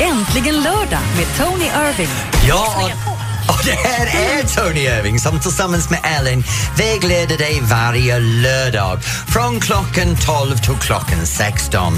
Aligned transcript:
Äntligen 0.00 0.54
lördag 0.54 1.00
med 1.16 1.26
Tony 1.36 1.64
Irving. 1.64 2.08
Ja, 2.48 2.90
och 3.48 3.60
det 3.64 3.88
här 3.88 4.06
är 4.06 4.42
Tony 4.42 4.80
Irving 4.80 5.18
som 5.18 5.40
tillsammans 5.40 5.90
med 5.90 6.00
Ellen 6.18 6.44
vägleder 6.76 7.38
dig 7.38 7.60
varje 7.62 8.18
lördag 8.18 9.02
från 9.28 9.60
klockan 9.60 10.16
12 10.16 10.56
till 10.56 10.74
klockan 10.74 11.26
16. 11.26 11.92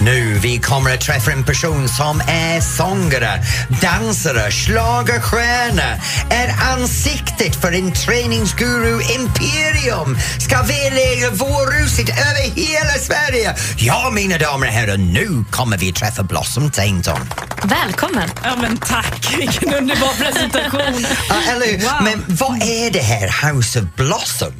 Nu 0.00 0.38
vi 0.38 0.58
kommer 0.58 0.94
att 0.94 1.00
träffa 1.00 1.32
en 1.32 1.44
person 1.44 1.88
som 1.88 2.20
är 2.20 2.60
sångare, 2.60 3.42
dansare, 3.82 4.50
schlagerstjärna, 4.50 5.96
är 6.30 6.72
ansiktet 6.72 7.56
för 7.56 7.72
en 7.72 7.92
träningsguru 7.92 9.00
imperium, 9.00 10.18
ska 10.40 10.62
vägleda 10.62 11.30
vårruset 11.30 12.08
över 12.08 12.50
hela 12.54 12.92
Sverige. 13.00 13.54
Ja, 13.76 14.10
mina 14.12 14.38
damer 14.38 14.66
och 14.66 14.72
herrar, 14.72 14.96
nu 14.96 15.44
kommer 15.50 15.78
vi 15.78 15.92
träffa 15.92 16.22
Blossom 16.22 16.70
Tainton. 16.70 17.20
Välkommen! 17.62 18.30
Ja, 18.44 18.56
men 18.60 18.76
tack, 18.76 19.34
vilken 19.38 19.74
underbar 19.74 20.24
presentation. 20.24 20.87
Ja, 21.28 21.36
eller? 21.52 21.78
Wow. 21.78 22.02
Men 22.04 22.24
vad 22.36 22.62
är 22.62 22.90
det 22.90 22.98
här 23.02 23.52
House 23.52 23.78
of 23.80 23.84
Blossom? 23.96 24.52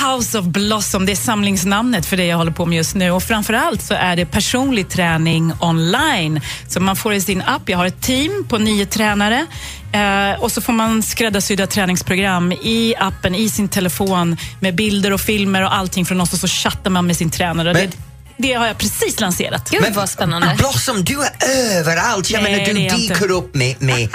House 0.00 0.38
of 0.38 0.44
Blossom, 0.44 1.06
det 1.06 1.12
är 1.12 1.16
samlingsnamnet 1.16 2.06
för 2.06 2.16
det 2.16 2.24
jag 2.24 2.36
håller 2.36 2.52
på 2.52 2.66
med 2.66 2.76
just 2.76 2.94
nu. 2.94 3.10
Och 3.10 3.22
framförallt 3.22 3.82
så 3.82 3.94
är 3.94 4.16
det 4.16 4.26
personlig 4.26 4.88
träning 4.88 5.52
online. 5.60 6.40
Så 6.68 6.80
man 6.80 6.96
får 6.96 7.14
i 7.14 7.20
sin 7.20 7.42
app, 7.42 7.68
jag 7.68 7.78
har 7.78 7.86
ett 7.86 8.02
team 8.02 8.46
på 8.48 8.58
nio 8.58 8.86
tränare. 8.86 9.46
Eh, 9.92 10.42
och 10.42 10.52
så 10.52 10.60
får 10.60 10.72
man 10.72 11.02
skräddarsydda 11.02 11.66
träningsprogram 11.66 12.52
i 12.52 12.94
appen, 12.98 13.34
i 13.34 13.48
sin 13.48 13.68
telefon 13.68 14.36
med 14.60 14.74
bilder 14.74 15.12
och 15.12 15.20
filmer 15.20 15.62
och 15.62 15.74
allting 15.76 16.06
från 16.06 16.20
oss 16.20 16.32
och 16.32 16.38
så 16.38 16.48
chattar 16.48 16.90
man 16.90 17.06
med 17.06 17.16
sin 17.16 17.30
tränare. 17.30 17.72
Men- 17.72 17.92
det, 18.40 18.52
har 18.52 18.66
jag 18.66 18.78
precis 18.78 19.20
lanserat. 19.20 19.70
Gud 19.70 19.94
vad 19.94 20.08
spännande. 20.08 20.54
Blossom, 20.58 21.04
du 21.04 21.22
är 21.22 21.30
överallt. 21.78 22.30
Jag 22.30 22.42
Nej, 22.42 22.52
menar, 22.52 22.66
du 22.66 22.72
dyker 22.72 22.96
inte. 23.14 23.24
upp 23.24 23.54
med, 23.54 23.82
med, 23.82 24.08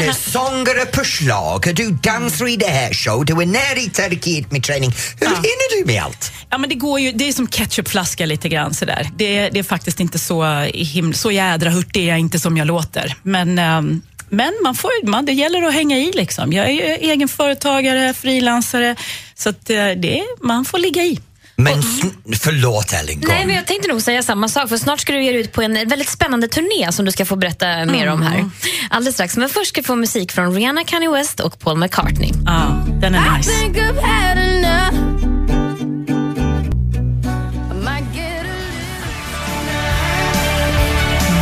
med 0.00 0.16
sångare 0.16 0.86
på 0.86 1.04
slag, 1.04 1.72
du 1.74 1.90
dansar 1.90 2.48
i 2.48 2.56
det 2.56 2.66
här 2.66 2.94
show, 2.94 3.24
du 3.24 3.32
är 3.42 3.46
nära 3.46 3.78
i 3.78 3.90
Turkiet 3.90 4.52
med 4.52 4.62
träning. 4.64 4.92
Hur 5.20 5.26
hinner 5.26 5.78
du 5.80 5.86
med 5.92 6.02
allt? 6.02 6.32
Ja, 6.50 6.58
men 6.58 6.68
det, 6.70 6.74
går 6.74 7.00
ju, 7.00 7.12
det 7.12 7.28
är 7.28 7.32
som 7.32 7.48
ketchupflaska 7.48 8.26
lite 8.26 8.48
grann. 8.48 8.74
Sådär. 8.74 9.10
Det, 9.16 9.48
det 9.48 9.58
är 9.58 9.62
faktiskt 9.62 10.00
inte 10.00 10.18
så, 10.18 10.42
him- 10.44 11.12
så 11.12 11.30
jädra 11.30 11.70
hurtig 11.70 12.02
är 12.04 12.08
jag 12.08 12.18
inte 12.18 12.38
som 12.38 12.56
jag 12.56 12.66
låter. 12.66 13.14
Men, 13.22 13.58
ehm, 13.58 14.02
men 14.28 14.52
man 14.62 14.74
får, 14.74 15.06
man, 15.06 15.26
det 15.26 15.32
gäller 15.32 15.62
att 15.62 15.74
hänga 15.74 15.98
i. 15.98 16.12
Liksom. 16.14 16.52
Jag 16.52 16.66
är 16.66 16.70
ju 16.70 16.82
egen 16.82 17.28
företagare, 17.28 18.14
frilansare, 18.14 18.96
så 19.34 19.48
att, 19.48 19.70
eh, 19.70 19.76
det, 19.88 20.22
man 20.42 20.64
får 20.64 20.78
ligga 20.78 21.02
i. 21.02 21.20
Men 21.56 21.80
sn- 21.80 22.36
förlåt 22.40 22.92
Ellen, 22.92 23.20
gå 23.20 23.28
Nej, 23.28 23.46
men 23.46 23.56
jag 23.56 23.66
tänkte 23.66 23.88
nog 23.88 24.02
säga 24.02 24.22
samma 24.22 24.48
sak, 24.48 24.68
för 24.68 24.76
snart 24.76 25.00
ska 25.00 25.12
du 25.12 25.24
ge 25.24 25.32
dig 25.32 25.40
ut 25.40 25.52
på 25.52 25.62
en 25.62 25.72
väldigt 25.88 26.08
spännande 26.08 26.48
turné 26.48 26.92
som 26.92 27.04
du 27.04 27.12
ska 27.12 27.24
få 27.24 27.36
berätta 27.36 27.66
mer 27.84 28.06
om 28.08 28.22
här. 28.22 28.50
Alldeles 28.90 29.14
strax. 29.14 29.36
Men 29.36 29.48
först 29.48 29.68
ska 29.68 29.80
vi 29.80 29.86
få 29.86 29.96
musik 29.96 30.32
från 30.32 30.54
Rihanna, 30.54 30.84
Kanye 30.84 31.10
West 31.10 31.40
och 31.40 31.58
Paul 31.58 31.78
McCartney. 31.78 32.30
Ja, 32.46 32.84
den 33.00 33.14
är 33.14 33.38
nice. 33.38 35.05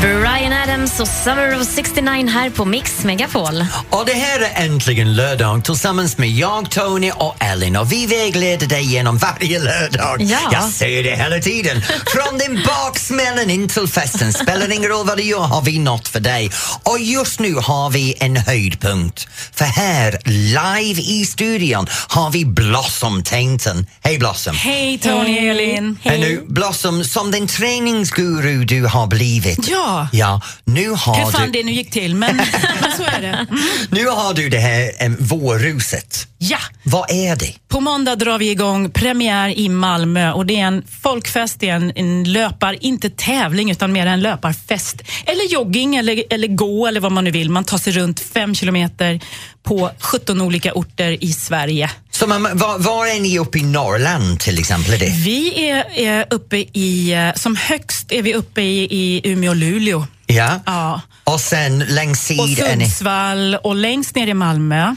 Brian 0.04 0.52
Adams 0.52 1.00
och 1.00 1.08
Summer 1.08 1.60
of 1.60 1.66
69 1.66 2.28
här 2.28 2.50
på 2.50 2.64
Mix 2.64 3.04
Megapol. 3.04 3.66
Och 3.90 4.06
det 4.06 4.12
här 4.12 4.40
är 4.40 4.64
äntligen 4.64 5.16
lördag 5.16 5.64
tillsammans 5.64 6.18
med 6.18 6.30
jag, 6.30 6.70
Tony 6.70 7.10
och 7.10 7.36
Ellen 7.40 7.76
och 7.76 7.92
vi 7.92 8.06
vägleder 8.06 8.66
dig 8.66 8.82
genom 8.82 9.18
varje 9.18 9.58
lördag. 9.58 10.16
Ja. 10.22 10.38
Jag 10.52 10.64
säger 10.64 11.02
det 11.02 11.16
hela 11.16 11.38
tiden. 11.38 11.82
Från 12.06 12.38
din 12.38 12.62
baksmällen 12.66 13.50
in 13.50 13.68
till 13.68 13.88
festen, 13.88 14.32
spelar 14.32 14.72
ingen 14.72 14.90
roll 14.90 15.06
vad 15.06 15.16
du 15.16 15.22
gör 15.22 15.40
har 15.40 15.62
vi 15.62 15.78
något 15.78 16.08
för 16.08 16.20
dig. 16.20 16.50
Och 16.82 16.98
just 17.00 17.40
nu 17.40 17.54
har 17.54 17.90
vi 17.90 18.14
en 18.20 18.36
höjdpunkt. 18.36 19.28
För 19.54 19.64
här, 19.64 20.18
live 20.24 21.00
i 21.00 21.24
studion, 21.24 21.86
har 22.08 22.30
vi 22.30 22.44
Blossom 22.44 23.22
Tainton. 23.22 23.86
Hej 24.02 24.18
Blossom! 24.18 24.56
Hej 24.56 24.98
Tony 24.98 25.38
och 25.38 25.50
Elin. 25.50 25.98
Nu, 26.04 26.44
Blossom, 26.48 27.04
som 27.04 27.30
den 27.30 27.46
träningsguru 27.46 28.64
du 28.64 28.86
har 28.86 29.06
blivit. 29.06 29.68
Ja. 29.68 29.93
Ja, 30.12 30.40
nu 30.64 30.90
har 30.90 31.24
Hur 31.24 31.32
fan 31.32 31.46
du... 31.46 31.58
det 31.58 31.64
nu 31.64 31.72
gick 31.72 31.90
till, 31.90 32.14
men, 32.14 32.36
men 32.36 32.46
så 32.96 33.02
är 33.02 33.20
det. 33.22 33.46
Nu 33.90 34.06
har 34.06 34.34
du 34.34 34.48
det 34.48 34.58
här 34.58 35.06
um, 35.06 35.16
vårruset. 35.20 36.28
Ja! 36.38 36.58
Vad 36.82 37.10
är 37.10 37.36
det? 37.36 37.54
På 37.68 37.80
måndag 37.80 38.16
drar 38.16 38.38
vi 38.38 38.50
igång 38.50 38.90
premiär 38.90 39.48
i 39.58 39.68
Malmö 39.68 40.32
och 40.32 40.46
det 40.46 40.60
är 40.60 40.66
en 40.66 40.84
folkfest, 41.02 41.60
det 41.60 41.68
är 41.68 41.76
en, 41.76 41.92
en 41.96 42.32
löpar, 42.32 42.76
inte 42.80 43.10
tävling 43.10 43.70
utan 43.70 43.92
mer 43.92 44.06
en 44.06 44.20
löparfest. 44.20 45.02
Eller 45.26 45.52
jogging 45.52 45.96
eller, 45.96 46.24
eller 46.30 46.48
gå 46.48 46.86
eller 46.86 47.00
vad 47.00 47.12
man 47.12 47.24
nu 47.24 47.30
vill. 47.30 47.50
Man 47.50 47.64
tar 47.64 47.78
sig 47.78 47.92
runt 47.92 48.20
fem 48.20 48.54
kilometer 48.54 49.20
på 49.62 49.90
17 49.98 50.40
olika 50.40 50.72
orter 50.72 51.24
i 51.24 51.32
Sverige. 51.32 51.90
Så 52.18 52.26
man, 52.26 52.42
var, 52.42 52.78
var 52.78 53.06
är 53.06 53.20
ni 53.20 53.38
uppe 53.38 53.58
i 53.58 53.62
Norrland 53.62 54.40
till 54.40 54.58
exempel? 54.58 54.94
Är 54.94 54.98
det? 54.98 55.06
Vi 55.24 55.68
är, 55.68 55.84
är 55.98 56.26
uppe 56.30 56.56
i, 56.56 57.12
eh, 57.12 57.34
som 57.34 57.56
högst 57.56 58.12
är 58.12 58.22
vi 58.22 58.34
uppe 58.34 58.60
i, 58.62 58.82
i 58.90 59.20
Umeå 59.24 59.50
och 59.50 59.56
Luleå. 59.56 60.06
Ja. 60.26 60.60
Ja. 60.66 61.00
Och 61.24 61.40
sen 61.40 61.78
längs 61.78 62.30
Och 62.30 62.48
sid 62.48 62.58
är 62.60 62.76
ni... 62.76 62.84
Sundsvall 62.84 63.54
och 63.62 63.74
längst 63.76 64.14
ner 64.16 64.26
i 64.26 64.34
Malmö. 64.34 64.96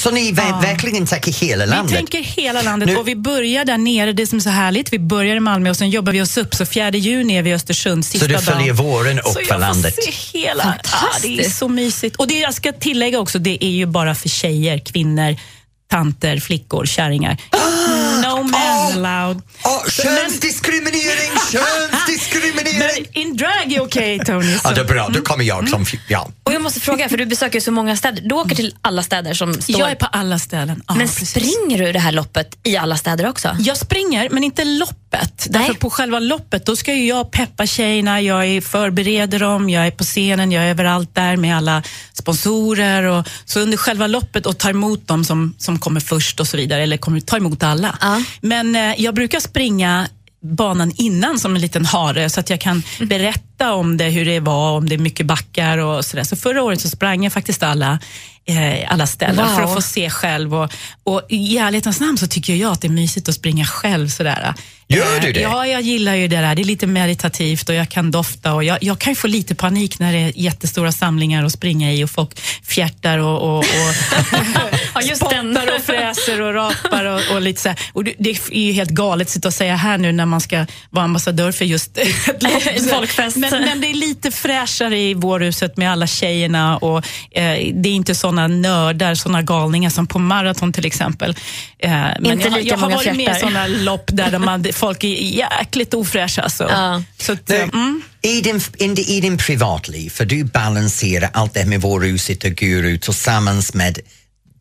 Så 0.00 0.10
ni 0.10 0.32
ver- 0.32 0.62
verkligen 0.62 1.06
tänker 1.06 1.32
hela 1.32 1.64
Vi 1.64 1.70
landet? 1.70 1.96
tänker 1.96 2.22
hela 2.22 2.62
landet 2.62 2.88
Nu- 2.88 2.96
och 2.96 3.08
vi 3.08 3.16
börjar 3.16 3.64
där 3.64 3.78
nere, 3.78 4.12
det 4.12 4.26
som 4.26 4.38
är 4.38 4.42
så 4.42 4.50
härligt. 4.50 4.92
Vi 4.92 4.98
börjar 4.98 5.36
i 5.36 5.40
Malmö 5.40 5.70
och 5.70 5.76
sen 5.76 5.90
jobbar 5.90 6.12
vi 6.12 6.20
oss 6.22 6.36
upp. 6.36 6.54
Så 6.54 6.66
4 6.66 6.90
juni 6.90 7.36
är 7.36 7.42
vi 7.42 7.50
i 7.50 7.54
Östersund 7.54 8.04
sista 8.06 8.26
du 8.26 8.32
dagen. 8.34 8.42
följer 8.44 8.72
våren 8.72 9.18
upp 9.18 9.24
så 9.26 9.32
för 9.32 9.40
jag 9.40 9.48
får 9.48 9.58
landet? 9.58 9.94
se 10.04 10.38
hela. 10.38 10.62
Ja, 10.64 10.72
det 10.82 10.88
är 10.88 10.90
Fantastiskt. 10.90 11.58
så 11.58 11.68
mysigt. 11.68 12.16
Och 12.16 12.28
det 12.28 12.38
jag 12.38 12.54
ska 12.54 12.72
tillägga 12.72 13.18
också, 13.18 13.38
det 13.38 13.64
är 13.64 13.70
ju 13.70 13.86
bara 13.86 14.14
för 14.14 14.28
tjejer, 14.28 14.78
kvinnor, 14.78 15.36
tanter, 15.92 16.38
flickor, 16.40 16.86
kärringar. 16.86 17.36
No 18.22 18.42
man 18.42 18.54
allowed. 18.54 19.42
Oh, 19.64 19.90
könsdiskriminering, 19.90 21.32
könsdiskriminering! 21.52 22.78
Men 22.78 23.22
in 23.22 23.36
drag 23.36 23.72
är 23.72 23.82
okej 23.82 24.18
Tony. 24.18 24.58
Ja, 24.64 24.70
det 24.70 24.80
är 24.80 24.84
bra, 24.84 25.08
då 25.08 25.20
kommer 25.20 25.44
jag 25.44 25.68
som... 25.68 25.84
Ja. 26.08 26.28
Och 26.42 26.52
jag 26.52 26.62
måste 26.62 26.80
fråga, 26.80 27.08
för 27.08 27.16
du 27.16 27.26
besöker 27.26 27.60
så 27.60 27.72
många 27.72 27.96
städer. 27.96 28.22
Du 28.28 28.34
åker 28.34 28.56
till 28.56 28.74
alla 28.82 29.02
städer 29.02 29.34
som 29.34 29.54
står... 29.54 29.80
Jag 29.80 29.90
är 29.90 29.94
på 29.94 30.06
alla 30.06 30.38
ställen. 30.38 30.82
Ja, 30.88 30.94
men 30.94 31.06
precis. 31.06 31.30
springer 31.30 31.86
du 31.86 31.92
det 31.92 31.98
här 31.98 32.12
loppet 32.12 32.58
i 32.62 32.76
alla 32.76 32.96
städer 32.96 33.28
också? 33.28 33.56
Jag 33.60 33.76
springer, 33.76 34.28
men 34.30 34.44
inte 34.44 34.64
loppet. 34.64 35.01
Därför 35.48 35.68
Nej. 35.68 35.78
på 35.78 35.90
själva 35.90 36.18
loppet 36.18 36.66
då 36.66 36.76
ska 36.76 36.94
ju 36.94 37.06
jag 37.08 37.30
peppa 37.30 37.66
tjejerna, 37.66 38.20
jag 38.20 38.46
är, 38.46 38.60
förbereder 38.60 39.38
dem, 39.38 39.70
jag 39.70 39.86
är 39.86 39.90
på 39.90 40.04
scenen, 40.04 40.52
jag 40.52 40.64
är 40.64 40.70
överallt 40.70 41.14
där 41.14 41.36
med 41.36 41.56
alla 41.56 41.82
sponsorer. 42.12 43.02
Och, 43.02 43.28
så 43.44 43.60
under 43.60 43.76
själva 43.76 44.06
loppet 44.06 44.46
och 44.46 44.58
tar 44.58 44.70
emot 44.70 45.08
dem 45.08 45.24
som, 45.24 45.54
som 45.58 45.78
kommer 45.78 46.00
först 46.00 46.40
och 46.40 46.46
så 46.46 46.56
vidare, 46.56 46.82
eller 46.82 46.96
kommer 46.96 47.20
ta 47.20 47.36
emot 47.36 47.62
alla. 47.62 47.98
Ja. 48.00 48.22
Men 48.40 48.76
eh, 48.76 48.94
jag 49.02 49.14
brukar 49.14 49.40
springa 49.40 50.08
banan 50.42 50.92
innan 50.96 51.38
som 51.38 51.54
en 51.54 51.60
liten 51.60 51.84
hare 51.84 52.30
så 52.30 52.40
att 52.40 52.50
jag 52.50 52.60
kan 52.60 52.82
berätta 53.00 53.74
om 53.74 53.96
det, 53.96 54.04
hur 54.04 54.24
det 54.24 54.40
var, 54.40 54.70
om 54.70 54.88
det 54.88 54.94
är 54.94 54.98
mycket 54.98 55.26
backar 55.26 55.78
och 55.78 56.04
sådär. 56.04 56.24
Så 56.24 56.36
förra 56.36 56.62
året 56.62 56.80
så 56.80 56.88
sprang 56.88 57.24
jag 57.24 57.32
faktiskt 57.32 57.62
alla, 57.62 57.98
eh, 58.44 58.92
alla 58.92 59.06
ställen 59.06 59.46
Wow. 59.46 59.54
för 59.56 59.62
att 59.62 59.74
få 59.74 59.82
se 59.82 60.10
själv. 60.10 60.54
Och, 60.54 60.72
och 61.04 61.22
i 61.28 61.58
ärlighetens 61.58 62.00
namn 62.00 62.18
så 62.18 62.26
tycker 62.26 62.54
jag 62.54 62.72
att 62.72 62.80
det 62.80 62.86
är 62.88 62.92
mysigt 62.92 63.28
att 63.28 63.34
springa 63.34 63.64
själv. 63.64 64.08
Sådär. 64.08 64.54
Gör 64.88 65.16
Eh, 65.16 65.20
du 65.22 65.32
det? 65.32 65.40
Ja, 65.40 65.66
jag 65.66 65.80
gillar 65.82 66.14
ju 66.14 66.28
det 66.28 66.36
där. 66.36 66.54
Det 66.54 66.62
är 66.62 66.64
lite 66.64 66.86
meditativt 66.86 67.68
och 67.68 67.74
jag 67.74 67.88
kan 67.88 68.10
dofta. 68.10 68.54
Och 68.54 68.64
jag, 68.64 68.78
jag 68.82 68.98
kan 68.98 69.10
ju 69.12 69.16
få 69.16 69.26
lite 69.26 69.54
panik 69.54 69.98
när 69.98 70.12
det 70.12 70.18
är 70.18 70.32
jättestora 70.36 70.92
samlingar 70.92 71.44
att 71.44 71.52
springa 71.52 71.92
i 71.92 72.04
och 72.04 72.10
folk 72.10 72.40
fjärtar 72.64 73.18
och, 73.18 73.42
och, 73.42 73.58
och 73.58 73.64
Ja, 75.02 75.14
spottar 75.16 75.74
och 75.76 75.82
fräser 75.82 76.40
och 76.40 76.54
rapar. 76.54 77.04
Och, 77.04 77.20
och 77.34 77.42
lite 77.42 77.60
så 77.60 77.68
här. 77.68 77.78
Och 77.92 78.04
det, 78.04 78.14
det 78.18 78.30
är 78.50 78.60
ju 78.60 78.72
helt 78.72 78.90
galet 78.90 79.26
att 79.28 79.32
sitta 79.32 79.48
och 79.48 79.54
säga 79.54 79.76
här 79.76 79.98
nu 79.98 80.12
när 80.12 80.26
man 80.26 80.40
ska 80.40 80.66
vara 80.90 81.04
ambassadör 81.04 81.52
för 81.52 81.64
just 81.64 81.98
ett 81.98 82.90
folkfest. 82.90 83.36
Men, 83.36 83.50
men 83.64 83.80
det 83.80 83.86
är 83.90 83.94
lite 83.94 84.30
fräschare 84.30 84.98
i 84.98 85.14
vårhuset 85.14 85.76
med 85.76 85.92
alla 85.92 86.06
tjejerna 86.06 86.76
och 86.76 86.98
eh, 87.30 87.72
det 87.74 87.88
är 87.88 87.92
inte 87.94 88.14
såna 88.32 88.46
nördar, 88.46 89.14
såna 89.14 89.42
galningar 89.42 89.90
som 89.90 90.06
på 90.06 90.18
maraton 90.18 90.72
till 90.72 90.86
exempel. 90.86 91.36
Eh, 91.78 91.90
men 91.90 92.26
Inte 92.26 92.48
jag, 92.48 92.62
jag 92.62 92.76
har 92.76 92.80
många 92.80 92.96
varit 92.96 93.06
med 93.06 93.20
i 93.20 93.24
fjärtar. 93.24 93.40
såna 93.40 93.66
lopp 93.66 94.10
där 94.12 94.30
de 94.30 94.48
hade, 94.48 94.72
folk 94.84 95.04
är 95.04 95.08
jäkligt 95.08 95.94
ofräscha. 95.94 96.42
Alltså. 96.42 96.64
Ja. 96.70 97.02
Så 97.18 97.32
att, 97.32 97.50
mm. 97.50 98.02
i, 98.22 98.40
din, 98.40 98.60
in, 98.76 98.98
I 98.98 99.20
din 99.20 99.38
privatliv, 99.38 100.10
för 100.10 100.24
du 100.24 100.44
balanserar 100.44 101.30
allt 101.32 101.54
det 101.54 101.60
här 101.60 101.66
med 101.66 101.80
vårruset 101.80 102.44
och 102.44 102.50
guru 102.50 102.98
tillsammans 102.98 103.74
med 103.74 103.98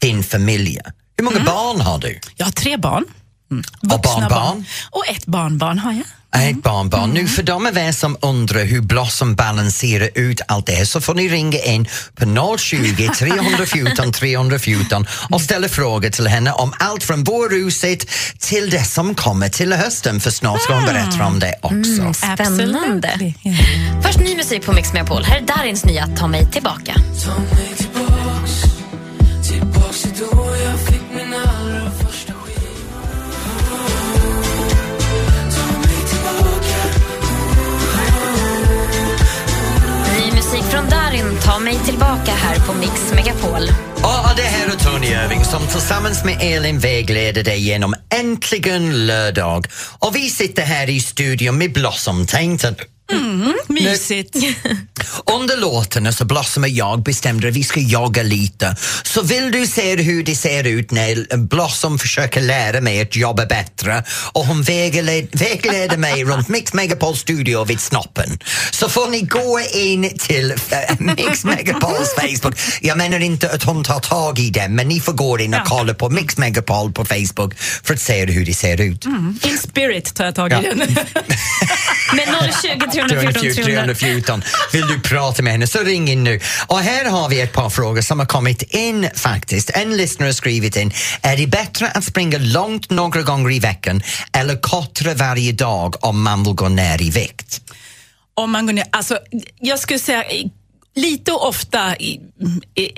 din 0.01 0.23
familj. 0.23 0.79
Hur 1.17 1.23
många 1.23 1.39
barn 1.39 1.81
har 1.81 1.99
du? 1.99 2.19
Jag 2.35 2.45
har 2.45 2.51
tre 2.51 2.77
barn. 2.77 3.05
Vuxna 3.51 3.95
Och 3.95 4.01
barnbarn? 4.01 4.65
Och 4.89 5.07
ett 5.07 5.25
barnbarn 5.25 5.79
har 5.79 5.91
jag. 5.91 6.05
Ett 6.49 6.63
barnbarn. 6.63 7.09
Nu 7.09 7.27
för 7.27 7.43
de 7.43 7.65
av 7.65 7.77
er 7.77 7.91
som 7.91 8.17
undrar 8.21 8.65
hur 8.65 8.81
Blossom 8.81 9.35
balanserar 9.35 10.09
ut 10.15 10.41
allt 10.47 10.65
det 10.65 10.71
här 10.71 10.85
så 10.85 11.01
får 11.01 11.13
ni 11.13 11.29
ringa 11.29 11.59
in 11.59 11.87
på 12.15 12.57
020 12.57 13.09
314 13.17 14.11
314 14.11 15.05
och 15.29 15.41
ställa 15.41 15.69
frågor 15.69 16.09
till 16.09 16.27
henne 16.27 16.51
om 16.51 16.73
allt 16.79 17.03
från 17.03 17.23
vårruset 17.23 18.05
till 18.39 18.69
det 18.69 18.83
som 18.83 19.15
kommer 19.15 19.49
till 19.49 19.73
hösten 19.73 20.19
för 20.19 20.31
snart 20.31 20.61
ska 20.61 20.73
hon 20.73 20.85
berätta 20.85 21.25
om 21.25 21.39
det 21.39 21.55
också. 21.61 22.13
Spännande. 22.13 23.09
Absolutely. 23.13 23.33
Yeah. 23.43 24.01
Först 24.01 24.19
ny 24.19 24.35
musik 24.35 24.65
på 24.65 24.73
Mix 24.73 24.93
Megapol. 24.93 25.23
Här 25.23 25.37
är 25.37 25.41
Darins 25.41 25.85
nya 25.85 26.07
Ta 26.07 26.27
mig 26.27 26.51
tillbaka. 26.51 26.95
Ta 27.25 27.39
mig 27.39 27.73
tillbaks, 27.77 28.10
musik 40.51 40.71
från 40.71 40.89
Darin, 40.89 41.37
Ta 41.43 41.59
mig 41.59 41.79
tillbaka 41.85 42.31
här 42.31 42.59
på 42.67 42.73
Mix 42.73 43.13
Megapol. 43.15 43.61
Och 43.95 44.35
det 44.35 44.41
här 44.41 44.67
är 44.67 44.77
Tony 44.77 45.07
Irving 45.07 45.45
som 45.45 45.67
tillsammans 45.67 46.23
med 46.23 46.37
Elin 46.41 46.79
vägleder 46.79 47.43
dig 47.43 47.59
genom 47.59 47.95
Äntligen 48.09 49.07
lördag. 49.07 49.67
Och 49.99 50.15
vi 50.15 50.29
sitter 50.29 50.63
här 50.63 50.89
i 50.89 50.99
studion 50.99 51.57
med 51.57 51.73
Blossom-tänten. 51.73 52.75
Mysigt. 53.67 54.35
Under 55.39 55.57
låtarna 55.57 56.11
så 56.11 56.25
Blossom 56.25 56.63
och 56.63 56.69
jag 56.69 57.03
bestämde 57.03 57.47
att 57.47 57.53
vi 57.55 57.63
ska 57.63 57.79
jaga 57.79 58.23
lite. 58.23 58.75
Så 59.03 59.21
vill 59.21 59.51
du 59.51 59.67
se 59.67 59.95
hur 59.95 60.23
det 60.23 60.35
ser 60.35 60.67
ut 60.67 60.91
när 60.91 61.37
Blossom 61.37 61.99
försöker 61.99 62.41
lära 62.41 62.81
mig 62.81 63.01
att 63.01 63.15
jobba 63.15 63.45
bättre 63.45 64.03
och 64.33 64.45
hon 64.45 64.61
vägled, 64.61 65.27
vägleder 65.31 65.97
mig 65.97 66.23
runt 66.25 66.47
Mix 66.47 66.73
Megapol 66.73 67.17
studio 67.17 67.63
vid 67.65 67.79
snoppen 67.79 68.39
så 68.71 68.89
får 68.89 69.07
ni 69.09 69.21
gå 69.21 69.59
in 69.73 70.17
till 70.17 70.51
äh, 70.51 70.57
Mix 70.99 71.43
Megapols 71.45 72.15
Facebook. 72.15 72.59
Jag 72.81 72.97
menar 72.97 73.19
inte 73.19 73.49
att 73.49 73.63
hon 73.63 73.83
tar 73.83 73.99
tag 73.99 74.39
i 74.39 74.49
det 74.49 74.67
men 74.69 74.87
ni 74.87 74.99
får 74.99 75.13
gå 75.13 75.39
in 75.39 75.53
och 75.53 75.65
kolla 75.65 75.93
på 75.93 76.09
Mix 76.09 76.37
Megapol 76.37 76.91
på 76.91 77.05
Facebook 77.05 77.53
för 77.83 77.93
att 77.93 77.99
se 78.01 78.25
hur 78.25 78.45
det 78.45 78.53
ser 78.53 78.81
ut. 78.81 79.05
In 79.45 79.57
spirit 79.63 80.13
tar 80.15 80.25
jag 80.25 80.35
tag 80.35 80.51
i 80.51 80.55
Ja. 80.55 80.61
den. 80.61 80.77
Med 82.15 82.27
020 82.61 83.00
314 83.09 83.63
314. 83.63 84.43
Vill 84.73 84.87
du 84.87 84.99
prata 84.99 85.43
med 85.43 85.53
henne 85.53 85.67
så 85.67 85.79
ring 85.79 86.09
in 86.09 86.23
nu. 86.23 86.39
Och 86.67 86.79
här 86.79 87.05
har 87.05 87.29
vi 87.29 87.41
ett 87.41 87.53
par 87.53 87.69
frågor 87.69 88.01
som 88.01 88.19
har 88.19 88.25
kommit 88.25 88.61
in 88.61 89.09
faktiskt. 89.15 89.69
En 89.73 89.97
lyssnare 89.97 90.27
har 90.27 90.33
skrivit 90.33 90.75
in. 90.75 90.91
Är 91.21 91.37
det 91.37 91.47
bättre 91.47 91.87
att 91.87 92.03
springa 92.03 92.37
långt 92.37 92.89
några 92.89 93.21
gånger 93.21 93.51
i 93.51 93.59
veckan 93.59 94.01
eller 94.33 94.55
kortare 94.55 95.13
varje 95.13 95.51
dag 95.51 96.05
om 96.05 96.21
man 96.21 96.43
vill 96.43 96.53
gå 96.53 96.69
ner 96.69 97.01
i 97.01 97.09
vikt? 97.09 97.61
Om 98.33 98.51
man 98.51 98.65
går 98.65 98.73
ner, 98.73 98.85
alltså, 98.91 99.19
jag 99.59 99.79
skulle 99.79 99.99
säga 99.99 100.23
lite 100.95 101.31
och 101.31 101.47
ofta, 101.47 101.95
i, 101.95 102.19
i, 102.75 102.91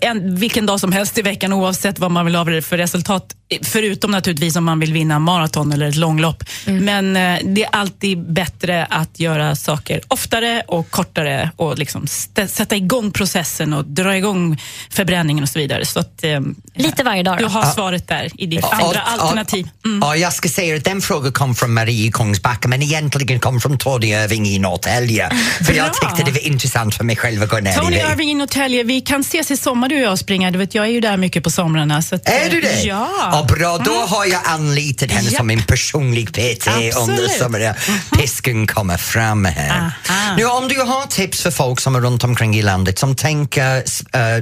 en, 0.00 0.36
vilken 0.36 0.66
dag 0.66 0.80
som 0.80 0.92
helst 0.92 1.18
i 1.18 1.22
veckan 1.22 1.52
oavsett 1.52 1.98
vad 1.98 2.10
man 2.10 2.24
vill 2.24 2.34
ha 2.34 2.44
för 2.44 2.76
resultat. 2.76 3.34
Förutom 3.62 4.10
naturligtvis 4.10 4.56
om 4.56 4.64
man 4.64 4.80
vill 4.80 4.92
vinna 4.92 5.18
maraton 5.18 5.72
eller 5.72 5.88
ett 5.88 5.96
långlopp. 5.96 6.44
Men 6.66 7.16
eh, 7.16 7.38
det 7.44 7.64
är 7.64 7.68
alltid 7.72 8.32
bättre 8.32 8.86
att 8.90 9.20
göra 9.20 9.56
saker 9.56 10.00
oftare 10.08 10.62
och 10.68 10.90
kortare 10.90 11.50
och 11.56 11.78
liksom 11.78 12.06
sätta 12.48 12.76
igång 12.76 13.10
processen 13.10 13.72
och 13.72 13.84
dra 13.84 14.16
igång 14.16 14.60
förbränningen 14.90 15.42
och 15.42 15.48
så 15.48 15.58
vidare. 15.58 15.86
Så 15.86 16.00
att, 16.00 16.24
eh, 16.24 16.40
Lite 16.74 17.02
varje 17.04 17.22
dag 17.22 17.38
Du 17.38 17.44
då. 17.44 17.50
har 17.50 17.64
svaret 17.72 18.08
där 18.08 18.30
i 18.38 18.46
ditt 18.46 18.64
andra 18.64 19.00
alternativ. 19.00 19.68
Mm. 19.84 19.98
Ja, 20.02 20.16
jag 20.16 20.32
ska 20.32 20.48
säga 20.48 20.76
att 20.76 20.84
den 20.84 21.00
frågan 21.00 21.32
kom 21.32 21.54
från 21.54 21.74
Marie 21.74 22.08
i 22.08 22.10
Kungsbacka 22.12 22.68
men 22.68 22.82
egentligen 22.82 23.40
kom 23.40 23.60
från 23.60 23.78
Tony 23.78 24.06
Irving 24.06 24.46
i 24.46 24.58
Norrtälje. 24.58 25.30
För 25.66 25.72
jag 25.72 25.94
tyckte 25.94 26.22
det 26.24 26.30
var 26.30 26.46
intressant 26.46 26.94
för 26.94 27.04
mig 27.04 27.16
själv 27.16 27.42
att 27.42 27.48
gå 27.48 27.58
ner 27.58 27.70
i 27.70 27.74
Tony. 27.74 27.96
Irving 27.96 28.30
i 28.30 28.34
Norrtälje, 28.34 28.82
vi 28.82 29.00
kan 29.00 29.20
ses 29.20 29.50
i 29.50 29.56
sommar 29.56 29.88
du 29.88 29.96
och 29.96 30.02
jag 30.02 30.12
och 30.12 30.18
springa. 30.18 30.50
Du 30.50 30.58
vet, 30.58 30.74
jag 30.74 30.84
är 30.84 30.90
ju 30.90 31.00
där 31.00 31.16
mycket 31.16 31.44
på 31.44 31.50
somrarna. 31.50 32.02
Så 32.02 32.14
att, 32.14 32.28
Är 32.28 32.50
du 32.50 32.60
det? 32.60 32.82
Ja. 32.82 33.37
Ja, 33.38 33.44
bra, 33.44 33.78
då 33.78 33.92
har 33.92 34.24
jag 34.24 34.40
anlitat 34.44 35.10
henne 35.10 35.30
som 35.30 35.46
min 35.46 35.62
personlig 35.62 36.32
PT 36.32 36.38
under 36.66 36.88
Absolut. 36.88 37.30
sommaren. 37.30 37.74
Pisken 38.18 38.66
kommer 38.66 38.96
fram 38.96 39.44
här. 39.44 39.70
Aha. 39.70 40.36
Nu, 40.36 40.44
om 40.46 40.68
du 40.68 40.80
har 40.80 41.06
tips 41.06 41.42
för 41.42 41.50
folk 41.50 41.80
som 41.80 41.96
är 41.96 42.00
runt 42.00 42.24
omkring 42.24 42.56
i 42.56 42.62
landet 42.62 42.98
som 42.98 43.16
tänker 43.16 43.76
uh, 43.76 43.82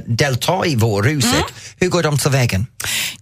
delta 0.07 0.67
i 0.67 0.77
vårhuset, 0.77 1.33
Mm. 1.33 1.45
hur 1.81 1.89
går 1.89 2.03
de 2.03 2.19
till 2.19 2.31
vägen? 2.31 2.67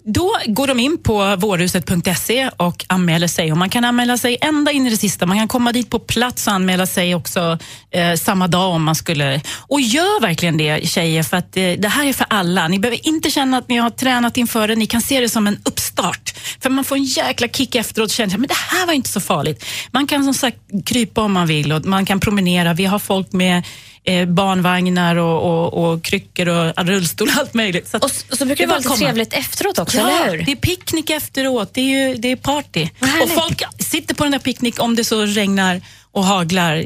Då 0.06 0.32
går 0.46 0.66
de 0.66 0.78
in 0.80 0.98
på 1.02 1.36
vårhuset.se 1.36 2.50
och 2.56 2.84
anmäler 2.88 3.26
sig. 3.28 3.52
Och 3.52 3.58
man 3.58 3.70
kan 3.70 3.84
anmäla 3.84 4.18
sig 4.18 4.38
ända 4.40 4.72
in 4.72 4.86
i 4.86 4.90
det 4.90 4.96
sista. 4.96 5.26
Man 5.26 5.38
kan 5.38 5.48
komma 5.48 5.72
dit 5.72 5.90
på 5.90 5.98
plats 5.98 6.46
och 6.46 6.52
anmäla 6.52 6.86
sig 6.86 7.14
också 7.14 7.58
eh, 7.90 8.14
samma 8.14 8.48
dag 8.48 8.70
om 8.70 8.82
man 8.84 8.94
skulle. 8.94 9.40
Och 9.58 9.80
gör 9.80 10.20
verkligen 10.20 10.56
det 10.56 10.88
tjejer, 10.88 11.22
för 11.22 11.36
att 11.36 11.56
eh, 11.56 11.62
det 11.78 11.88
här 11.88 12.06
är 12.06 12.12
för 12.12 12.26
alla. 12.30 12.68
Ni 12.68 12.78
behöver 12.78 13.08
inte 13.08 13.30
känna 13.30 13.58
att 13.58 13.68
ni 13.68 13.76
har 13.76 13.90
tränat 13.90 14.36
inför 14.36 14.68
det. 14.68 14.76
Ni 14.76 14.86
kan 14.86 15.02
se 15.02 15.20
det 15.20 15.28
som 15.28 15.46
en 15.46 15.58
uppstart. 15.64 16.34
För 16.60 16.70
man 16.70 16.84
får 16.84 16.96
en 16.96 17.04
jäkla 17.04 17.48
kick 17.48 17.74
efteråt 17.74 18.06
och 18.08 18.14
känner 18.14 18.34
att 18.34 18.48
det 18.48 18.54
här 18.54 18.86
var 18.86 18.92
inte 18.92 19.08
så 19.10 19.20
farligt. 19.20 19.64
Man 19.90 20.06
kan 20.06 20.24
som 20.24 20.34
sagt 20.34 20.58
krypa 20.86 21.20
om 21.22 21.32
man 21.32 21.46
vill 21.46 21.72
och 21.72 21.84
man 21.84 22.06
kan 22.06 22.20
promenera. 22.20 22.74
Vi 22.74 22.84
har 22.84 22.98
folk 22.98 23.32
med 23.32 23.62
eh, 24.04 24.28
barnvagnar 24.28 25.16
och, 25.16 25.42
och, 25.74 25.92
och 25.92 26.02
kryckor 26.04 26.48
och 26.48 26.86
rullstol 26.86 27.28
och 27.28 27.34
allt 27.40 27.54
möjligt. 27.54 27.88
Så 27.88 27.96
att 27.96 28.04
Och 28.04 28.10
så, 28.38 28.44
brukar 28.46 28.64
det 28.64 28.68
vara 28.68 28.78
lite 28.78 28.88
komma. 28.88 28.98
trevligt 28.98 29.32
efteråt 29.32 29.78
också, 29.78 29.96
Ja, 29.98 30.10
eller 30.24 30.38
hur? 30.38 30.44
det 30.46 30.52
är 30.52 30.56
picknick 30.56 31.10
efteråt. 31.10 31.74
Det 31.74 31.80
är, 31.80 32.08
ju, 32.08 32.14
det 32.14 32.28
är 32.32 32.36
party. 32.36 32.88
Och 33.22 33.30
folk 33.30 33.62
sitter 33.78 34.14
på 34.14 34.22
den 34.24 34.32
där 34.32 34.38
picknick 34.38 34.82
om 34.82 34.96
det 34.96 35.04
så 35.04 35.22
regnar 35.24 35.80
och 36.14 36.24
haglar 36.24 36.74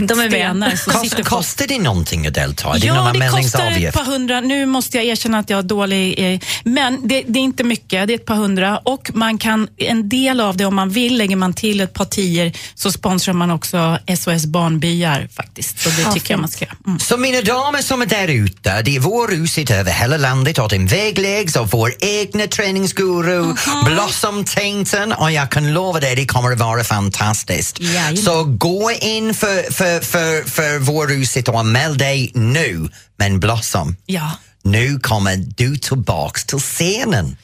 De 0.00 0.20
är 0.20 0.28
stenar. 0.28 0.76
Så 0.76 0.90
Kost, 0.90 1.24
kostar 1.24 1.66
det 1.66 1.78
någonting 1.78 2.26
att 2.26 2.34
delta? 2.34 2.68
Är 2.74 2.78
det 2.80 2.86
Ja, 2.86 3.10
det 3.14 3.28
kostar 3.28 3.70
ett 3.86 3.94
par 3.94 4.04
hundra. 4.04 4.40
Nu 4.40 4.66
måste 4.66 4.96
jag 4.96 5.06
erkänna 5.06 5.38
att 5.38 5.50
jag 5.50 5.58
är 5.58 5.62
dålig. 5.62 6.32
eh, 6.34 6.40
Men 6.64 7.08
det, 7.08 7.24
det 7.28 7.38
är 7.38 7.42
inte 7.42 7.64
mycket. 7.64 8.06
Det 8.08 8.12
är 8.12 8.18
ett 8.18 8.26
par 8.26 8.34
hundra. 8.34 8.78
Och 8.78 9.10
man 9.14 9.38
kan, 9.38 9.68
en 9.76 10.08
del 10.08 10.40
av 10.40 10.56
det, 10.56 10.64
om 10.64 10.74
man 10.74 10.90
vill, 10.90 11.18
lägger 11.18 11.36
man 11.36 11.54
till 11.54 11.80
ett 11.80 11.92
par 11.94 12.04
tior 12.04 12.52
så 12.74 12.92
sponsrar 12.92 13.34
man 13.34 13.50
också 13.50 13.98
SOS 14.18 14.46
Barnbyar 14.46 15.28
faktiskt. 15.36 15.78
Så 15.80 15.88
det 15.90 16.02
Ja, 16.02 16.12
tycker 16.12 16.34
jag 16.34 16.40
man 16.40 16.48
fint. 16.48 16.56
ska 16.56 16.64
göra. 16.64 16.76
Mm. 16.86 16.98
Så 16.98 17.16
mina 17.16 17.40
damer 17.40 17.82
som 17.82 18.02
är 18.02 18.06
där 18.06 18.28
ute, 18.28 18.82
det 18.82 18.96
är 18.96 19.00
vårhuset 19.00 19.70
över 19.70 19.92
hela 19.92 20.16
landet 20.16 20.58
och 20.58 20.68
den 20.68 20.86
vägläggs 20.86 21.56
av 21.56 21.70
vår 21.70 21.94
egna 22.00 22.46
träningsguru 22.46 23.54
Blossom 23.86 24.44
Tainton 24.44 25.12
och 25.12 25.32
jag 25.32 25.50
kan 25.50 25.72
lova 25.74 26.00
dig, 26.00 26.16
det 26.16 26.26
kommer 26.26 26.52
att 26.52 26.58
vara 26.58 26.84
fantastiskt. 26.84 27.78
Så 28.24 28.44
gå 28.48 28.90
in 29.00 29.34
för, 29.34 29.72
för, 29.72 30.00
för, 30.00 30.48
för 30.50 30.78
vårhuset 30.78 31.48
och 31.48 31.60
anmäl 31.60 31.98
dig 31.98 32.30
nu. 32.34 32.88
Men 33.16 33.40
Blossom, 33.40 33.96
Ja. 34.06 34.32
nu 34.62 35.00
kommer 35.00 35.36
du 35.36 35.76
tillbaks 35.76 36.44
till 36.44 36.58
scenen. 36.58 37.36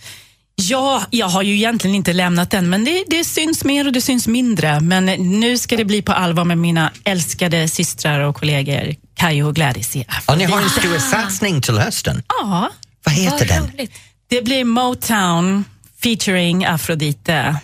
Ja, 0.56 1.02
jag 1.10 1.26
har 1.28 1.42
ju 1.42 1.54
egentligen 1.54 1.96
inte 1.96 2.12
lämnat 2.12 2.50
den, 2.50 2.70
men 2.70 2.84
det, 2.84 3.04
det 3.08 3.24
syns 3.24 3.64
mer 3.64 3.86
och 3.86 3.92
det 3.92 4.00
syns 4.00 4.26
mindre. 4.26 4.80
Men 4.80 5.04
nu 5.40 5.58
ska 5.58 5.76
det 5.76 5.84
bli 5.84 6.02
på 6.02 6.12
allvar 6.12 6.44
med 6.44 6.58
mina 6.58 6.92
älskade 7.04 7.68
systrar 7.68 8.20
och 8.20 8.36
kollegor 8.36 8.94
Kajo 9.16 9.46
och 9.48 9.54
Gladys 9.54 9.96
i 9.96 10.06
Och 10.26 10.38
ni 10.38 10.44
har 10.44 10.60
en 10.62 10.70
stor 10.70 10.98
satsning 10.98 11.62
till 11.62 11.78
hösten. 11.78 12.22
Ja, 12.28 12.70
Vad 13.04 13.14
heter 13.14 13.38
Vad 13.38 13.48
den? 13.48 13.62
roligt. 13.72 13.92
det 14.28 14.42
blir 14.42 14.64
Motown 14.64 15.64
featuring 16.02 16.64
Afrodite. 16.64 17.56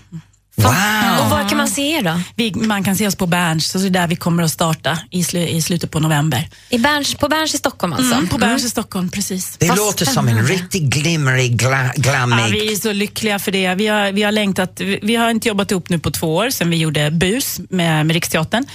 Och 0.64 0.75
Wow! 1.21 1.31
var 1.31 1.49
kan 1.49 1.59
man 1.59 1.69
se 1.69 1.93
er 1.93 2.02
då? 2.02 2.21
Vi, 2.35 2.52
man 2.55 2.85
kan 2.85 2.97
se 2.97 3.07
oss 3.07 3.17
på 3.17 3.26
Berns, 3.26 3.69
så 3.69 3.79
det 3.79 3.87
är 3.87 3.90
där 3.90 4.07
vi 4.07 4.17
kommer 4.17 4.43
att 4.43 4.50
starta 4.50 4.99
i, 5.11 5.25
slu, 5.25 5.40
i 5.40 5.62
slutet 5.62 5.90
på 5.90 6.00
november. 6.00 6.49
I 6.69 6.79
Berns, 6.79 7.14
på 7.14 7.29
Berns 7.29 7.55
i 7.55 7.59
Stockholm 7.59 7.93
alltså? 7.93 8.14
Mm, 8.14 8.29
på 8.29 8.38
Berns 8.38 8.64
i 8.64 8.71
Stockholm, 8.71 9.11
precis. 9.11 9.57
Det 9.59 9.69
Vad 9.69 9.79
låter 9.79 10.07
som 10.07 10.29
en 10.29 10.47
riktigt 10.47 10.83
glimmerig, 10.83 11.57
gla, 11.57 11.85
Ja, 11.85 11.93
glammig... 11.97 12.52
vi 12.52 12.73
är 12.73 12.76
så 12.76 12.93
lyckliga 12.93 13.38
för 13.38 13.52
det. 13.52 13.75
Vi 13.75 13.87
har, 13.87 14.12
vi 14.12 14.23
har 14.23 14.33
längtat. 14.33 14.81
Vi, 14.81 14.99
vi 15.02 15.17
har 15.17 15.31
inte 15.31 15.49
jobbat 15.49 15.71
ihop 15.71 15.88
nu 15.88 15.99
på 15.99 16.11
två 16.11 16.37
år 16.37 16.50
sedan 16.50 16.71
vi 16.71 16.76
gjorde 16.76 17.11
BUS 17.11 17.61
med, 17.71 18.07
med 18.07 18.14
Riksteatern. 18.14 18.67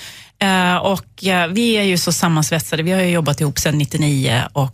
Eh, 0.41 0.75
och 0.75 1.23
eh, 1.23 1.47
vi 1.47 1.71
är 1.71 1.83
ju 1.83 1.97
så 1.97 2.11
sammansvetsade. 2.11 2.83
Vi 2.83 2.91
har 2.91 3.01
ju 3.01 3.09
jobbat 3.09 3.41
ihop 3.41 3.59
sedan 3.59 3.77
99 3.77 4.43
och 4.53 4.73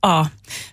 ja. 0.00 0.28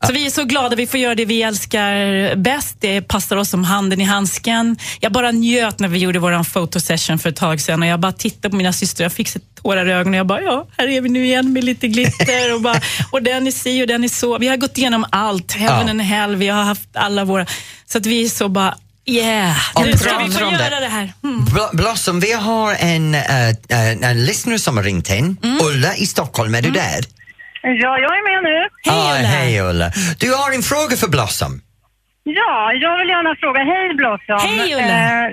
Så 0.07 0.13
vi 0.13 0.25
är 0.25 0.29
så 0.29 0.43
glada 0.43 0.75
vi 0.75 0.87
får 0.87 0.99
göra 0.99 1.15
det 1.15 1.25
vi 1.25 1.41
älskar 1.43 2.35
bäst. 2.35 2.75
Det 2.79 3.01
passar 3.01 3.37
oss 3.37 3.49
som 3.49 3.63
handen 3.63 4.01
i 4.01 4.03
handsken. 4.03 4.77
Jag 4.99 5.11
bara 5.11 5.31
njöt 5.31 5.79
när 5.79 5.87
vi 5.87 5.97
gjorde 5.99 6.19
vår 6.19 6.43
fotosession 6.43 7.19
för 7.19 7.29
ett 7.29 7.35
tag 7.35 7.61
sedan 7.61 7.81
och 7.81 7.87
jag 7.87 7.99
bara 7.99 8.11
tittade 8.11 8.49
på 8.49 8.55
mina 8.55 8.73
systrar. 8.73 9.05
Jag 9.05 9.13
fick 9.13 9.27
så 9.29 9.39
tårar 9.61 9.89
i 9.89 9.91
ögonen 9.91 10.17
jag 10.17 10.27
bara, 10.27 10.41
ja, 10.41 10.67
här 10.77 10.87
är 10.87 11.01
vi 11.01 11.09
nu 11.09 11.25
igen 11.25 11.53
med 11.53 11.63
lite 11.63 11.87
glitter 11.87 12.53
och, 12.53 12.61
bara, 12.61 12.81
och 13.11 13.23
den 13.23 13.47
är 13.47 13.51
si 13.51 13.83
och 13.83 13.87
den 13.87 14.03
är 14.03 14.07
så. 14.07 14.37
Vi 14.37 14.47
har 14.47 14.57
gått 14.57 14.77
igenom 14.77 15.05
allt, 15.11 15.51
heaven 15.51 15.85
Ja. 15.85 15.89
and 15.89 16.01
hell, 16.01 16.35
vi 16.35 16.47
har 16.47 16.63
haft 16.63 16.89
alla 16.93 17.25
våra, 17.25 17.45
så 17.85 17.97
att 17.97 18.05
vi 18.05 18.25
är 18.25 18.29
så 18.29 18.49
bara, 18.49 18.75
yeah, 19.05 19.57
nu 19.85 19.97
ska 19.97 20.17
vi 20.17 20.31
få 20.31 20.39
det. 20.45 20.51
göra 20.51 20.79
det 20.79 20.87
här. 20.87 21.13
Mm. 21.23 21.45
Bl- 21.45 21.75
Blossom, 21.75 22.19
vi 22.19 22.31
har 22.31 22.73
en, 22.79 23.15
eh, 23.15 23.49
en, 23.69 24.03
en 24.03 24.25
lyssnare 24.25 24.59
som 24.59 24.77
har 24.77 24.83
ringt 24.83 25.09
in. 25.09 25.37
Ulla 25.61 25.95
i 25.95 26.05
Stockholm, 26.05 26.55
är 26.55 26.61
du 26.61 26.71
där? 26.71 27.05
Ja, 27.63 27.91
jag 27.99 28.11
är 28.17 28.23
med 28.31 28.39
nu. 28.49 28.57
Hej 28.87 28.95
Ah, 28.97 29.17
Ulla. 29.19 29.27
Hej 29.27 29.59
Ulla. 29.69 29.87
Du 30.19 30.27
har 30.39 30.49
en 30.57 30.61
fråga 30.71 30.93
för 31.01 31.09
Blossom. 31.15 31.53
Ja, 32.23 32.73
jag 32.83 32.93
vill 32.99 33.09
gärna 33.15 33.35
fråga, 33.43 33.59
hej 33.71 33.87
Blossom. 33.99 34.39
Hej, 34.49 34.73
Ulla. 34.79 34.97
Eh, 35.01 35.25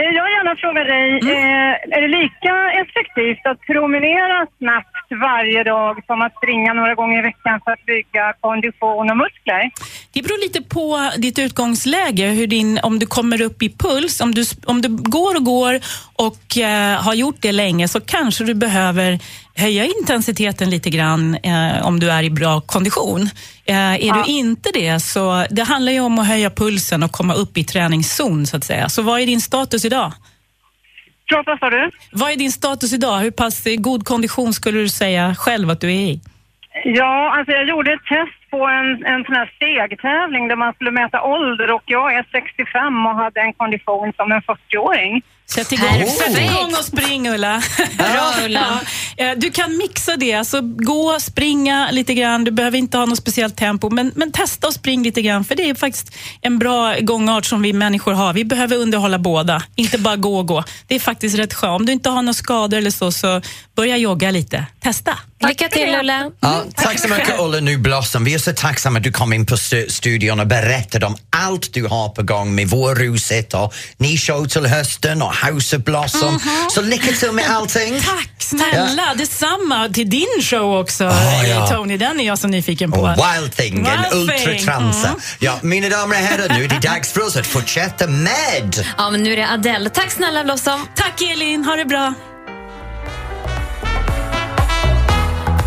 eh, 0.00 0.10
jag 0.16 0.22
vill 0.26 0.34
gärna 0.38 0.54
fråga 0.64 0.80
dig, 0.94 1.06
eh, 1.34 1.72
är 1.96 2.00
det 2.04 2.12
lika 2.20 2.54
effektivt 2.82 3.42
att 3.50 3.60
promenera 3.72 4.36
snabbt 4.58 4.96
varje 5.10 5.64
dag 5.64 6.02
som 6.06 6.22
att 6.22 6.36
springa 6.36 6.72
några 6.72 6.94
gånger 6.94 7.18
i 7.18 7.22
veckan 7.22 7.60
för 7.64 7.70
att 7.72 7.86
bygga 7.86 8.34
kondition 8.40 9.10
och 9.10 9.16
muskler? 9.16 9.70
Det 10.12 10.22
beror 10.22 10.40
lite 10.42 10.62
på 10.62 11.10
ditt 11.18 11.38
utgångsläge, 11.38 12.26
hur 12.26 12.46
din, 12.46 12.80
om 12.82 12.98
du 12.98 13.06
kommer 13.06 13.42
upp 13.42 13.62
i 13.62 13.70
puls. 13.70 14.20
Om 14.20 14.34
du, 14.34 14.44
om 14.64 14.82
du 14.82 14.88
går 14.88 15.36
och 15.36 15.44
går 15.44 15.80
och 16.14 16.58
eh, 16.58 17.02
har 17.02 17.14
gjort 17.14 17.36
det 17.40 17.52
länge 17.52 17.88
så 17.88 18.00
kanske 18.00 18.44
du 18.44 18.54
behöver 18.54 19.18
höja 19.54 19.84
intensiteten 19.84 20.70
lite 20.70 20.90
grann 20.90 21.34
eh, 21.34 21.86
om 21.86 22.00
du 22.00 22.10
är 22.10 22.22
i 22.22 22.30
bra 22.30 22.60
kondition. 22.60 23.22
Eh, 23.64 23.76
är 23.76 24.12
du 24.12 24.32
inte 24.32 24.70
det 24.74 25.00
så 25.00 25.46
det 25.50 25.62
handlar 25.62 25.92
ju 25.92 26.00
om 26.00 26.18
att 26.18 26.26
höja 26.26 26.50
pulsen 26.50 27.02
och 27.02 27.12
komma 27.12 27.34
upp 27.34 27.58
i 27.58 27.64
träningszon 27.64 28.46
så 28.46 28.56
att 28.56 28.64
säga. 28.64 28.88
Så 28.88 29.02
vad 29.02 29.20
är 29.20 29.26
din 29.26 29.40
status 29.40 29.84
idag? 29.84 30.12
Förlåt, 31.28 31.46
vad 31.46 31.58
sa 31.58 31.70
du? 31.70 31.90
Vad 32.12 32.30
är 32.32 32.36
din 32.36 32.52
status 32.52 32.92
idag? 32.92 33.18
Hur 33.18 33.30
pass 33.30 33.64
god 33.78 34.04
kondition 34.04 34.52
skulle 34.52 34.78
du 34.78 34.88
säga 34.88 35.34
själv 35.34 35.70
att 35.70 35.80
du 35.80 35.88
är 35.88 36.00
i? 36.12 36.20
Ja, 36.84 37.36
alltså 37.38 37.52
jag 37.52 37.68
gjorde 37.68 37.92
ett 37.92 38.04
test 38.04 38.50
på 38.50 38.66
en, 38.66 39.04
en 39.04 39.24
sån 39.24 39.34
här 39.34 39.52
stegtävling 39.56 40.48
där 40.48 40.56
man 40.56 40.72
skulle 40.74 40.90
mäta 40.90 41.22
ålder 41.22 41.72
och 41.72 41.82
jag 41.86 42.14
är 42.14 42.26
65 42.32 43.06
och 43.06 43.14
hade 43.14 43.40
en 43.40 43.52
kondition 43.52 44.12
som 44.16 44.32
en 44.32 44.42
40-åring. 44.42 45.22
Sätt 45.54 45.72
igång, 45.72 45.88
Perfekt. 45.88 46.18
sätt 46.18 46.38
igång 46.38 46.74
och 46.78 46.84
spring 46.84 47.28
Ulla. 47.28 47.62
Bra, 47.98 48.34
Ulla. 48.44 48.80
Ja. 49.16 49.24
Eh, 49.24 49.38
Du 49.38 49.50
kan 49.50 49.76
mixa 49.76 50.16
det, 50.16 50.34
alltså 50.34 50.60
gå, 50.62 51.16
springa 51.20 51.88
lite 51.90 52.14
grann. 52.14 52.44
Du 52.44 52.50
behöver 52.50 52.78
inte 52.78 52.98
ha 52.98 53.06
något 53.06 53.18
speciellt 53.18 53.56
tempo, 53.56 53.90
men, 53.90 54.12
men 54.16 54.32
testa 54.32 54.66
och 54.66 54.72
spring 54.74 55.02
lite 55.02 55.22
grann. 55.22 55.44
För 55.44 55.54
det 55.54 55.70
är 55.70 55.74
faktiskt 55.74 56.10
en 56.40 56.58
bra 56.58 56.94
gångart 57.00 57.44
som 57.44 57.62
vi 57.62 57.72
människor 57.72 58.12
har. 58.12 58.32
Vi 58.32 58.44
behöver 58.44 58.76
underhålla 58.76 59.18
båda, 59.18 59.62
inte 59.76 59.98
bara 59.98 60.16
gå 60.16 60.38
och 60.38 60.46
gå. 60.46 60.64
Det 60.86 60.94
är 60.94 61.00
faktiskt 61.00 61.38
rätt 61.38 61.54
skönt. 61.54 61.80
Om 61.80 61.86
du 61.86 61.92
inte 61.92 62.08
har 62.10 62.22
några 62.22 62.34
skador 62.34 62.78
eller 62.78 62.90
så, 62.90 63.12
så 63.12 63.40
börja 63.76 63.96
jogga 63.96 64.30
lite. 64.30 64.66
Testa. 64.80 65.18
Lycka 65.48 65.68
till, 65.68 65.94
Ulla. 66.00 66.30
Ja, 66.40 66.64
tack 66.76 66.98
så 67.00 67.08
mycket 67.08 67.40
Ulla 67.40 67.60
Nu 67.60 67.78
Blossom. 67.78 68.24
Vi 68.24 68.34
är 68.34 68.38
så 68.38 68.52
tacksamma 68.52 68.98
att 68.98 69.04
du 69.04 69.12
kom 69.12 69.32
in 69.32 69.46
på 69.46 69.54
stu- 69.56 69.88
studion 69.88 70.40
och 70.40 70.46
berättade 70.46 71.06
om 71.06 71.16
allt 71.30 71.72
du 71.74 71.86
har 71.86 72.08
på 72.08 72.22
gång 72.22 72.54
med 72.54 72.68
Vårruset 72.68 73.54
och 73.54 73.74
Ni 73.96 74.18
show 74.18 74.46
till 74.46 74.66
hösten 74.66 75.22
och 75.22 75.34
House 75.46 75.76
of 75.76 75.82
Blossom. 75.82 76.40
Så 76.70 76.82
lycka 76.82 77.12
till 77.12 77.32
med 77.32 77.50
allting. 77.50 78.00
Tack 78.06 78.30
snälla, 78.38 79.14
detsamma 79.14 79.88
till 79.88 80.10
din 80.10 80.42
show 80.42 80.78
också 80.80 81.04
eh, 81.04 81.50
ja. 81.50 81.68
Tony. 81.68 81.96
Den 81.96 82.20
är 82.20 82.26
jag 82.26 82.38
så 82.38 82.48
nyfiken 82.48 82.92
på. 82.92 83.00
Och 83.00 83.08
Wild 83.08 83.56
Thing, 83.56 83.74
en 83.78 83.84
Wild 83.84 84.10
Thing, 84.10 84.48
ultratransa. 84.48 85.08
mm. 85.08 85.20
Ja, 85.38 85.58
mina 85.62 85.88
damer 85.88 86.16
och 86.16 86.22
herrar, 86.22 86.48
nu 86.58 86.64
är 86.64 86.68
det 86.68 86.80
dags 86.88 87.12
för 87.12 87.20
oss 87.26 87.36
att 87.36 87.46
fortsätta 87.46 88.06
med 88.06 88.86
Ja, 88.98 89.10
men 89.10 89.22
nu 89.22 89.32
är 89.32 89.36
det 89.36 89.48
Adele. 89.50 89.90
Tack 89.90 90.10
snälla 90.10 90.44
Blossom. 90.44 90.86
Tack 90.94 91.22
Elin, 91.22 91.64
ha 91.64 91.76
det 91.76 91.84
bra. 91.84 92.14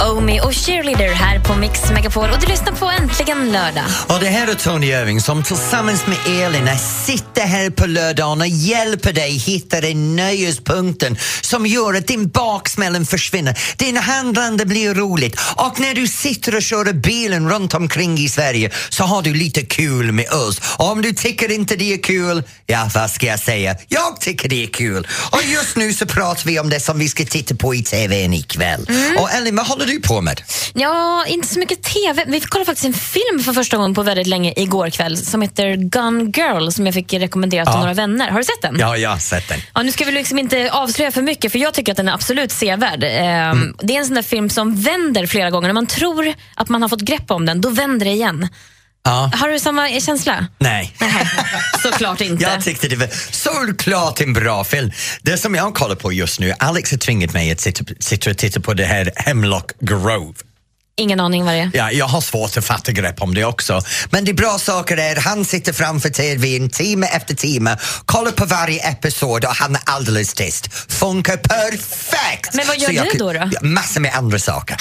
Omi 0.09 0.39
och 0.43 0.53
Cheerleader 0.53 1.13
här 1.13 1.39
på 1.39 1.55
Mix 1.55 1.91
Megapol 1.91 2.29
och 2.29 2.39
du 2.41 2.47
lyssnar 2.47 2.71
på 2.71 2.85
Äntligen 2.85 3.51
lördag. 3.51 3.83
Och 4.07 4.19
det 4.19 4.27
här 4.27 4.47
är 4.47 4.53
Tony 4.53 4.87
Irving 4.87 5.21
som 5.21 5.43
tillsammans 5.43 6.07
med 6.07 6.17
Elin 6.45 6.69
sitter 7.05 7.41
här 7.41 7.69
på 7.69 7.85
lördagen 7.85 8.41
och 8.41 8.47
hjälper 8.47 9.13
dig 9.13 9.37
hitta 9.37 9.81
den 9.81 10.15
nöjespunkten 10.15 11.17
som 11.41 11.65
gör 11.65 11.93
att 11.93 12.07
din 12.07 12.29
baksmällen 12.29 13.05
försvinner, 13.05 13.59
din 13.77 13.97
handlande 13.97 14.65
blir 14.65 14.93
roligt 14.93 15.39
och 15.55 15.79
när 15.79 15.93
du 15.93 16.07
sitter 16.07 16.55
och 16.55 16.61
kör 16.61 16.93
bilen 16.93 17.49
runt 17.49 17.73
omkring 17.73 18.17
i 18.17 18.29
Sverige 18.29 18.71
så 18.89 19.03
har 19.03 19.21
du 19.21 19.33
lite 19.33 19.61
kul 19.61 20.11
med 20.11 20.29
oss. 20.33 20.61
Och 20.77 20.91
om 20.91 21.01
du 21.01 21.13
tycker 21.13 21.51
inte 21.51 21.75
det 21.75 21.93
är 21.93 22.03
kul, 22.03 22.43
ja 22.65 22.89
vad 22.95 23.11
ska 23.11 23.25
jag 23.25 23.39
säga? 23.39 23.75
Jag 23.87 24.21
tycker 24.21 24.49
det 24.49 24.63
är 24.63 24.67
kul. 24.67 25.07
Och 25.31 25.43
just 25.43 25.75
nu 25.75 25.93
så 25.93 26.05
pratar 26.05 26.45
vi 26.45 26.59
om 26.59 26.69
det 26.69 26.79
som 26.79 26.99
vi 26.99 27.09
ska 27.09 27.25
titta 27.25 27.55
på 27.55 27.75
i 27.75 27.83
TVn 27.83 28.33
ikväll. 28.33 28.85
Och 29.17 29.31
Elin, 29.31 29.55
vad 29.55 29.67
håller 29.67 29.90
du 29.91 30.01
på 30.01 30.21
med? 30.21 30.41
Ja, 30.73 31.25
inte 31.27 31.47
så 31.47 31.59
mycket 31.59 31.83
TV. 31.83 32.23
Vi 32.27 32.39
kollade 32.39 32.65
faktiskt 32.65 32.85
en 32.85 32.93
film 32.93 33.39
för 33.43 33.53
första 33.53 33.77
gången 33.77 33.93
på 33.93 34.03
väldigt 34.03 34.27
länge 34.27 34.53
igår 34.55 34.89
kväll 34.89 35.17
som 35.17 35.41
heter 35.41 35.75
Gun 35.75 36.31
Girl 36.31 36.69
som 36.69 36.85
jag 36.85 36.93
fick 36.95 37.13
rekommenderat 37.13 37.67
av 37.67 37.73
Ja. 37.73 37.79
några 37.79 37.93
vänner. 37.93 38.29
Har 38.31 38.37
du 38.37 38.43
sett 38.43 38.61
den? 38.61 38.75
Ja, 38.79 38.97
jag 38.97 39.09
har 39.09 39.17
sett 39.17 39.47
den. 39.49 39.59
Ja, 39.73 39.81
nu 39.81 39.91
ska 39.91 40.05
vi 40.05 40.11
liksom 40.11 40.39
inte 40.39 40.69
avslöja 40.71 41.11
för 41.11 41.21
mycket 41.21 41.51
för 41.51 41.59
jag 41.59 41.73
tycker 41.73 41.91
att 41.93 41.97
den 41.97 42.07
är 42.07 42.13
absolut 42.13 42.51
sevärd. 42.51 43.03
Ehm, 43.03 43.75
Det 43.79 43.95
är 43.95 43.99
en 43.99 44.05
sån 44.05 44.15
där 44.15 44.21
film 44.21 44.49
som 44.49 44.75
vänder 44.81 45.25
flera 45.27 45.49
gånger. 45.49 45.67
När 45.67 45.73
man 45.73 45.87
tror 45.87 46.33
att 46.55 46.69
man 46.69 46.81
har 46.81 46.89
fått 46.89 47.01
grepp 47.01 47.31
om 47.31 47.45
den, 47.45 47.61
då 47.61 47.69
vänder 47.69 48.05
det 48.05 48.11
igen. 48.11 48.47
Ja. 49.03 49.31
Har 49.33 49.49
du 49.49 49.59
samma 49.59 49.99
känsla? 49.99 50.47
Nej. 50.59 50.93
Nej, 50.99 51.27
såklart 51.83 52.21
inte. 52.21 52.43
Jag 52.43 52.63
tyckte 52.63 52.87
det 52.87 52.95
var 52.95 53.09
såklart 53.31 54.21
en 54.21 54.33
bra 54.33 54.63
film. 54.63 54.91
Det 55.21 55.37
som 55.37 55.55
jag 55.55 55.73
kollar 55.73 55.95
på 55.95 56.13
just 56.13 56.39
nu, 56.39 56.53
Alex 56.59 56.91
har 56.91 56.97
tvingat 56.97 57.33
mig 57.33 57.51
att 57.51 57.59
sitta, 57.59 57.83
sitta 57.99 58.29
och 58.29 58.37
titta 58.37 58.59
på 58.59 58.73
det 58.73 58.85
här 58.85 59.11
Hemlock 59.15 59.71
Grove. 59.79 60.33
Ingen 61.01 61.19
aning 61.19 61.45
vad 61.45 61.53
det 61.53 61.59
är. 61.59 61.71
Ja, 61.73 61.91
jag 61.91 62.05
har 62.05 62.21
svårt 62.21 62.57
att 62.57 62.65
fatta 62.65 62.91
grepp 62.91 63.21
om 63.21 63.33
det 63.33 63.45
också. 63.45 63.81
Men 64.09 64.25
det 64.25 64.33
bra 64.33 64.59
saker 64.59 64.97
är 64.97 65.15
han 65.15 65.45
sitter 65.45 65.73
framför 65.73 66.09
TVn 66.09 66.69
timme 66.69 67.07
efter 67.07 67.35
timme, 67.35 67.77
kollar 68.05 68.31
på 68.31 68.45
varje 68.45 68.89
episod 68.89 69.45
och 69.45 69.55
han 69.55 69.75
är 69.75 69.81
alldeles 69.85 70.33
tyst. 70.33 70.69
Funkar 70.87 71.37
perfekt! 71.37 72.53
Men 72.53 72.67
vad 72.67 72.77
gör 72.77 72.89
du 72.89 73.17
då, 73.17 73.33
då? 73.33 73.67
Massor 73.67 74.01
med 74.01 74.15
andra 74.15 74.39
saker. 74.39 74.77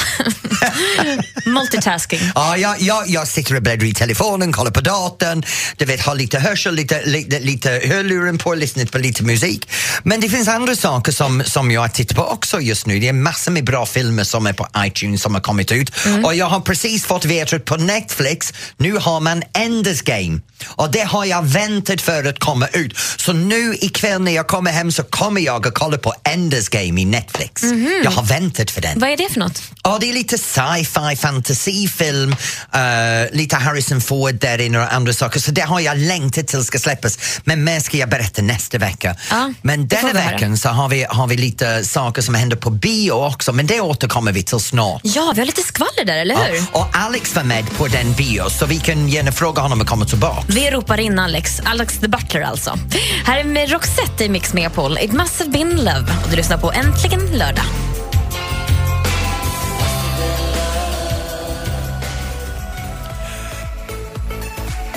Multitasking. 1.45 2.21
Ja, 2.35 2.57
jag, 2.57 2.81
jag, 2.81 3.09
jag 3.09 3.29
sitter 3.29 3.57
och 3.57 3.63
bläddrar 3.63 3.87
i 3.87 3.95
telefonen, 3.95 4.53
kollar 4.53 4.71
på 4.71 4.81
datorn, 4.81 5.43
du 5.77 5.85
vet, 5.85 6.01
har 6.01 6.15
lite 6.15 6.39
hörsel, 6.39 6.75
lite, 6.75 7.03
lite, 7.05 7.39
lite 7.39 7.71
hörluren 7.71 8.39
på, 8.39 8.55
lyssnar 8.55 8.85
på 8.85 8.99
lite 8.99 9.23
musik. 9.23 9.71
Men 10.03 10.21
det 10.21 10.29
finns 10.29 10.49
andra 10.49 10.77
saker 10.77 11.13
som, 11.13 11.43
som 11.45 11.71
jag 11.71 11.93
tittar 11.93 12.17
på 12.17 12.25
också 12.25 12.61
just 12.61 12.87
nu. 12.87 13.01
Det 13.01 13.09
är 13.09 13.13
massor 13.13 13.53
med 13.53 13.65
bra 13.65 13.87
filmer 13.87 14.25
som 14.25 14.47
är 14.47 14.53
på 14.53 14.69
iTunes 14.79 15.23
som 15.23 15.35
har 15.35 15.41
kommit 15.41 15.73
ut. 15.73 15.93
Och 16.25 16.35
jag 16.35 16.47
har 16.47 16.61
precis 16.61 17.05
fått 17.05 17.25
veta 17.25 17.57
att 17.57 17.65
på 17.65 17.77
Netflix, 17.77 18.53
nu 18.77 18.97
har 18.97 19.21
man 19.21 19.43
Enders 19.53 20.03
Game. 20.03 20.41
Och 20.67 20.91
det 20.91 21.03
har 21.03 21.25
jag 21.25 21.43
väntat 21.43 22.01
för 22.01 22.25
att 22.25 22.39
komma 22.39 22.67
ut. 22.67 22.99
Så 23.17 23.33
nu 23.33 23.75
ikväll 23.81 24.23
när 24.23 24.33
jag 24.33 24.47
kommer 24.47 24.71
hem 24.71 24.93
så 24.93 25.03
kommer 25.03 25.41
jag 25.41 25.67
att 25.67 25.75
kolla 25.75 25.99
på 25.99 26.15
Enders 26.25 26.69
Game 26.69 27.01
i 27.01 27.05
Netflix. 27.05 27.63
Jag 28.05 28.11
har 28.11 28.23
väntat 28.23 28.71
för 28.71 28.81
den. 28.81 29.01
Vad 29.01 29.11
är 29.11 29.17
det 29.17 29.29
för 29.33 29.41
något? 29.41 29.63
Ja, 29.83 29.99
det 30.01 30.11
är 30.11 30.13
lite 30.13 30.39
sci-fi 30.39 31.17
fantasifilm, 31.17 32.31
uh, 32.31 33.33
lite 33.33 33.57
Harrison 33.57 34.01
Ford 34.01 34.35
där 34.35 34.61
inne 34.61 34.79
och 34.79 34.95
andra 34.95 35.13
saker. 35.13 35.41
Så 35.41 35.51
det 35.51 35.61
har 35.61 35.81
jag 35.81 35.99
längtat 35.99 36.47
till 36.47 36.65
ska 36.65 36.79
släppas. 36.79 37.19
Men 37.45 37.65
mer 37.65 37.81
ska 37.81 37.97
jag 37.97 38.09
berätta 38.09 38.43
nästa 38.43 38.79
vecka. 38.79 39.17
Ja, 39.31 39.53
men 39.63 39.89
denna 39.89 40.13
veckan 40.13 40.59
så 40.59 40.69
har 40.69 40.89
vi, 40.89 41.07
har 41.09 41.27
vi 41.27 41.37
lite 41.37 41.85
saker 41.85 42.23
som 42.23 42.35
händer 42.35 42.57
på 42.57 42.71
bio 42.71 43.13
också, 43.13 43.53
men 43.53 43.67
det 43.67 43.81
återkommer 43.81 44.33
vi 44.33 44.43
till 44.43 44.61
snart. 44.61 45.01
Ja, 45.05 45.33
vi 45.35 45.41
har 45.41 45.47
lite 45.47 45.63
skvaller 45.63 45.90
där, 46.05 46.17
eller 46.17 46.35
hur? 46.35 46.57
Ja, 46.57 46.63
och 46.73 46.89
Alex 46.93 47.35
var 47.37 47.43
med 47.45 47.71
på 47.77 47.87
den 47.87 48.13
bio 48.13 48.51
så 48.51 48.67
vi 48.67 48.79
kan 48.79 49.09
gärna 49.09 49.33
fråga 49.33 49.63
honom 49.63 49.81
att 49.81 49.87
komma 49.87 50.05
tillbaka. 50.05 50.45
Vi 50.49 50.71
ropar 50.71 51.01
in 51.01 51.19
Alex, 51.19 51.61
Alex 51.65 51.99
the 51.99 52.09
Butler 52.09 52.41
alltså. 52.41 52.79
Här 53.25 53.41
är 53.41 53.45
med 53.45 53.71
Roxette 53.71 54.25
i 54.25 54.29
Mix 54.29 54.55
Megapol. 54.55 54.99
It 54.99 55.13
must 55.13 55.39
have 55.39 55.51
been 55.51 55.77
love. 55.77 56.07
Och 56.25 56.31
du 56.31 56.37
lyssnar 56.37 56.59
på 56.59 56.73
Äntligen 56.73 57.27
lördag. 57.27 57.65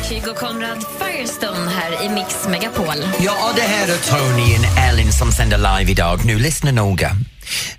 Kygo 0.10 0.34
Konrad 0.36 0.86
Firestone 1.00 1.72
här 1.72 2.06
i 2.06 2.10
Mix 2.10 2.48
Megapol. 2.48 2.96
Ja, 3.20 3.52
det 3.56 3.62
här 3.62 3.88
är 3.88 3.98
Tony 3.98 4.58
och 4.58 4.78
Ellen 4.90 5.12
som 5.12 5.32
sänder 5.32 5.58
live 5.58 5.92
idag. 5.92 6.26
Nu 6.26 6.40
lyssna 6.40 6.72
noga. 6.72 7.12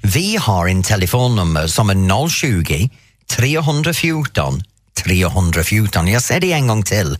Vi 0.02 0.36
har 0.36 0.66
en 0.66 0.82
telefonnummer 0.82 1.66
som 1.66 1.90
är 1.90 2.28
020 2.28 2.88
314 3.30 4.62
314. 5.04 6.08
Jag 6.08 6.22
säger 6.22 6.40
det 6.40 6.52
en 6.52 6.66
gång 6.66 6.82
till. 6.82 7.18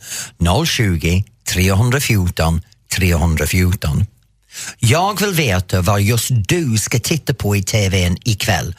020 0.67 1.25
314 1.49 2.61
314. 2.97 4.07
Jag 4.79 5.21
vill 5.21 5.33
veta 5.33 5.81
vad 5.81 6.01
just 6.03 6.29
du 6.31 6.77
ska 6.79 6.99
titta 6.99 7.35
på 7.35 7.57
i 7.57 7.63
TVn 7.63 8.17
ikväll. 8.25 8.75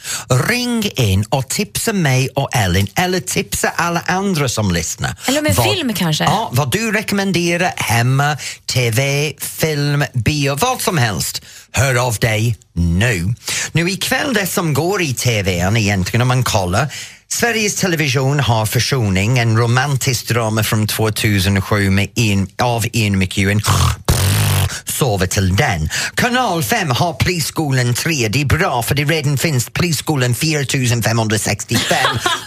Ring 0.50 0.84
in 0.96 1.24
och 1.30 1.50
tipsa 1.50 1.94
mig 1.94 2.30
och 2.36 2.56
Ellen 2.56 2.88
eller 2.96 3.20
tipsa 3.20 3.70
alla 3.70 4.00
andra 4.08 4.50
som 4.50 4.72
lyssnar. 4.72 5.16
Eller 5.28 5.40
om 5.40 5.46
en 5.46 5.54
Vad- 5.56 5.74
film 5.76 5.94
kanske. 5.94 6.24
Ja, 6.24 6.50
vad 6.54 6.72
du 6.72 6.92
rekommenderar 6.92 7.74
hemma, 7.78 8.38
TV, 8.66 9.34
film, 9.40 10.04
bio, 10.14 10.56
vad 10.56 10.82
som 10.82 10.98
helst. 10.98 11.42
Hör 11.72 11.96
av 11.96 12.16
dig 12.16 12.58
nu. 12.74 13.34
Nu 13.72 13.90
ikväll 13.92 14.34
det 14.34 14.48
som 14.48 14.74
går 14.74 15.02
i 15.02 15.14
TVn 15.14 15.78
egentligen 15.78 16.22
om 16.22 16.28
man 16.28 16.44
kollar 16.44 16.94
Sveriges 17.40 17.76
Television 17.76 18.40
har 18.40 18.66
Försoning, 18.66 19.38
en 19.40 19.58
romantisk 19.58 20.28
drama 20.28 20.64
från 20.64 20.88
2007 20.88 21.90
med 21.90 22.10
Ian, 22.16 22.48
av 22.62 22.86
Ian 22.94 23.20
McEwan 23.20 23.62
sova 24.96 25.28
till 25.28 25.56
den. 25.56 25.90
Kanal 26.16 26.64
5 26.64 26.92
har 26.92 27.14
Polisskolan 27.14 27.94
3. 27.94 28.28
Det 28.28 28.42
är 28.42 28.46
bra 28.46 28.84
för 28.84 28.96
det 28.96 29.04
redan 29.04 29.38
finns 29.38 29.70
Polisskolan 29.70 30.36
4565 30.36 31.98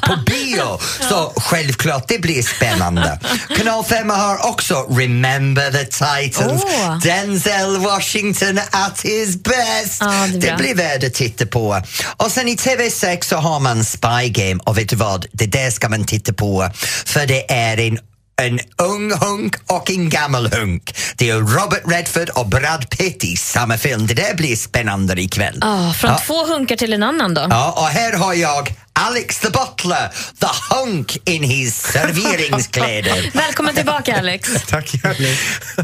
på 0.07 0.17
bio. 0.27 0.79
Så 1.09 1.33
självklart 1.37 2.09
det 2.09 2.19
blir 2.19 2.43
spännande. 2.43 3.21
Kanal 3.57 3.85
5 3.85 4.11
har 4.11 4.49
också 4.49 4.75
Remember 4.75 5.71
the 5.71 5.85
Titans. 5.85 6.63
Åh. 6.65 6.99
Denzel 6.99 7.79
Washington 7.79 8.59
at 8.71 9.01
his 9.01 9.43
best. 9.43 9.97
Ja, 10.01 10.27
det 10.33 10.49
det 10.49 10.57
blir 10.57 10.75
värd 10.75 11.05
att 11.05 11.15
titta 11.15 11.47
på. 11.47 11.83
Och 12.17 12.31
sen 12.31 12.49
i 12.49 12.55
TV6 12.55 13.25
så 13.25 13.37
har 13.37 13.61
man 13.61 13.85
Spy 13.85 14.29
Game 14.29 14.61
och 14.65 14.79
vet 14.79 14.89
du 14.89 14.97
vad, 14.97 15.27
det 15.33 15.47
där 15.47 15.71
ska 15.71 15.89
man 15.89 16.05
titta 16.05 16.33
på 16.33 16.71
för 17.07 17.27
det 17.27 17.53
är 17.53 17.81
en 17.81 17.99
en 18.43 18.61
ung 18.77 19.13
hunk 19.13 19.55
och 19.67 19.91
en 19.91 20.09
gammal 20.09 20.53
hunk. 20.53 20.97
Det 21.17 21.31
är 21.31 21.35
Robert 21.37 21.83
Redford 21.87 22.29
och 22.29 22.49
Brad 22.49 22.91
Pitt 22.91 23.25
i 23.25 23.37
samma 23.37 23.79
film. 23.79 24.07
Det 24.07 24.15
där 24.15 24.35
blir 24.35 24.57
spännande 24.57 25.21
ikväll. 25.23 25.59
Ah, 25.61 25.93
från 25.93 26.11
Ja. 26.11 26.21
två 26.27 26.47
hunkar 26.47 26.77
till 26.77 26.93
en 26.93 27.03
annan 27.03 27.35
då. 27.35 27.47
Ja, 27.51 27.73
och 27.77 27.87
här 27.87 28.13
har 28.13 28.35
jag 28.35 28.75
Alex 28.93 29.39
the 29.39 29.49
Butler, 29.51 30.09
the 30.41 30.75
hunk 30.75 31.17
in 31.25 31.43
his 31.43 31.77
serveringskläder. 31.83 33.31
Välkommen 33.35 33.75
tillbaka 33.75 34.19
Alex. 34.19 34.51
Tack. 34.69 34.91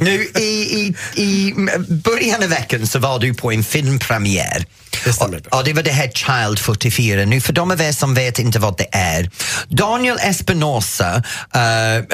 Nu 0.01 0.25
i, 0.37 0.41
i, 0.43 0.95
i 1.23 1.55
början 1.89 2.43
av 2.43 2.49
veckan 2.49 2.87
så 2.87 2.99
var 2.99 3.19
du 3.19 3.35
på 3.35 3.53
en 3.53 3.65
filmpremiär. 3.65 4.67
Det. 5.05 5.21
Och, 5.21 5.59
och 5.59 5.65
det 5.65 5.73
var 5.73 5.83
det 5.83 5.91
här 5.93 6.09
Child 6.09 6.59
44. 6.59 7.25
Nu 7.25 7.41
för 7.41 7.53
de 7.53 7.71
av 7.71 7.81
er 7.81 7.93
som 7.93 8.15
vet 8.15 8.39
inte 8.39 8.59
vad 8.59 8.77
det 8.79 8.87
är. 8.93 9.31
Daniel 9.69 10.17
Espinosa 10.21 11.23
eh, 11.55 12.05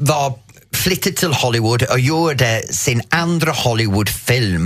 var 0.00 0.34
flyttade 0.72 1.16
till 1.16 1.32
Hollywood 1.32 1.82
och 1.82 2.00
gjorde 2.00 2.62
sin 2.70 3.02
andra 3.08 3.52
Hollywoodfilm 3.52 4.64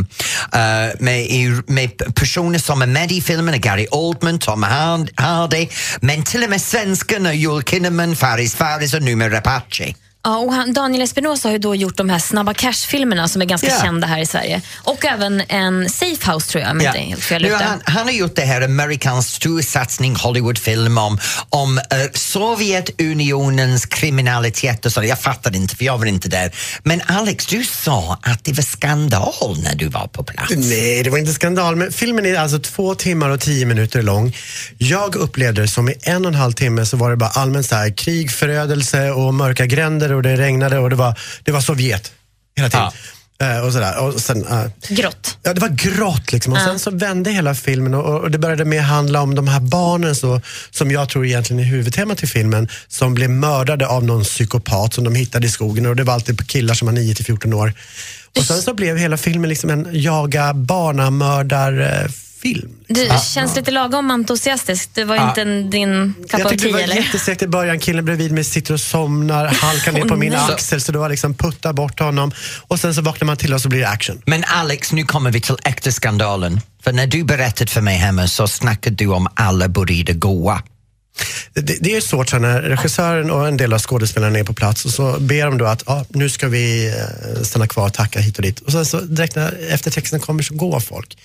uh, 0.54 1.00
med, 1.00 1.62
med 1.66 2.14
personer 2.14 2.58
som 2.58 2.82
är 2.82 2.86
med 2.86 3.12
i 3.12 3.20
filmen, 3.20 3.60
Gary 3.60 3.86
Oldman, 3.90 4.38
Tom 4.38 4.62
Hardy, 5.16 5.68
men 6.00 6.22
till 6.22 6.44
och 6.44 6.50
med 6.50 6.60
svenskarna 6.60 7.34
Joel 7.34 7.62
Kinnaman, 7.62 8.16
Faris 8.16 8.54
Faris 8.54 8.94
och 8.94 9.02
Numer 9.02 9.30
Apache. 9.30 9.94
Ja, 10.24 10.36
och 10.38 10.54
han, 10.54 10.72
Daniel 10.72 11.02
Espinosa 11.02 11.48
har 11.48 11.52
ju 11.52 11.58
då 11.58 11.74
gjort 11.74 11.96
de 11.96 12.08
här 12.10 12.18
Snabba 12.18 12.54
Cash-filmerna 12.54 13.28
som 13.28 13.42
är 13.42 13.46
ganska 13.46 13.68
Ja. 13.68 13.82
kända 13.82 14.06
här 14.06 14.18
i 14.18 14.26
Sverige. 14.26 14.60
Och 14.76 15.04
även 15.04 15.42
en 15.48 15.90
Safe 15.90 16.32
House 16.32 16.50
tror 16.50 16.62
jag, 16.62 16.70
om 16.70 16.80
inte 16.80 16.98
helt 16.98 17.22
fel 17.24 17.42
Nu, 17.42 17.52
han, 17.54 17.80
han 17.84 18.04
har 18.04 18.12
gjort 18.12 18.36
det 18.36 18.42
här 18.42 18.60
amerikansk 18.62 19.30
storsatsning 19.30 20.16
Hollywoodfilm 20.16 20.98
om, 20.98 21.18
om 21.48 21.78
eh, 21.78 21.84
Sovjetunionens 22.14 23.86
kriminalitet 23.86 24.86
och 24.86 24.92
så. 24.92 25.04
Jag 25.04 25.20
fattar 25.20 25.56
inte 25.56 25.76
för 25.76 25.84
jag 25.84 25.98
var 25.98 26.06
inte 26.06 26.28
där. 26.28 26.54
Men 26.82 27.00
Alex, 27.06 27.46
du 27.46 27.64
sa 27.64 28.18
att 28.22 28.44
det 28.44 28.52
var 28.52 28.62
skandal 28.62 29.56
när 29.62 29.74
du 29.74 29.88
var 29.88 30.06
på 30.06 30.24
plats. 30.24 30.52
Nej, 30.56 31.02
det 31.02 31.10
var 31.10 31.18
inte 31.18 31.32
skandal. 31.32 31.76
Men 31.76 31.92
filmen 31.92 32.26
är 32.26 32.34
alltså 32.38 32.58
två 32.58 32.94
timmar 32.94 33.30
och 33.30 33.40
tio 33.40 33.66
minuter 33.66 34.02
lång. 34.02 34.36
Jag 34.78 35.14
upplevde 35.14 35.62
det 35.62 35.68
som 35.68 35.88
i 35.88 35.94
en 36.02 36.24
och 36.24 36.28
en 36.28 36.34
halv 36.34 36.52
timme 36.52 36.86
så 36.86 36.96
var 36.96 37.10
det 37.10 37.16
bara 37.16 37.30
allmänt 37.30 37.66
så 37.66 37.74
här, 37.74 37.96
krig, 37.96 38.30
förödelse 38.32 39.10
och 39.10 39.34
mörka 39.34 39.66
gränder 39.66 40.13
och 40.14 40.22
det 40.22 40.36
regnade 40.36 40.78
och 40.78 40.90
det 40.90 40.96
var, 40.96 41.18
det 41.44 41.52
var 41.52 41.60
Sovjet 41.60 42.12
hela 42.56 42.70
tiden. 42.70 42.90
Eh, 43.40 43.58
och 43.58 43.72
sådär. 43.72 43.98
Och 43.98 44.20
sen, 44.20 44.46
eh, 44.46 44.64
Grått. 44.88 45.38
Ja, 45.42 45.54
det 45.54 45.60
var 45.60 45.68
grått 45.68 46.32
liksom. 46.32 46.52
Och 46.52 46.58
sen 46.58 46.78
så 46.78 46.90
vände 46.90 47.30
hela 47.30 47.54
filmen 47.54 47.94
och, 47.94 48.20
och 48.20 48.30
det 48.30 48.38
började 48.38 48.64
med 48.64 48.84
handla 48.84 49.20
om 49.20 49.34
de 49.34 49.48
här 49.48 49.60
barnen 49.60 50.14
så, 50.14 50.40
som 50.70 50.90
jag 50.90 51.08
tror 51.08 51.26
egentligen 51.26 51.62
är 51.62 51.66
huvudtemat 51.66 52.22
i 52.22 52.26
filmen, 52.26 52.68
som 52.88 53.14
blev 53.14 53.30
mördade 53.30 53.86
av 53.86 54.04
någon 54.04 54.24
psykopat 54.24 54.94
som 54.94 55.04
de 55.04 55.14
hittade 55.14 55.46
i 55.46 55.50
skogen 55.50 55.86
och 55.86 55.96
det 55.96 56.04
var 56.04 56.14
alltid 56.14 56.48
killar 56.48 56.74
som 56.74 56.86
var 56.86 56.92
9 56.92 57.14
till 57.14 57.24
14 57.24 57.52
år. 57.52 57.72
Och 58.36 58.44
sen 58.44 58.62
så 58.62 58.74
blev 58.74 58.96
hela 58.96 59.16
filmen 59.16 59.48
liksom 59.48 59.70
en 59.70 59.88
jaga 59.92 60.54
barnamördarfilm. 62.44 62.70
Du 62.88 63.08
känns 63.34 63.56
lite 63.56 63.70
lagom 63.70 64.10
entusiastisk. 64.10 64.90
Det 64.94 65.04
var 65.04 65.28
inte 65.28 65.42
en, 65.42 65.70
din 65.70 66.14
cup 66.14 66.40
Jag 66.40 66.48
tyckte 66.48 66.66
det 66.66 66.72
var 66.72 66.80
eller? 66.80 67.42
i 67.42 67.46
början. 67.46 67.78
Killen 67.78 68.04
bredvid 68.04 68.32
mig 68.32 68.44
sitter 68.44 68.74
och 68.74 68.80
somnar, 68.80 69.46
halkar 69.62 69.92
ner 69.92 70.04
på 70.04 70.16
min 70.16 70.32
nej. 70.32 70.52
axel 70.52 70.80
så 70.80 70.92
det 70.92 70.98
var 70.98 71.08
liksom 71.08 71.34
putta 71.34 71.72
bort 71.72 72.00
honom. 72.00 72.32
Och 72.68 72.80
sen 72.80 72.94
så 72.94 73.02
vaknar 73.02 73.26
man 73.26 73.36
till 73.36 73.54
och 73.54 73.60
så 73.60 73.68
blir 73.68 73.80
det 73.80 73.88
action. 73.88 74.22
Men 74.26 74.44
Alex, 74.44 74.92
nu 74.92 75.04
kommer 75.04 75.30
vi 75.30 75.40
till 75.40 75.56
äkta 75.64 75.92
skandalen. 75.92 76.60
För 76.84 76.92
när 76.92 77.06
du 77.06 77.24
berättade 77.24 77.70
för 77.70 77.80
mig 77.80 77.96
hemma 77.96 78.26
så 78.26 78.48
snackade 78.48 78.96
du 78.96 79.06
om 79.06 79.28
alla 79.34 79.68
började 79.68 80.12
goa. 80.12 80.62
Det, 81.52 81.76
det 81.80 81.96
är 81.96 82.00
svårt 82.00 82.28
så 82.28 82.38
när 82.38 82.62
regissören 82.62 83.30
och 83.30 83.48
en 83.48 83.56
del 83.56 83.72
av 83.72 83.78
skådespelarna 83.78 84.38
är 84.38 84.44
på 84.44 84.54
plats 84.54 84.84
och 84.84 84.90
så 84.90 85.20
ber 85.20 85.44
de 85.44 85.58
då 85.58 85.64
att 85.64 85.88
ah, 85.88 86.04
nu 86.08 86.28
ska 86.28 86.48
vi 86.48 86.86
eh, 86.86 87.42
stanna 87.42 87.66
kvar, 87.66 87.88
tacka 87.88 88.20
hit 88.20 88.36
och 88.36 88.42
dit. 88.42 88.60
Och 88.60 88.72
sen 88.72 88.86
så 88.86 89.00
direkt 89.00 89.36
när 89.36 89.72
eftertexten 89.72 90.20
kommer 90.20 90.42
så 90.42 90.54
går 90.54 90.80
folk. 90.80 91.18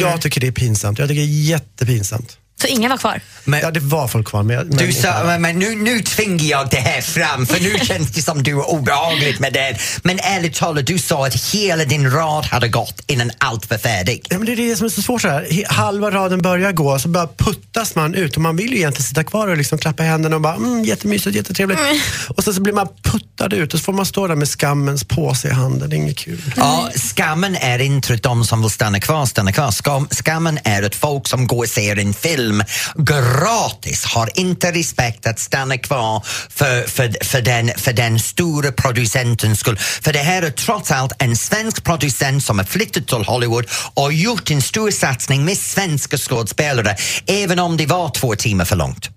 Jag 0.00 0.20
tycker 0.20 0.40
det 0.40 0.46
är 0.46 0.52
pinsamt. 0.52 0.98
Jag 0.98 1.08
tycker 1.08 1.20
det 1.20 1.26
är 1.26 1.42
jättepinsamt. 1.42 2.39
Så 2.60 2.66
inga 2.66 2.88
var 2.88 2.96
kvar? 2.96 3.20
Men, 3.44 3.60
Ja, 3.60 3.70
det 3.70 3.80
var 3.80 4.08
folk 4.08 4.26
kvar. 4.26 4.42
Men, 4.42 4.66
men 4.66 4.76
du 4.76 4.92
sa, 4.92 5.24
men, 5.24 5.42
men 5.42 5.58
nu, 5.58 5.74
nu 5.74 6.00
tvingar 6.00 6.44
jag 6.44 6.70
det 6.70 6.76
här 6.76 7.00
fram 7.00 7.46
för 7.46 7.60
nu 7.60 7.78
känns 7.78 8.10
det 8.10 8.22
som 8.22 8.42
du 8.42 8.50
är 8.50 8.70
obehagligt 8.70 9.40
med 9.40 9.52
det. 9.52 9.76
Men 10.02 10.18
ärligt 10.18 10.54
talat, 10.54 10.86
du 10.86 10.98
sa 10.98 11.26
att 11.26 11.52
hela 11.52 11.84
din 11.84 12.10
rad 12.10 12.44
hade 12.44 12.68
gått 12.68 13.00
innan 13.06 13.30
allt 13.38 13.70
var 13.70 13.78
färdigt. 13.78 14.26
Ja, 14.30 14.38
men 14.38 14.46
det 14.46 14.52
är 14.52 14.56
det 14.56 14.76
som 14.76 14.84
är 14.84 14.90
så 14.90 15.02
svårt. 15.02 15.22
Så 15.22 15.28
här. 15.28 15.64
Halva 15.68 16.10
raden 16.10 16.42
börjar 16.42 16.72
gå 16.72 16.98
så 16.98 17.08
bara 17.08 17.28
puttas 17.38 17.94
man 17.94 18.14
ut 18.14 18.36
och 18.36 18.42
man 18.42 18.56
vill 18.56 18.70
ju 18.70 18.76
egentligen 18.76 19.06
sitta 19.06 19.24
kvar 19.24 19.48
och 19.48 19.56
liksom 19.56 19.78
klappa 19.78 20.02
händerna 20.02 20.36
och 20.36 20.42
bara 20.42 20.54
mm, 20.54 20.84
jättemysigt, 20.84 21.36
jättetrevligt. 21.36 21.80
Och 22.28 22.44
sen 22.44 22.54
så 22.54 22.60
blir 22.60 22.72
man 22.72 22.88
puttad 23.02 23.29
ut 23.48 23.74
och 23.74 23.80
så 23.80 23.84
får 23.84 23.92
man 23.92 24.06
stå 24.06 24.26
där 24.26 24.36
med 24.36 24.48
skammens 24.48 25.04
påse 25.04 25.48
i 25.48 25.50
handen. 25.50 25.90
Det 25.90 25.96
är 25.96 25.98
inget 25.98 26.18
kul. 26.18 26.54
Ja, 26.56 26.90
skammen 26.94 27.56
är 27.56 27.78
inte 27.78 28.16
de 28.16 28.44
som 28.44 28.62
vill 28.62 28.70
stanna 28.70 29.00
kvar 29.00 29.26
stannar 29.26 29.52
kvar. 29.52 29.70
Skam, 29.70 30.08
skammen 30.10 30.58
är 30.64 30.82
att 30.82 30.94
folk 30.94 31.28
som 31.28 31.46
går 31.46 31.58
och 31.58 31.68
ser 31.68 31.98
en 31.98 32.14
film 32.14 32.62
gratis 32.94 34.04
har 34.04 34.30
inte 34.34 34.72
respekt 34.72 35.26
att 35.26 35.38
stanna 35.38 35.78
kvar 35.78 36.24
för, 36.48 36.82
för, 36.82 37.24
för, 37.24 37.42
den, 37.42 37.70
för 37.76 37.92
den 37.92 38.18
stora 38.18 38.72
producentens 38.72 39.60
skull. 39.60 39.76
För 39.78 40.12
det 40.12 40.18
här 40.18 40.42
är 40.42 40.50
trots 40.50 40.90
allt 40.90 41.12
en 41.18 41.36
svensk 41.36 41.84
producent 41.84 42.44
som 42.44 42.58
har 42.58 42.64
flyttat 42.64 43.06
till 43.06 43.24
Hollywood 43.24 43.66
och 43.94 44.12
gjort 44.12 44.50
en 44.50 44.62
stor 44.62 44.90
satsning 44.90 45.44
med 45.44 45.56
svenska 45.56 46.16
skådespelare 46.16 46.96
även 47.26 47.58
om 47.58 47.76
det 47.76 47.86
var 47.86 48.10
två 48.10 48.34
timmar 48.34 48.64
för 48.64 48.76
långt. 48.76 49.10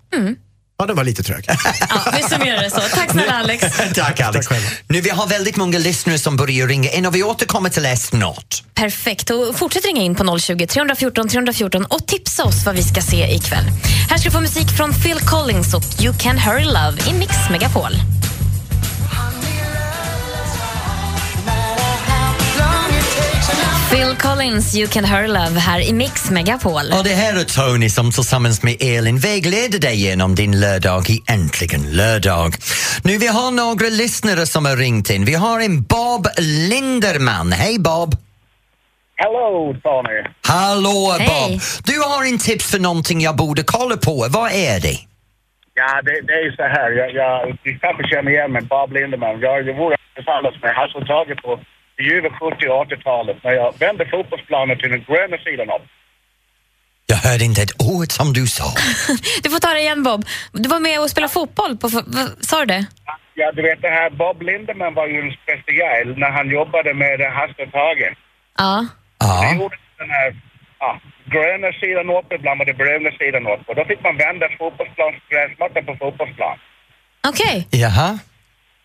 Ja, 0.78 0.86
det 0.86 0.94
var 0.94 1.04
lite 1.04 1.22
trögt. 1.22 1.46
Ja, 1.90 2.12
vi 2.16 2.22
summerar 2.22 2.62
det 2.62 2.70
så. 2.70 2.80
Tack 2.80 3.10
snälla 3.10 3.32
Alex. 3.38 3.64
Tack 3.94 4.20
Alex. 4.20 4.46
Nu 4.88 5.00
vi 5.00 5.10
har 5.10 5.26
väldigt 5.26 5.56
många 5.56 5.78
lyssnare 5.78 6.18
som 6.18 6.36
börjar 6.36 6.66
ringa 6.68 6.90
in 6.90 7.06
och 7.06 7.14
vi 7.14 7.22
återkommer 7.22 7.70
till 7.70 7.86
er 7.86 7.96
snart. 7.96 8.62
Perfekt. 8.74 9.30
Och 9.30 9.56
fortsätt 9.58 9.84
ringa 9.84 10.02
in 10.02 10.14
på 10.14 10.38
020 10.38 10.66
314 10.66 11.28
314 11.28 11.84
och 11.84 12.06
tipsa 12.06 12.44
oss 12.44 12.66
vad 12.66 12.74
vi 12.76 12.82
ska 12.82 13.00
se 13.02 13.34
ikväll. 13.34 13.64
Här 14.10 14.18
ska 14.18 14.28
du 14.28 14.32
få 14.32 14.40
musik 14.40 14.70
från 14.76 14.92
Phil 14.92 15.18
Collins 15.20 15.74
och 15.74 15.84
You 16.02 16.14
Can 16.18 16.38
Hurry 16.38 16.64
Love 16.64 16.96
i 17.08 17.12
Mix 17.12 17.32
Megapol. 17.50 17.92
Phil 23.94 24.16
Collins, 24.16 24.76
You 24.76 24.88
Can 24.88 25.04
Hurry 25.04 25.28
Love 25.28 25.60
här 25.60 25.88
i 25.88 25.92
Mix 25.92 26.30
Megapol. 26.30 26.86
Och 26.98 27.04
det 27.04 27.14
här 27.14 27.40
är 27.40 27.44
Tony 27.44 27.88
som 27.88 28.10
tillsammans 28.12 28.62
med 28.62 28.76
Elin 28.80 29.18
vägleder 29.18 29.78
dig 29.78 29.96
genom 29.96 30.34
din 30.34 30.60
lördag 30.60 31.10
i 31.10 31.22
Äntligen 31.34 31.82
lördag. 31.96 32.50
Nu 33.04 33.18
vi 33.18 33.26
har 33.26 33.50
några 33.50 33.88
lyssnare 33.88 34.46
som 34.46 34.64
har 34.64 34.76
ringt 34.76 35.10
in. 35.10 35.24
Vi 35.24 35.34
har 35.34 35.60
en 35.60 35.82
Bob 35.82 36.26
Linderman. 36.70 37.52
Hej 37.52 37.78
Bob! 37.78 38.10
Hello, 39.16 39.74
Tony. 39.82 40.20
Hallå 40.46 41.16
Hej. 41.18 41.28
Bob! 41.28 41.60
Du 41.90 41.96
har 42.00 42.24
en 42.30 42.38
tips 42.38 42.70
för 42.70 42.78
någonting 42.78 43.20
jag 43.20 43.36
borde 43.36 43.62
kolla 43.62 43.96
på. 43.96 44.26
Vad 44.30 44.50
är 44.52 44.80
det? 44.86 44.98
Ja, 45.74 46.02
det, 46.06 46.14
det 46.28 46.36
är 46.44 46.56
så 46.56 46.62
här. 46.62 46.90
Jag, 46.90 47.08
jag, 47.20 47.58
du 47.64 47.78
kanske 47.78 48.02
känner 48.12 48.30
igen 48.30 48.52
mig, 48.52 48.62
Bob 48.62 48.92
Lindemann. 48.92 49.40
Jag, 49.40 49.68
jag 49.68 49.76
vore 49.82 49.96
tillsammans 50.14 50.56
med 50.62 50.74
Hasse 50.78 51.00
Tage 51.06 51.42
på 51.42 51.60
det 51.96 52.02
ljuva 52.02 52.28
70 52.30 52.68
och 52.68 52.84
80-talet 52.90 53.36
när 53.44 53.52
jag 53.52 53.78
vände 53.78 54.06
fotbollsplanen 54.10 54.78
till 54.78 54.90
den 54.90 55.04
gröna 55.08 55.36
sidan 55.38 55.70
av. 55.70 55.80
Jag 57.06 57.16
hörde 57.16 57.44
inte 57.44 57.62
ett 57.62 57.76
ord 57.92 58.10
som 58.12 58.32
du 58.32 58.46
sa. 58.46 58.64
Du 59.42 59.50
får 59.50 59.58
ta 59.58 59.68
det 59.74 59.80
igen 59.80 60.02
Bob. 60.02 60.24
Du 60.52 60.68
var 60.68 60.80
med 60.80 61.00
och 61.00 61.10
spelade 61.10 61.32
fotboll. 61.32 61.76
På, 61.76 61.88
sa 62.40 62.56
du 62.60 62.66
det? 62.66 62.86
Ja, 63.34 63.52
du 63.52 63.62
vet 63.62 63.82
det 63.82 63.88
här, 63.88 64.10
Bob 64.10 64.42
Lindemann 64.42 64.94
var 64.94 65.06
ju 65.06 65.18
en 65.20 65.32
speciell 65.42 66.18
när 66.18 66.30
han 66.30 66.50
jobbade 66.50 66.94
med 66.94 67.20
Hasse 67.20 67.66
Tage. 67.72 68.10
Ja. 68.58 68.86
Ja. 69.18 69.54
gjorde 69.54 69.76
den 69.98 70.10
här 70.10 70.36
ja, 70.78 71.00
gröna 71.24 71.72
sidan 71.80 72.10
upp, 72.18 72.32
ibland 72.32 72.58
var 72.58 72.66
det 72.66 72.74
bruna 72.74 73.10
sidan 73.20 73.46
upp. 73.46 73.68
Och 73.68 73.74
då 73.74 73.84
fick 73.84 74.02
man 74.02 74.16
vända 74.16 74.46
fotbollsplans 74.58 75.16
gräsmatta 75.30 75.82
på 75.82 75.92
fotbollsplan. 76.00 76.58
Okej. 77.28 77.68
Jaha. 77.70 78.18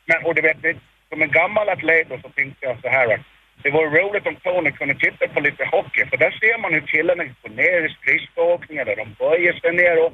Men, 0.05 0.25
och 0.25 0.35
du 0.35 0.41
vet, 0.41 0.61
det- 0.61 0.77
som 1.09 1.21
en 1.21 1.31
gammal 1.31 1.69
atlet 1.69 2.07
så 2.23 2.29
tänkte 2.29 2.65
jag 2.67 2.75
så 2.81 2.89
här 2.89 3.13
att 3.13 3.21
det 3.63 3.71
vore 3.71 3.89
roligt 3.99 4.27
om 4.27 4.35
Tony 4.43 4.71
kunde 4.71 4.95
titta 4.95 5.27
på 5.33 5.39
lite 5.39 5.65
hockey, 5.65 6.05
för 6.09 6.17
där 6.17 6.31
ser 6.31 6.57
man 6.61 6.73
hur 6.73 6.85
killarna 6.93 7.23
går 7.41 7.49
ner 7.49 7.79
i 7.87 7.89
skridskoåkningar, 7.97 8.85
där 8.85 8.95
de 8.95 9.05
böjer 9.19 9.53
sig 9.61 9.71
ner 9.81 10.05
och... 10.05 10.13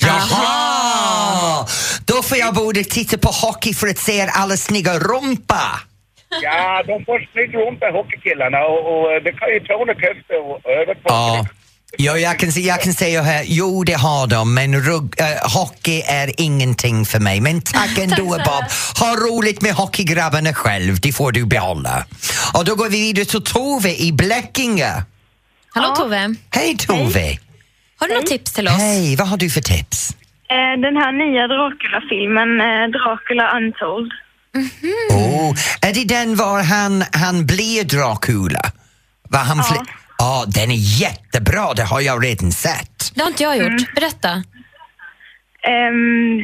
Jaha! 0.00 1.66
Då 2.06 2.22
får 2.22 2.38
jag 2.38 2.54
borde 2.54 2.84
titta 2.84 3.18
på 3.18 3.28
hockey 3.28 3.74
för 3.74 3.88
att 3.88 3.98
se 3.98 4.28
alla 4.40 4.56
snygga 4.56 4.98
rumpa. 4.98 5.64
Ja, 6.42 6.82
de 6.86 7.04
får 7.04 7.18
runt 7.64 7.80
där 7.80 7.92
hockeykillarna 7.92 8.60
och, 8.64 8.80
och 8.92 9.22
det 9.22 9.32
kan 9.32 9.48
ju 9.48 9.60
Tony 9.60 9.94
testa 9.94 10.34
och 10.38 10.70
övertolka. 10.70 11.08
Ja. 11.08 11.46
Ja, 11.96 12.18
jag 12.18 12.38
kan, 12.38 12.52
se- 12.52 12.60
jag 12.60 12.82
kan 12.82 12.92
säga 12.94 13.22
här, 13.22 13.44
jo 13.46 13.84
det 13.84 13.92
har 13.92 14.26
de, 14.26 14.54
men 14.54 14.80
rugg, 14.82 15.14
äh, 15.20 15.26
hockey 15.54 16.02
är 16.06 16.40
ingenting 16.40 17.06
för 17.06 17.20
mig. 17.20 17.40
Men 17.40 17.60
tack 17.60 17.98
ändå 17.98 18.24
Bob. 18.24 18.64
Ha 18.98 19.16
roligt 19.16 19.62
med 19.62 19.72
hockeygrabbarna 19.74 20.54
själv, 20.54 21.00
det 21.00 21.12
får 21.12 21.32
du 21.32 21.44
behålla. 21.46 22.04
Och 22.54 22.64
då 22.64 22.74
går 22.74 22.88
vi 22.88 23.00
vidare 23.00 23.24
till 23.24 23.42
Tove 23.42 23.94
i 24.02 24.12
Blekinge. 24.12 25.04
Hallå 25.74 25.94
Tove, 25.96 26.34
Hej 26.50 26.76
Tove! 26.76 27.38
har 28.00 28.08
du 28.08 28.14
något 28.14 28.26
tips 28.26 28.52
till 28.52 28.68
oss? 28.68 28.74
Hej, 28.74 29.16
vad 29.16 29.28
har 29.28 29.36
du 29.36 29.50
för 29.50 29.60
tips? 29.60 30.10
Eh, 30.50 30.80
Den 30.80 30.96
här 30.96 31.12
nya 31.12 31.46
Dracula-filmen, 31.46 32.60
eh, 32.60 32.90
Dracula 32.90 33.56
Untold. 33.58 34.12
Oh, 35.10 35.54
är 35.80 35.92
det 35.94 36.04
den 36.04 36.36
var 36.36 36.62
han, 36.62 37.04
han 37.12 37.46
blir 37.46 37.84
Dracula? 37.84 38.60
Var 39.28 39.40
han 39.40 39.58
ja. 39.58 39.84
Ja, 40.18 40.44
den 40.48 40.70
är 40.70 41.00
jättebra, 41.00 41.74
det 41.74 41.82
har 41.84 42.00
jag 42.00 42.24
redan 42.24 42.52
sett. 42.52 43.12
Det 43.14 43.20
har 43.20 43.28
inte 43.28 43.42
jag 43.42 43.56
gjort. 43.58 43.94
Berätta. 43.94 44.28
Ehm, 45.62 46.38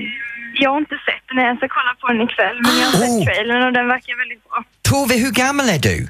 jag 0.54 0.70
har 0.70 0.78
inte 0.78 0.94
sett 1.06 1.24
den, 1.28 1.36
jag 1.44 1.56
ska 1.56 1.68
kolla 1.68 1.94
på 2.00 2.06
den 2.08 2.20
ikväll, 2.22 2.56
men 2.62 2.78
jag 2.80 2.86
har 2.88 2.98
Oh. 2.98 3.18
sett 3.18 3.26
trailern 3.34 3.66
och 3.66 3.72
den 3.72 3.88
verkar 3.88 4.18
väldigt 4.18 4.44
bra. 4.48 4.64
Tove, 4.82 5.14
hur 5.24 5.30
gammal 5.30 5.68
är 5.68 5.78
du? 5.78 6.08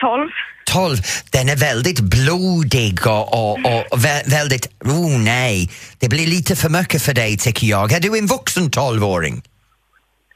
12. 0.00 0.30
12. 0.70 0.96
Den 1.32 1.48
är 1.48 1.56
väldigt 1.56 2.00
blodig 2.00 3.06
och, 3.06 3.34
och, 3.34 3.58
och 3.92 3.98
vä- 3.98 4.30
väldigt... 4.30 4.66
Oh 4.84 5.18
nej, 5.18 5.70
det 5.98 6.08
blir 6.08 6.26
lite 6.26 6.56
för 6.56 6.68
mycket 6.68 7.02
för 7.02 7.14
dig 7.14 7.38
tycker 7.38 7.66
jag. 7.66 7.92
Är 7.92 8.00
du 8.00 8.18
en 8.18 8.26
vuxen 8.26 8.70
12-åring? 8.70 9.42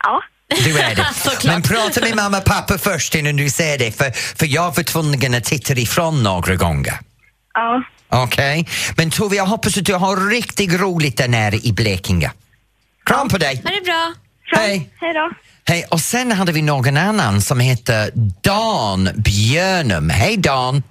Ja. 0.05 0.23
Du 0.65 0.79
är 0.79 0.95
det. 0.95 1.07
Men 1.45 1.63
prata 1.63 2.01
med 2.01 2.17
mamma 2.17 2.39
och 2.39 2.45
pappa 2.45 2.79
först 2.79 3.15
innan 3.15 3.37
du 3.37 3.51
säger 3.51 3.79
det 3.79 3.93
för, 3.97 4.11
för 4.39 4.47
jag 4.47 4.77
var 4.77 4.83
tvungen 4.83 5.35
att 5.35 5.45
titta 5.45 5.75
ifrån 5.75 6.23
några 6.23 6.57
gånger. 6.57 6.99
Ja. 7.55 7.83
Okej? 8.09 8.69
Men 8.97 9.11
Tove, 9.11 9.37
jag 9.37 9.47
hoppas 9.47 9.79
att 9.79 9.85
du 9.85 9.95
har 9.95 10.31
riktigt 10.31 10.81
roligt 10.81 11.17
där 11.17 11.29
nere 11.29 11.57
i 11.57 11.73
Blekinge. 11.73 12.31
Kram 13.07 13.29
på 13.29 13.39
dig! 13.39 13.63
Ha 13.65 13.71
det 13.71 13.85
bra. 13.85 14.13
Hej! 14.57 14.91
Hej 15.01 15.15
då. 15.15 15.31
Hej, 15.65 15.85
och 15.91 16.01
sen 16.01 16.33
hade 16.33 16.53
vi 16.53 16.63
någon 16.63 16.97
annan 16.97 17.41
som 17.41 17.61
heter 17.61 18.11
Dan 18.43 19.09
Björnum. 19.15 20.11
Hej 20.11 20.37
Dan! 20.37 20.83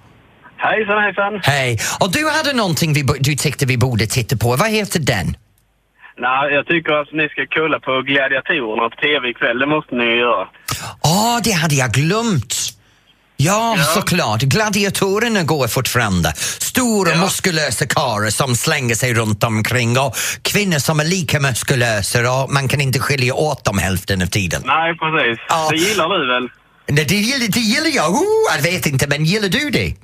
Hejsan 0.56 1.02
hejsan! 1.02 1.40
Hej! 1.42 1.80
Och 2.00 2.12
du 2.12 2.30
hade 2.30 2.52
någonting 2.52 2.92
vi, 2.92 3.02
du 3.20 3.36
tyckte 3.36 3.66
vi 3.66 3.76
borde 3.76 4.06
titta 4.06 4.36
på. 4.36 4.56
Vad 4.56 4.70
heter 4.70 5.00
den? 5.00 5.36
Nej, 6.26 6.52
jag 6.56 6.66
tycker 6.66 6.92
att 6.92 7.12
ni 7.12 7.28
ska 7.28 7.46
kolla 7.58 7.78
på 7.80 7.92
Gladiatorerna 8.02 8.88
på 8.90 8.96
TV 8.96 9.28
ikväll. 9.28 9.58
Det 9.58 9.66
måste 9.66 9.94
ni 9.94 10.04
göra. 10.04 10.46
Åh, 11.04 11.38
det 11.44 11.52
hade 11.52 11.74
jag 11.74 11.90
glömt! 11.90 12.54
Ja, 13.36 13.76
såklart. 13.94 14.40
Gladiatorerna 14.42 15.42
går 15.42 15.68
fortfarande. 15.68 16.32
Stora 16.70 17.16
muskulösa 17.16 17.86
karlar 17.86 18.30
som 18.30 18.54
slänger 18.54 18.94
sig 18.94 19.14
runt 19.14 19.44
omkring 19.44 19.98
och 19.98 20.14
kvinnor 20.42 20.78
som 20.78 21.00
är 21.00 21.04
lika 21.04 21.40
muskulösa 21.40 22.18
och 22.32 22.52
man 22.52 22.68
kan 22.68 22.80
inte 22.80 22.98
skilja 22.98 23.34
åt 23.34 23.64
dem 23.64 23.78
hälften 23.78 24.22
av 24.22 24.26
tiden. 24.26 24.62
Nej, 24.64 24.98
precis. 24.98 25.38
Ja. 25.48 25.68
Det 25.70 25.76
gillar 25.76 26.08
du 26.08 26.26
väl? 26.34 26.48
Nej, 26.88 27.04
det 27.04 27.14
gillar, 27.14 27.48
det 27.52 27.60
gillar 27.60 27.96
jag. 27.96 28.10
Oh, 28.10 28.56
jag 28.56 28.62
vet 28.62 28.86
inte, 28.86 29.06
men 29.08 29.24
gillar 29.24 29.48
du 29.48 29.70
det? 29.70 29.94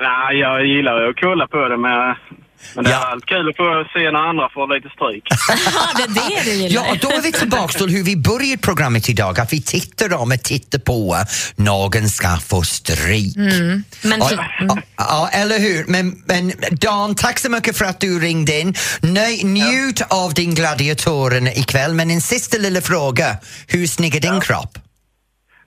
Nej, 0.00 0.38
jag 0.38 0.66
gillar 0.66 1.08
att 1.08 1.16
kolla 1.20 1.46
på 1.46 1.68
det 1.68 1.76
med... 1.76 2.16
Men 2.74 2.84
det 2.84 2.90
Ja. 2.90 2.96
är 2.96 3.10
allt 3.12 3.26
kul 3.26 3.48
att 3.48 3.56
få 3.56 3.84
se 3.92 4.10
när 4.10 4.28
andra 4.28 4.48
får 4.48 4.74
lite 4.74 4.88
stryk. 4.96 5.24
Ja, 5.74 6.06
det 6.08 6.20
är 6.20 6.44
det 6.44 6.50
du 6.50 6.56
gillar. 6.56 6.84
Ja, 6.86 6.90
och 6.92 6.98
då 6.98 7.08
är 7.10 7.20
vi 7.22 7.32
tillbaka 7.32 7.78
till 7.78 7.88
hur 7.88 8.02
vi 8.04 8.16
började 8.16 8.58
programmet 8.62 9.08
idag, 9.08 9.40
att 9.40 9.52
vi 9.52 9.62
tittar 9.62 10.12
om 10.14 10.32
och 10.32 10.42
tittar 10.42 10.78
på 10.78 11.16
någon 11.56 12.08
ska 12.08 12.36
få 12.36 12.62
stryk. 12.62 13.36
Men 13.36 14.20
Ja, 14.20 14.30
ja, 14.60 14.78
ja, 14.96 15.28
eller 15.32 15.58
hur? 15.58 15.84
Men, 15.88 16.22
men 16.26 16.52
Dan, 16.70 17.14
tack 17.14 17.38
så 17.38 17.50
mycket 17.50 17.76
för 17.76 17.84
att 17.84 18.00
du 18.00 18.20
ringde 18.20 18.60
in. 18.60 18.74
Nöj, 19.00 19.44
njut 19.44 20.02
av 20.08 20.34
din 20.34 20.54
gladiatoren 20.54 21.48
ikväll, 21.48 21.94
men 21.94 22.10
en 22.10 22.20
sista 22.20 22.58
lilla 22.58 22.80
fråga. 22.80 23.36
Hur 23.66 23.86
snygg 23.86 24.14
är 24.16 24.20
din 24.20 24.40
kropp? 24.40 24.78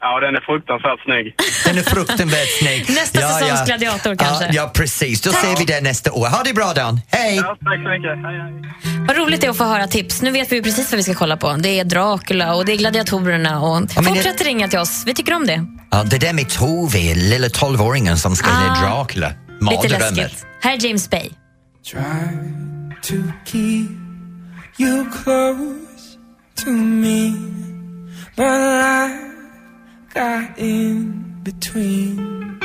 Ja, 0.08 0.20
den 0.20 0.36
är 0.36 0.42
fruktansvärt 0.42 1.02
snygg. 1.06 1.26
Den 1.66 1.78
är 1.78 1.84
fruktansvärt 1.96 2.52
snygg. 2.60 2.82
Nästa 3.00 3.20
säsongs 3.22 3.66
gladiator 3.66 4.16
kanske. 4.16 4.46
Ja, 4.46 4.52
ja, 4.54 4.72
precis. 4.74 5.22
Då 5.22 5.32
ser 5.32 5.58
vi 5.60 5.66
det 5.66 5.82
nästa 5.82 6.12
år. 6.12 6.28
Ha 6.28 6.44
det 6.44 6.54
bra 6.54 6.74
Dan. 6.74 7.02
Hej! 7.12 7.36
Ja, 7.36 7.44
tack 7.44 7.84
så 7.84 7.90
mycket. 7.90 8.16
Hej, 8.26 8.38
hej. 8.94 9.06
Vad 9.08 9.18
roligt 9.18 9.42
det 9.42 9.48
är 9.48 9.52
att 9.52 9.58
få 9.58 9.64
höra 9.64 9.88
tips. 9.88 10.22
Nu 10.22 10.32
vet 10.32 10.52
vi 10.52 10.62
precis 10.62 10.92
vad 10.92 10.98
vi 10.98 11.04
ska 11.04 11.14
kolla 11.14 11.38
på. 11.38 11.54
Det 11.54 11.80
är 11.80 11.84
Dracula 11.84 12.56
och 12.56 12.66
det 12.66 12.72
är 12.74 12.78
gladiatorerna. 12.78 13.62
Och 13.62 13.82
det- 13.82 14.04
Fortsätt 14.04 14.42
ringa 14.42 14.68
till 14.68 14.80
oss. 14.80 15.04
Vi 15.06 15.14
tycker 15.14 15.34
om 15.34 15.48
det. 15.48 15.66
Ja, 15.92 16.04
det 16.04 16.18
där 16.18 16.34
med 16.34 16.50
Tove, 16.50 17.16
lilla 17.16 17.50
tolvåringen 17.50 18.18
som 18.18 18.36
ska 18.36 18.50
Ah, 18.50 18.60
bli 18.60 18.82
Dracula. 18.82 19.28
Lite 19.28 19.64
Mardrömmen. 19.66 20.16
läskigt. 20.16 20.46
Här 20.62 20.74
är 20.74 20.86
James 20.88 21.10
Bay. 21.10 21.30
Try 21.92 22.02
to 23.02 23.14
keep 23.46 23.90
you 24.80 25.06
close 25.24 26.18
to 26.64 26.70
me, 26.72 27.32
but 28.36 28.46
life 28.46 29.35
got 30.16 30.58
in 30.58 31.42
between. 31.44 32.58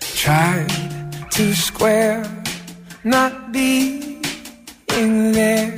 Tried 0.00 0.72
to 1.30 1.54
square 1.54 2.24
not 3.04 3.52
being 3.52 4.22
there, 5.32 5.76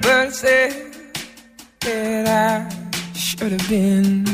but 0.00 0.32
said 0.32 0.72
that 1.80 2.26
I 2.26 3.14
should 3.14 3.52
have 3.52 3.68
been. 3.68 4.24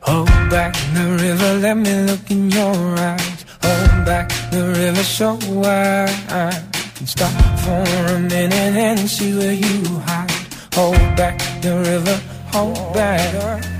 Hold 0.00 0.28
back 0.48 0.72
the 0.94 1.06
river, 1.20 1.50
let 1.60 1.76
me 1.76 1.94
look 2.08 2.30
in 2.30 2.50
your 2.50 2.76
eyes. 2.96 3.44
Hold 3.62 4.06
back 4.06 4.28
the 4.50 4.72
river 4.74 5.02
so 5.02 5.36
can 6.30 6.77
stop 7.06 7.32
for 7.60 8.14
a 8.14 8.18
minute 8.18 8.52
and 8.52 9.08
see 9.08 9.36
where 9.36 9.52
you 9.52 9.84
hide. 10.00 10.30
Hold 10.74 11.16
back 11.16 11.38
the 11.62 11.76
river, 11.76 12.20
hold 12.52 12.94
back. 12.94 13.77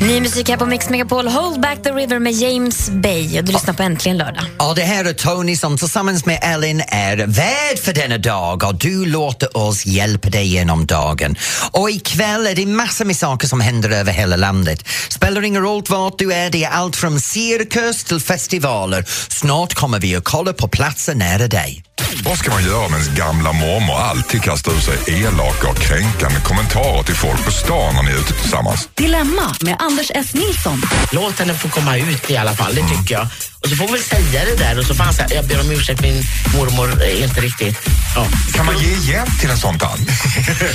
Ny 0.00 0.20
musik 0.20 0.48
här 0.48 0.56
på 0.56 0.66
Mix 0.66 0.88
Megapol. 0.88 1.28
Hold 1.28 1.60
back 1.60 1.82
the 1.82 1.90
river 1.90 2.18
med 2.18 2.32
James 2.32 2.90
Bay. 2.90 3.38
Och 3.38 3.44
du 3.44 3.52
lyssnar 3.52 3.74
på 3.74 3.82
Äntligen 3.82 4.18
lördag. 4.18 4.44
Och 4.58 4.74
det 4.74 4.82
här 4.82 5.04
är 5.04 5.12
Tony 5.12 5.56
som 5.56 5.78
tillsammans 5.78 6.26
med 6.26 6.38
Ellen 6.42 6.82
är 6.88 7.16
värd 7.16 7.78
för 7.82 7.92
denna 7.92 8.18
dag 8.18 8.64
och 8.64 8.74
du 8.74 9.06
låter 9.06 9.56
oss 9.56 9.86
hjälpa 9.86 10.30
dig 10.30 10.46
genom 10.46 10.86
dagen. 10.86 11.36
Och 11.70 11.90
ikväll 11.90 12.46
är 12.46 12.54
det 12.54 12.66
massor 12.66 13.04
med 13.04 13.16
saker 13.16 13.48
som 13.48 13.60
händer 13.60 13.90
över 13.90 14.12
hela 14.12 14.36
landet. 14.36 14.88
Spelar 15.08 15.42
ingen 15.42 15.62
roll 15.62 15.82
vart 15.88 16.18
du 16.18 16.32
är, 16.32 16.50
det 16.50 16.64
är 16.64 16.70
allt 16.70 16.96
från 16.96 17.20
cirkus 17.20 18.04
till 18.04 18.20
festivaler. 18.20 19.04
Snart 19.28 19.74
kommer 19.74 19.98
vi 19.98 20.16
att 20.16 20.24
kolla 20.24 20.52
på 20.52 20.68
platser 20.68 21.14
nära 21.14 21.46
dig. 21.46 21.85
Vad 22.24 22.38
ska 22.38 22.50
man 22.50 22.64
göra 22.64 22.86
om 22.86 22.92
ens 22.92 23.08
gamla 23.08 23.52
mormor 23.52 23.94
alltid 23.94 24.42
kastar 24.42 24.72
ur 24.72 24.80
sig 24.80 25.24
elaka 25.24 25.68
och 25.68 25.76
kränkande 25.76 26.40
kommentarer 26.40 27.02
till 27.02 27.14
folk 27.14 27.44
på 27.44 27.50
stan 27.50 27.94
när 27.94 28.02
ni 28.02 28.10
är 28.10 28.14
ute 28.16 28.32
tillsammans? 28.32 28.88
Dilemma 28.94 29.54
med 29.60 29.76
Anders 29.78 30.10
S. 30.14 30.34
Nilsson. 30.34 30.82
Låt 31.12 31.38
henne 31.38 31.54
få 31.54 31.68
komma 31.68 31.96
ut 31.96 32.30
i 32.30 32.36
alla 32.36 32.52
fall, 32.52 32.74
det 32.74 32.88
tycker 32.88 33.14
jag. 33.14 33.26
Och 33.66 33.70
så 33.70 33.76
får 33.76 33.86
vi 33.86 33.92
väl 33.92 34.02
säga 34.02 34.44
det 34.44 34.56
där 34.64 34.78
och 34.78 34.84
så 34.84 34.94
får 34.94 35.04
han 35.04 35.14
säga, 35.14 35.28
jag 35.34 35.44
ber 35.44 35.60
om 35.60 35.70
ursäkt, 35.70 36.00
min 36.00 36.22
mormor 36.56 37.02
är 37.02 37.24
inte 37.24 37.40
riktigt... 37.40 37.76
Ja. 38.16 38.26
Kan 38.54 38.66
man 38.66 38.78
ge 38.78 39.12
hjälp 39.12 39.40
till 39.40 39.50
en 39.50 39.56
sån 39.56 39.78
tant? 39.78 40.10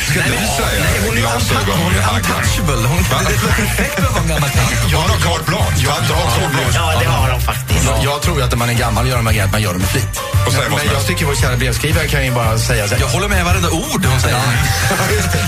Ska 0.09 0.19
du 0.19 0.37
säga 0.59 0.85
hon 1.05 1.17
är 1.17 1.21
glasögon 1.21 1.77
hon 1.83 1.93
är 1.93 2.15
untouchable. 2.15 2.87
Hon 2.87 3.03
det 3.09 3.15
är 3.15 3.39
perfekt 3.39 3.95
för 3.95 4.03
att 4.03 4.11
vara 4.11 4.21
en 4.21 4.27
gammal 4.27 4.49
tant. 4.49 4.93
Hon 4.93 5.09
har 5.09 5.19
carte 5.25 5.43
blanche. 5.47 5.85
Tanter 5.87 6.13
har 6.13 6.29
carte 6.39 6.53
blanche. 6.55 6.71
Ja, 6.75 6.99
det 6.99 7.05
har 7.05 7.29
de 7.29 7.41
faktiskt. 7.41 7.85
Jag, 7.85 8.03
jag 8.03 8.21
tror 8.21 8.37
ju 8.37 8.43
att 8.43 8.51
när 8.51 8.57
man 8.57 8.69
är 8.69 8.73
gammal 8.73 9.07
gör 9.07 9.17
de 9.17 9.25
här 9.25 9.33
grejerna, 9.33 9.51
man 9.51 9.61
gör 9.61 9.73
det 9.73 9.79
med 9.79 9.89
flit. 9.89 10.21
Och 10.45 10.53
Men 10.53 10.79
som 10.79 10.89
jag 10.93 11.07
tycker 11.07 11.25
vår 11.25 11.35
kära 11.35 11.57
brevskrivare 11.57 12.07
kan 12.07 12.25
ju 12.25 12.31
bara 12.31 12.57
säga 12.57 12.87
så 12.87 12.93
här. 12.95 13.01
Jag 13.01 13.09
håller 13.09 13.27
med 13.27 13.45
varenda 13.45 13.69
ord 13.69 14.05
hon 14.05 14.19
säger. 14.21 14.37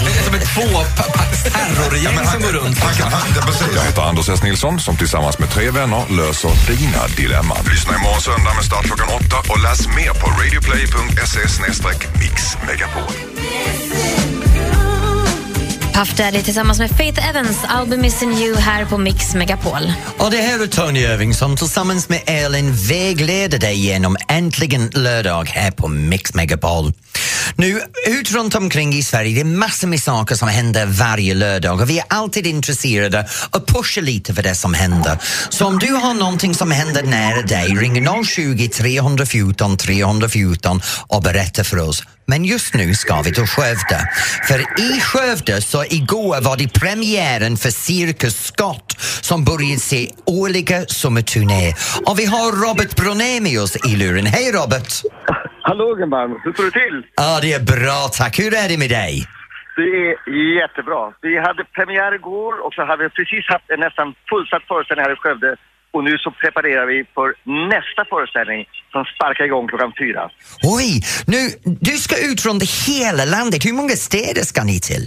Det 0.06 0.20
är 0.20 0.24
som 0.24 0.36
ett 0.36 0.48
tvåpacks-terrorgäng 0.54 2.28
som 2.32 2.42
går 2.42 2.52
runt. 2.52 2.80
Han 2.80 3.12
han, 3.12 3.48
precis. 3.48 3.68
Jag 3.76 3.84
heter 3.84 4.02
Anders 4.02 4.30
S. 4.30 4.44
Nilsson 4.44 4.80
som 4.80 4.98
tillsammans 4.98 5.40
med 5.40 5.50
tre 5.52 5.72
vänner 5.72 6.04
löser 6.10 6.52
dina 6.68 7.08
dilemman. 7.08 7.33
Lyssna 7.34 7.96
imorgon 7.96 8.22
söndag 8.22 8.54
med 8.56 8.66
start 8.66 8.86
klockan 8.86 9.08
åtta 9.08 9.38
och 9.52 9.60
läs 9.64 9.88
mer 9.88 10.14
på 10.22 10.28
radioplay.se 10.28 11.40
mixmegapol. 12.20 13.14
Puff 15.94 16.18
Daddy 16.18 16.42
tillsammans 16.42 16.80
med 16.80 16.90
Faith 16.90 17.30
Evans. 17.30 17.58
I'll 17.64 17.90
be 17.90 17.98
missing 17.98 18.34
you 18.34 18.56
här 18.56 18.86
på 18.86 18.98
Mix 18.98 19.36
Megapol. 19.36 19.94
Och 20.18 20.32
det 20.32 20.38
här 20.38 20.64
är 20.64 20.68
Tony 20.68 21.00
Irving 21.00 21.34
som 21.34 21.58
tillsammans 21.58 22.10
med 22.10 22.22
Elin 22.26 22.74
vägleder 22.74 23.60
dig 23.60 23.80
genom 23.80 24.18
Äntligen 24.28 24.90
lördag 24.94 25.50
här 25.50 25.72
på 25.72 25.88
Mix 25.88 26.34
Megapol. 26.34 26.94
Nu, 27.56 27.82
ut 28.08 28.32
runt 28.32 28.56
omkring 28.56 28.94
i 28.94 29.04
Sverige, 29.04 29.34
det 29.34 29.50
är 29.50 29.58
massor 29.58 29.88
med 29.88 30.04
saker 30.04 30.36
som 30.36 30.48
händer 30.48 30.86
varje 30.86 31.34
lördag 31.34 31.82
och 31.82 31.90
vi 31.90 32.00
är 32.00 32.06
alltid 32.10 32.48
intresserade 32.48 33.28
och 33.50 33.68
pushar 33.68 34.02
lite 34.02 34.34
för 34.34 34.44
det 34.44 34.56
som 34.56 34.74
händer. 34.74 35.18
Så 35.50 35.66
om 35.66 35.80
du 35.80 35.94
har 35.94 36.14
någonting 36.14 36.56
som 36.56 36.72
händer 36.72 37.04
nära 37.04 37.42
dig, 37.42 37.68
ring 37.68 38.08
020 38.26 38.68
314 38.68 39.78
314 39.78 40.82
och 41.08 41.22
berätta 41.22 41.64
för 41.64 41.80
oss. 41.80 42.04
Men 42.26 42.46
just 42.46 42.74
nu 42.74 42.94
ska 42.96 43.22
vi 43.22 43.34
till 43.34 43.48
Skövde. 43.48 44.10
För 44.48 44.60
i 44.80 45.00
Skövde 45.00 45.62
så 45.62 45.86
igår 45.86 46.42
var 46.42 46.58
det 46.58 46.68
premiären 46.68 47.58
för 47.58 47.72
Cirkus 47.72 48.46
Scott 48.46 48.98
som 49.22 49.44
började 49.44 49.80
sin 49.80 50.10
årliga 50.26 50.86
sommarturné. 50.88 51.76
Och 52.06 52.20
vi 52.20 52.26
har 52.26 52.68
Robert 52.68 52.96
Broné 52.96 53.42
med 53.42 53.62
oss 53.62 53.76
i 53.76 53.96
luren. 53.96 54.26
Hej 54.26 54.52
Robert! 54.52 55.04
Hallå 55.70 55.96
gumman, 55.96 56.30
hur 56.44 56.54
står 56.54 56.66
det 56.70 56.72
till? 56.72 56.98
Ja, 57.16 57.40
det 57.42 57.54
är 57.54 57.64
bra 57.76 58.00
tack. 58.20 58.34
Hur 58.40 58.54
är 58.64 58.68
det 58.72 58.78
med 58.84 58.92
dig? 59.02 59.14
Det 59.80 59.92
är 60.08 60.16
jättebra. 60.62 61.02
Vi 61.22 61.34
hade 61.48 61.64
premiär 61.78 62.12
igår 62.20 62.54
och 62.66 62.74
så 62.74 62.82
hade 62.90 63.04
vi 63.04 63.10
precis 63.10 63.46
haft 63.54 63.68
en 63.74 63.80
nästan 63.80 64.08
fullsatt 64.30 64.64
föreställning 64.72 65.06
här 65.06 65.14
i 65.14 65.20
Skövde 65.24 65.52
och 65.96 66.04
nu 66.04 66.14
så 66.18 66.30
preparerar 66.32 66.86
vi 66.86 66.98
för 67.16 67.28
nästa 67.74 68.02
föreställning 68.14 68.62
som 68.94 69.02
sparkar 69.14 69.44
igång 69.46 69.68
klockan 69.68 69.94
fyra. 70.02 70.22
Oj, 70.78 70.90
nu, 71.34 71.40
du 71.90 71.96
ska 72.06 72.16
ut 72.30 72.40
runt 72.48 72.64
hela 72.88 73.24
landet. 73.36 73.60
Hur 73.68 73.76
många 73.82 73.96
städer 74.08 74.44
ska 74.52 74.60
ni 74.64 74.78
till? 74.90 75.04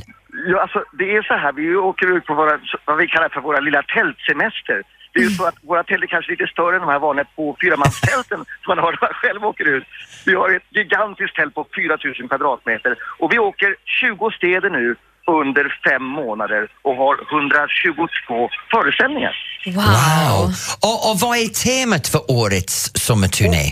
Ja, 0.51 0.57
alltså, 0.65 0.81
det 1.01 1.09
är 1.17 1.23
så 1.31 1.35
här, 1.43 1.53
vi 1.53 1.77
åker 1.91 2.07
ut 2.17 2.25
på 2.27 2.35
våra, 2.35 2.55
vad 2.89 2.97
vi 3.03 3.07
kallar 3.07 3.29
för 3.35 3.41
våra 3.41 3.61
lilla 3.61 3.83
tältsemester. 3.97 4.79
Det 5.17 5.23
är 5.23 5.29
ju 5.31 5.37
så 5.41 5.45
att 5.47 5.59
våra 5.63 5.83
tält 5.85 6.03
är 6.03 6.07
kanske 6.07 6.31
lite 6.31 6.47
större 6.47 6.75
än 6.77 6.83
de 6.87 6.91
här 6.91 6.99
vanliga 6.99 7.27
två 7.35 7.57
fyramanstälten 7.61 8.39
som 8.63 8.69
man 8.73 8.79
har 8.79 8.93
när 8.93 8.99
man 9.01 9.15
själv 9.23 9.45
åker 9.45 9.65
ut. 9.77 9.85
Vi 10.27 10.35
har 10.35 10.49
ett 10.57 10.69
gigantiskt 10.71 11.37
tält 11.37 11.55
på 11.55 11.67
4000 11.75 12.29
kvadratmeter 12.29 12.97
och 13.19 13.33
vi 13.33 13.39
åker 13.39 13.77
20 14.01 14.31
städer 14.31 14.71
nu 14.71 14.97
under 15.27 15.81
fem 15.89 16.03
månader 16.03 16.69
och 16.83 16.97
har 16.97 17.15
122 17.33 18.49
föreställningar. 18.71 19.35
Wow! 19.67 20.41
Och, 20.89 20.99
och 21.11 21.17
vad 21.21 21.35
är 21.39 21.49
temat 21.67 22.09
för 22.09 22.23
årets 22.43 22.91
sommarturné? 23.07 23.65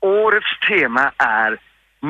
Årets 0.00 0.52
tema 0.68 1.12
är 1.18 1.50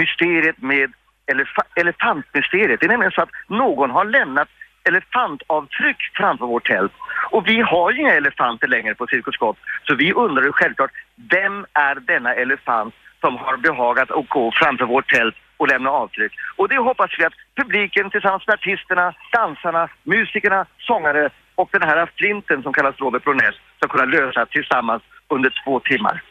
mysteriet 0.00 0.58
med 0.62 0.92
elefa- 1.32 1.70
elefantmysteriet. 1.76 2.80
Det 2.80 2.86
är 2.86 2.94
nämligen 2.94 3.12
så 3.12 3.22
att 3.22 3.34
någon 3.48 3.90
har 3.90 4.04
lämnat 4.04 4.48
elefantavtryck 4.88 6.00
framför 6.18 6.46
vårt 6.46 6.66
tält. 6.66 6.92
Och 7.30 7.42
vi 7.50 7.60
har 7.60 7.86
ju 7.92 8.00
inga 8.00 8.14
elefanter 8.14 8.68
längre 8.68 8.94
på 8.94 9.06
Cirkus 9.06 9.34
Scott, 9.34 9.58
så 9.86 9.94
vi 9.94 10.12
undrar 10.12 10.42
ju 10.44 10.52
självklart, 10.52 10.90
vem 11.36 11.66
är 11.72 11.94
denna 12.12 12.34
elefant 12.34 12.94
som 13.20 13.36
har 13.36 13.56
behagat 13.56 14.10
att 14.10 14.28
gå 14.28 14.52
framför 14.60 14.86
vårt 14.94 15.08
tält 15.14 15.34
och 15.56 15.68
lämna 15.68 15.90
avtryck? 15.90 16.32
Och 16.56 16.68
det 16.68 16.78
hoppas 16.78 17.10
vi 17.18 17.24
att 17.24 17.38
publiken 17.60 18.10
tillsammans 18.10 18.46
med 18.46 18.54
artisterna, 18.54 19.14
dansarna, 19.32 19.88
musikerna, 20.04 20.66
sångare 20.78 21.30
och 21.54 21.68
den 21.72 21.82
här 21.82 22.10
flinten 22.16 22.62
som 22.62 22.72
kallas 22.72 22.96
Robert 22.98 23.24
Bronell 23.24 23.54
ska 23.76 23.88
kunna 23.88 24.04
lösa 24.04 24.46
tillsammans 24.46 25.02
under 25.28 25.50
två 25.64 25.80
timmar. 25.80 26.22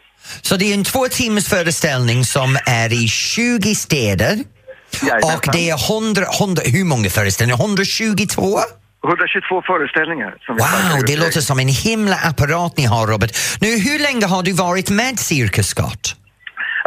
Så 0.41 0.55
det 0.57 0.65
är 0.71 0.73
en 0.73 0.83
två 0.83 1.05
timmars 1.05 1.49
föreställning 1.49 2.23
som 2.23 2.49
är 2.65 2.93
i 3.03 3.07
20 3.07 3.75
städer. 3.75 4.56
Och 5.03 5.53
det 5.53 5.69
är 5.69 5.93
100, 5.97 6.21
100, 6.39 6.61
hur 6.65 6.85
många 6.85 7.09
föreställningar? 7.09 7.59
122? 7.59 8.59
122 9.07 9.61
föreställningar. 9.61 10.35
Wow, 10.47 11.05
det 11.07 11.15
låter 11.17 11.41
som 11.41 11.59
en 11.59 11.67
himla 11.67 12.15
apparat 12.15 12.77
ni 12.77 12.85
har 12.85 13.07
Robert. 13.07 13.31
Nu, 13.61 13.67
hur 13.67 13.99
länge 13.99 14.25
har 14.25 14.43
du 14.43 14.53
varit 14.53 14.89
med 14.89 15.19
Cirkus 15.19 15.67
Scott? 15.67 16.15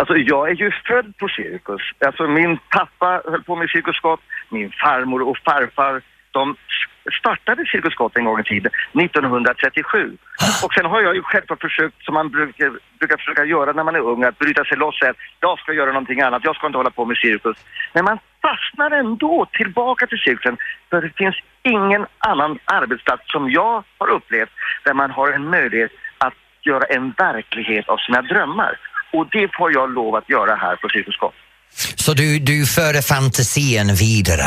Alltså 0.01 0.15
jag 0.17 0.51
är 0.51 0.55
ju 0.55 0.71
född 0.89 1.09
på 1.21 1.29
cirkus. 1.29 1.83
Alltså 2.07 2.23
min 2.39 2.59
pappa 2.77 3.23
höll 3.31 3.43
på 3.43 3.57
med 3.57 3.69
Cirkus 3.75 3.97
Scott, 3.97 4.21
min 4.51 4.71
farmor 4.83 5.21
och 5.29 5.39
farfar, 5.47 6.03
de 6.31 6.57
startade 7.21 7.65
Cirkus 7.67 7.93
Scott 7.93 8.17
en 8.17 8.25
gång 8.25 8.41
i 8.41 8.45
tiden, 8.45 8.73
1937. 8.95 10.17
Och 10.65 10.73
sen 10.75 10.87
har 10.87 11.01
jag 11.01 11.15
ju 11.15 11.23
självklart 11.23 11.61
försökt, 11.61 12.05
som 12.05 12.15
man 12.15 12.29
brukar, 12.31 12.71
brukar 12.99 13.17
försöka 13.17 13.45
göra 13.45 13.73
när 13.73 13.85
man 13.85 13.95
är 13.95 14.01
ung, 14.01 14.25
att 14.25 14.39
bryta 14.39 14.65
sig 14.65 14.77
loss 14.79 14.95
och 14.95 14.99
säga 14.99 15.11
att 15.11 15.17
jag 15.41 15.59
ska 15.59 15.73
göra 15.73 15.93
någonting 15.93 16.21
annat, 16.21 16.43
jag 16.45 16.57
ska 16.57 16.67
inte 16.67 16.79
hålla 16.79 16.91
på 16.91 17.05
med 17.05 17.17
cirkus. 17.17 17.57
Men 17.95 18.05
man 18.05 18.19
fastnar 18.43 18.91
ändå 18.91 19.47
tillbaka 19.53 20.07
till 20.07 20.19
cirkusen, 20.19 20.57
för 20.91 21.03
det 21.03 21.13
finns 21.17 21.37
ingen 21.63 22.07
annan 22.19 22.59
arbetsplats 22.65 23.23
som 23.27 23.51
jag 23.51 23.85
har 23.99 24.11
upplevt 24.11 24.51
där 24.85 24.95
man 24.95 25.11
har 25.11 25.33
en 25.33 25.51
möjlighet 25.51 25.93
att 26.19 26.35
göra 26.63 26.85
en 26.85 27.11
verklighet 27.11 27.89
av 27.89 27.97
sina 27.97 28.23
drömmar. 28.23 28.79
Och 29.13 29.27
det 29.31 29.51
får 29.57 29.73
jag 29.73 29.95
lov 29.95 30.17
att 30.17 30.29
göra 30.29 30.55
här 30.55 30.77
på 30.77 30.89
Cirkus 30.89 31.15
Scott. 31.15 31.35
Så 31.97 32.15
du, 32.15 32.39
du 32.39 32.67
för 32.67 33.03
fantasin 33.03 33.95
vidare? 33.95 34.45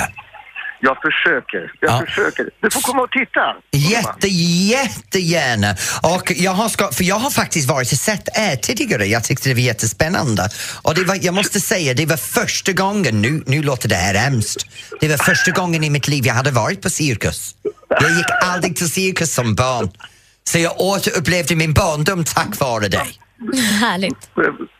Jag 0.85 0.97
försöker, 1.01 1.71
jag 1.79 2.07
försöker. 2.07 2.49
Du 2.59 2.69
får 2.69 2.81
komma 2.81 3.01
och 3.03 3.11
titta. 3.11 3.55
Jätte, 3.71 4.27
jättegärna. 4.27 5.71
Och 6.15 6.31
jag 6.35 6.51
har, 6.51 6.69
ska, 6.69 6.91
för 6.91 7.03
jag 7.03 7.15
har 7.15 7.29
faktiskt 7.29 7.69
varit 7.69 7.91
och 7.91 7.97
sett 7.97 8.27
er 8.37 8.55
tidigare. 8.55 9.05
Jag 9.05 9.23
tyckte 9.23 9.49
det 9.49 9.55
var 9.55 9.61
jättespännande. 9.61 10.49
Och 10.81 10.95
det 10.95 11.03
var, 11.03 11.17
jag 11.21 11.33
måste 11.33 11.59
säga, 11.59 11.93
det 11.93 12.05
var 12.05 12.17
första 12.17 12.71
gången, 12.71 13.21
nu, 13.21 13.43
nu 13.47 13.63
låter 13.63 13.89
det 13.89 13.95
här 13.95 14.13
hemskt, 14.13 14.65
det 14.99 15.07
var 15.07 15.17
första 15.17 15.51
gången 15.51 15.83
i 15.83 15.89
mitt 15.89 16.07
liv 16.07 16.25
jag 16.25 16.33
hade 16.33 16.51
varit 16.51 16.81
på 16.81 16.89
cirkus. 16.89 17.55
Jag 17.89 18.11
gick 18.11 18.25
aldrig 18.43 18.75
till 18.75 18.89
cirkus 18.89 19.33
som 19.33 19.55
barn. 19.55 19.91
Så 20.43 20.59
jag 20.59 20.81
återupplevde 20.81 21.55
min 21.55 21.73
barndom 21.73 22.23
tack 22.23 22.59
vare 22.59 22.87
dig. 22.87 23.19
Härligt. 23.79 24.29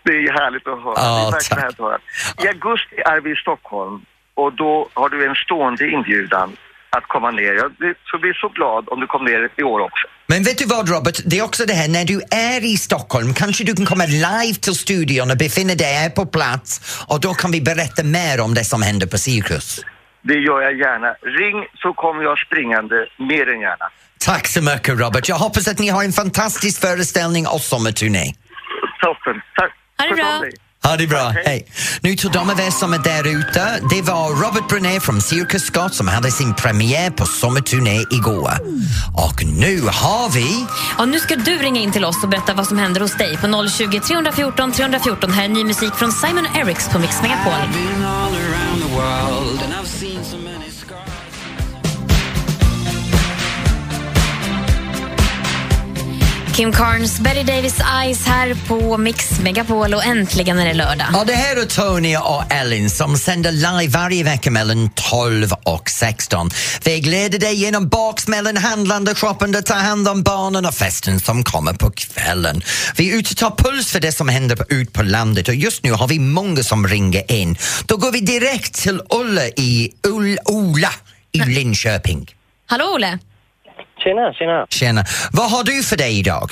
Det 0.06 0.12
är 0.12 0.34
härligt 0.42 0.68
att 0.68 0.84
höra. 0.84 0.94
Ja, 0.96 1.22
det 1.22 1.28
är 1.28 1.32
verkligen 1.32 1.62
härligt 1.62 1.80
att 1.80 1.86
höra. 1.86 2.00
I 2.44 2.48
augusti 2.48 2.96
är 3.06 3.22
vi 3.22 3.32
i 3.32 3.36
Stockholm 3.36 4.02
och 4.36 4.54
då 4.54 4.90
har 4.94 5.10
du 5.10 5.26
en 5.30 5.36
stående 5.36 5.84
inbjudan 5.90 6.50
att 6.90 7.08
komma 7.08 7.32
ner. 7.32 7.54
Jag 7.54 7.72
blir- 7.74 7.96
skulle 8.06 8.22
bli 8.22 8.34
så 8.34 8.50
glad 8.50 8.84
om 8.90 9.00
du 9.00 9.08
kom 9.08 9.26
ner 9.26 9.50
i 9.58 9.64
år 9.64 9.80
också. 9.80 10.08
Men 10.28 10.44
vet 10.44 10.58
du 10.58 10.66
vad 10.66 10.90
Robert, 10.90 11.18
det 11.26 11.40
är 11.40 11.44
också 11.44 11.66
det 11.66 11.74
här 11.74 11.88
när 11.88 12.06
du 12.06 12.22
är 12.32 12.62
i 12.74 12.78
Stockholm, 12.78 13.34
kanske 13.34 13.64
du 13.64 13.76
kan 13.76 13.86
komma 13.86 14.06
live 14.06 14.54
till 14.62 14.76
studion 14.76 15.32
och 15.32 15.38
befinna 15.38 15.76
dig 15.76 15.94
här 15.94 16.10
på 16.10 16.26
plats 16.26 17.04
och 17.08 17.20
då 17.22 17.34
kan 17.34 17.52
vi 17.52 17.62
berätta 17.62 18.04
mer 18.04 18.42
om 18.42 18.54
det 18.54 18.64
som 18.64 18.82
händer 18.82 19.08
på 19.08 19.18
cirkus. 19.18 19.82
Det 20.22 20.34
gör 20.34 20.62
jag 20.62 20.74
gärna. 20.78 21.10
Ring 21.40 21.66
så 21.78 21.94
kommer 21.94 22.24
jag 22.24 22.38
springande 22.40 22.96
mer 23.20 23.50
än 23.54 23.60
gärna. 23.62 23.86
Tack 24.20 24.48
så 24.48 24.62
mycket 24.62 25.00
Robert, 25.00 25.30
jag 25.30 25.36
hoppas 25.36 25.68
att 25.68 25.80
ni 25.80 25.90
har 25.90 26.04
en 26.04 26.12
fantastisk 26.14 26.82
föreställning 26.82 27.48
och 27.48 27.62
sommarturné. 27.62 28.26
Toppen. 29.02 29.42
Tack. 29.56 29.72
Ha 30.00 30.06
det 30.08 30.16
bra. 30.16 30.42
Ha 30.84 30.98
det 30.98 31.08
bra, 31.08 31.34
hej. 31.46 31.66
Nu 32.02 32.16
till 32.16 32.30
de 32.32 32.50
av 32.50 32.60
er 32.60 32.72
som 32.72 32.94
är 32.94 32.98
där 32.98 33.28
ute, 33.28 33.80
det 33.90 34.02
var 34.02 34.30
Robert 34.30 34.68
Brunet 34.70 35.04
från 35.04 35.22
Cirkus 35.22 35.64
Scott 35.64 35.94
som 35.94 36.08
hade 36.08 36.32
sin 36.32 36.54
premiär 36.54 37.10
på 37.10 37.26
sommarturné 37.26 38.06
igår. 38.12 38.52
Och 39.16 39.46
nu 39.46 39.82
har 39.82 40.30
vi... 40.30 40.66
Ja, 40.98 41.06
nu 41.06 41.20
ska 41.20 41.36
du 41.36 41.58
ringa 41.58 41.82
in 41.82 41.92
till 41.92 42.06
oss 42.06 42.24
och 42.24 42.30
berätta 42.30 42.54
vad 42.54 42.68
som 42.68 42.78
händer 42.78 43.02
hos 43.02 43.18
dig 43.18 43.38
på 43.38 43.68
020 43.70 44.00
314 44.00 44.72
314. 44.72 45.32
Här 45.32 45.44
är 45.44 45.50
ny 45.50 45.64
musik 45.64 45.94
från 45.94 46.12
Simon 46.12 46.48
Eriks 46.56 46.90
på 46.90 47.00
Mix 47.00 47.22
Megapol. 47.22 47.54
Kim 56.54 56.72
Carnes, 56.72 57.20
Betty 57.20 57.44
Davis 57.44 57.76
Eyes 58.02 58.26
här 58.26 58.56
på 58.68 58.98
Mix 58.98 59.40
Megapol 59.40 59.94
och 59.94 60.06
äntligen 60.06 60.60
är 60.60 60.66
det 60.66 60.74
lördag. 60.74 61.08
Ja, 61.14 61.24
det 61.28 61.34
här 61.34 61.56
är 61.56 61.66
Tony 61.66 62.18
och 62.18 62.52
Ellen 62.52 62.90
som 62.90 63.18
sänder 63.18 63.52
live 63.52 63.88
varje 63.88 64.24
vecka 64.24 64.52
mellan 64.52 64.90
12 64.90 65.52
och 65.64 65.90
16. 65.90 66.50
Vägleder 66.84 67.40
dig 67.40 67.56
genom 67.56 67.88
baksmällen, 67.88 68.58
handlande, 68.58 69.16
shoppande, 69.16 69.62
ta 69.62 69.74
hand 69.74 70.08
om 70.08 70.24
barnen 70.24 70.66
och 70.66 70.74
festen 70.74 71.20
som 71.20 71.44
kommer 71.44 71.74
på 71.74 71.92
kvällen. 71.92 72.62
Vi 72.96 73.12
är 73.12 73.16
ute 73.18 73.32
och 73.32 73.38
tar 73.38 73.64
puls 73.64 73.92
för 73.92 74.00
det 74.00 74.12
som 74.12 74.30
händer 74.30 74.56
på, 74.56 74.64
ut 74.70 74.94
på 74.94 75.04
landet 75.04 75.48
och 75.48 75.56
just 75.56 75.84
nu 75.84 75.92
har 75.92 76.08
vi 76.08 76.20
många 76.20 76.64
som 76.64 76.88
ringer 76.88 77.32
in. 77.32 77.58
Då 77.86 77.98
går 77.98 78.12
vi 78.12 78.20
direkt 78.20 78.74
till 78.74 79.02
Ulla 79.10 79.48
i 79.48 79.94
Ull, 80.08 80.38
Ola 80.46 80.90
i 81.32 81.40
Linköping. 81.40 82.36
Hallå 82.66 82.86
Olle! 82.96 83.20
Tjena, 84.04 84.34
tjena. 84.34 84.66
Tjena. 84.70 85.04
Vad 85.32 85.52
har 85.52 85.64
du 85.64 85.84
för 85.84 85.98
dig 85.98 86.20
idag? 86.20 86.50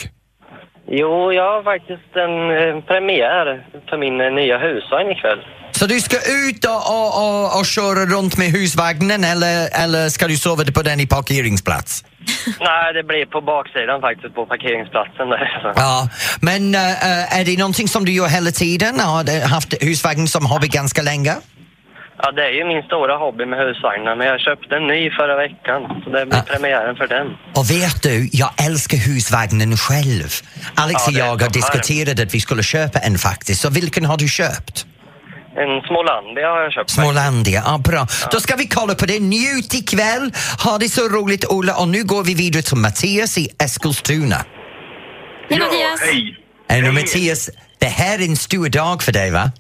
Jo, 0.92 1.34
jag 1.34 1.52
har 1.56 1.64
faktiskt 1.64 2.16
en 2.26 2.36
eh, 2.60 2.84
premiär 2.84 3.46
för 3.90 3.98
min 3.98 4.22
eh, 4.22 4.32
nya 4.32 4.58
husvagn 4.58 5.12
ikväll. 5.12 5.42
Så 5.72 5.86
du 5.88 6.00
ska 6.02 6.18
ut 6.18 6.66
och, 6.66 6.82
och, 6.96 7.10
och, 7.24 7.60
och 7.60 7.66
köra 7.66 8.06
runt 8.06 8.38
med 8.38 8.48
husvagnen 8.48 9.24
eller, 9.24 9.84
eller 9.84 10.10
ska 10.10 10.28
du 10.28 10.38
sova 10.38 10.64
på 10.76 10.82
den 10.82 11.00
i 11.00 11.08
parkeringsplats? 11.08 12.04
Nej, 12.60 12.94
det 12.94 13.04
blir 13.04 13.26
på 13.26 13.42
baksidan 13.42 14.02
faktiskt, 14.02 14.36
på 14.36 14.46
parkeringsplatsen 14.46 15.30
där. 15.30 15.60
Så. 15.62 15.72
Ja, 15.76 16.10
men 16.42 16.76
äh, 16.76 17.40
är 17.40 17.46
det 17.46 17.58
någonting 17.58 17.88
som 17.88 18.06
du 18.06 18.12
gör 18.12 18.28
hela 18.28 18.52
tiden? 18.52 19.00
Har 19.00 19.24
du 19.24 19.42
haft 19.42 19.84
husvagn 19.84 20.28
som 20.28 20.46
hobby 20.46 20.68
ganska 20.68 21.02
länge? 21.02 21.34
Ja, 22.24 22.32
det 22.32 22.46
är 22.46 22.52
ju 22.60 22.66
min 22.66 22.84
stora 22.84 23.18
hobby 23.18 23.46
med 23.46 23.60
husvagnar, 23.60 24.16
men 24.16 24.28
jag 24.28 24.40
köpte 24.40 24.76
en 24.76 24.88
ny 24.88 25.12
förra 25.12 25.36
veckan, 25.36 26.02
så 26.04 26.10
det 26.10 26.26
blir 26.26 26.42
premiären 26.42 26.96
för 26.96 27.08
den. 27.08 27.28
Och 27.56 27.72
vet 27.72 28.04
du, 28.04 28.30
jag 28.32 28.52
älskar 28.68 28.98
husvagnen 28.98 29.78
själv. 29.78 30.30
Alex 30.76 31.02
Ja, 31.08 31.12
och 31.12 31.18
jag 31.18 31.42
har 31.46 31.50
diskuterat 31.50 32.20
att 32.20 32.34
vi 32.36 32.40
skulle 32.40 32.64
köpa 32.64 33.00
en 33.00 33.18
faktiskt, 33.18 33.62
så 33.62 33.70
vilken 33.70 34.06
har 34.06 34.18
du 34.18 34.28
köpt? 34.28 34.86
En 35.56 35.82
Smålandia 35.88 36.48
har 36.50 36.62
jag 36.62 36.72
köpt. 36.74 36.90
Smålandia, 36.90 37.62
ja, 37.66 37.78
bra. 37.78 38.08
Då 38.32 38.40
ska 38.40 38.56
vi 38.56 38.68
kolla 38.68 38.96
på 38.96 39.06
det. 39.06 39.20
Njut 39.20 39.74
ikväll, 39.74 40.32
ha 40.66 40.78
det 40.78 40.90
så 40.90 41.10
roligt 41.10 41.46
Ola 41.46 41.76
och 41.82 41.88
nu 41.88 42.04
går 42.04 42.24
vi 42.24 42.34
vidare 42.36 42.62
till 42.62 42.78
Mattias 42.78 43.38
i 43.38 43.50
Eskilstuna. 43.64 44.46
Hej 45.50 45.60
Mattias! 45.60 46.02
Hej! 46.02 46.38
Är 46.68 46.82
nu 46.82 46.92
Mattias, 46.92 47.50
det 47.80 47.86
här 47.86 48.20
är 48.20 48.26
en 48.26 48.36
stor 48.36 48.70
dag 48.70 49.04
för 49.04 49.12
dig 49.12 49.32
va? 49.32 49.52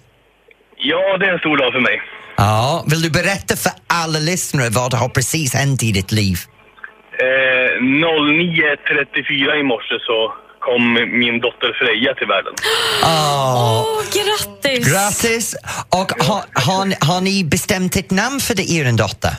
Ja, 0.77 1.17
det 1.17 1.25
är 1.25 1.33
en 1.33 1.39
stor 1.39 1.57
dag 1.57 1.73
för 1.73 1.79
mig. 1.79 2.01
Ja, 2.41 2.83
vill 2.87 3.01
du 3.01 3.09
berätta 3.09 3.55
för 3.55 3.71
alla 3.87 4.19
lyssnare 4.19 4.69
vad 4.69 4.93
har 4.93 5.09
precis 5.09 5.53
hänt 5.53 5.83
i 5.83 5.91
ditt 5.91 6.11
liv? 6.11 6.37
Eh, 7.19 7.83
09.34 7.83 9.59
i 9.59 9.63
morse 9.63 9.95
så 10.07 10.33
kom 10.59 10.93
min 10.93 11.39
dotter 11.39 11.71
Freja 11.79 12.13
till 12.13 12.27
världen. 12.27 12.53
Åh, 13.03 13.81
Åh, 13.81 14.01
grattis! 14.17 14.91
Grattis! 14.91 15.55
Och 15.89 16.11
har, 16.27 16.43
har, 16.53 17.05
har 17.05 17.21
ni 17.21 17.43
bestämt 17.43 17.95
ett 17.95 18.11
namn 18.11 18.39
för 18.39 18.55
det, 18.55 18.71
er 18.71 18.91
dotter? 18.91 19.35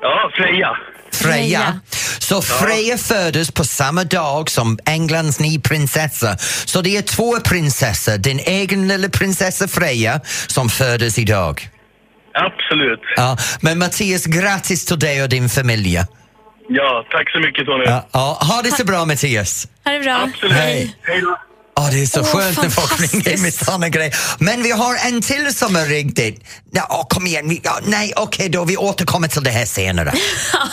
Ja, 0.00 0.30
Freja. 0.36 0.76
Freja. 1.12 1.80
Så 2.18 2.42
Freja 2.42 2.98
föddes 2.98 3.52
på 3.52 3.64
samma 3.64 4.04
dag 4.04 4.50
som 4.50 4.78
Englands 4.86 5.40
nya 5.40 5.60
prinsessa. 5.60 6.36
Så 6.64 6.80
det 6.80 6.96
är 6.96 7.02
två 7.02 7.40
prinsessor, 7.40 8.18
din 8.18 8.38
egen 8.38 8.88
lilla 8.88 9.08
prinsessa 9.08 9.68
Freja 9.68 10.20
som 10.46 10.68
föddes 10.68 11.18
idag. 11.18 11.70
Absolut. 12.34 13.00
Ja, 13.16 13.36
men 13.60 13.78
Mattias, 13.78 14.26
grattis 14.26 14.84
till 14.84 14.98
dig 14.98 15.22
och 15.22 15.28
din 15.28 15.48
familj. 15.48 15.98
Ja, 16.68 17.06
tack 17.10 17.30
så 17.30 17.38
mycket 17.38 17.66
Tony. 17.66 17.84
Ja, 17.84 18.08
ja, 18.12 18.38
ha 18.40 18.62
det 18.62 18.70
så 18.70 18.84
bra 18.84 19.04
Mattias. 19.04 19.68
Ha 19.84 19.92
det 19.92 20.00
bra. 20.00 20.20
Absolut. 20.22 20.52
Hej. 20.52 20.96
Hej 21.02 21.20
då. 21.20 21.38
Ja, 21.80 21.88
det 21.90 22.02
är 22.02 22.06
så 22.06 22.20
Åh, 22.20 22.26
skönt 22.26 22.62
när 22.62 22.68
folk 22.68 23.12
ringer 23.12 23.42
med 23.42 23.54
såna 23.54 23.88
grejer. 23.88 24.16
Men 24.38 24.62
vi 24.62 24.70
har 24.70 24.96
en 25.06 25.22
till 25.22 25.54
som 25.54 25.74
har 25.74 25.86
ringt 25.86 26.18
in. 26.18 26.36
Ja, 26.72 27.06
kom 27.10 27.26
igen, 27.26 27.48
vi, 27.48 27.60
ja, 27.64 27.78
nej 27.86 28.12
okej 28.16 28.48
då, 28.48 28.64
vi 28.64 28.76
återkommer 28.76 29.28
till 29.28 29.42
det 29.42 29.50
här 29.50 29.66
senare. 29.66 30.12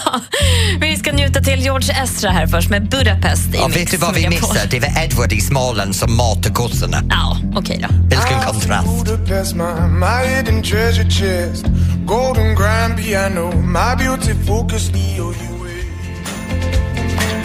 vi 0.81 0.97
ska 0.97 1.11
njuta 1.11 1.39
till 1.41 1.59
George 1.59 2.03
Ezra 2.03 2.31
här 2.31 2.47
först 2.47 2.69
med 2.69 2.89
Budapest 2.89 3.53
i 3.53 3.57
Ja, 3.57 3.67
vet 3.67 3.91
du 3.91 3.97
vad 3.97 4.15
vi 4.15 4.29
missade? 4.29 4.67
Det 4.69 4.79
var 4.79 5.03
Edward 5.03 5.33
i 5.33 5.41
Småland 5.41 5.95
som 5.95 6.17
matade 6.17 6.55
kossorna. 6.55 7.03
Ja, 7.09 7.37
okej 7.55 7.85
då. 7.89 7.95
Vilken 8.01 8.41
kontrast. 8.45 9.05
Budapest, 9.05 9.55
my, 9.55 9.63
my 9.99 10.35
hidden 10.35 10.63
treasure 10.63 11.09
chest. 11.09 11.65
Golden 12.05 12.55
grand 12.55 12.97
piano, 12.97 13.51
my 13.61 14.03
beauty 14.05 14.33
focus, 14.47 14.91
Leo, 14.91 15.33
you 15.33 15.56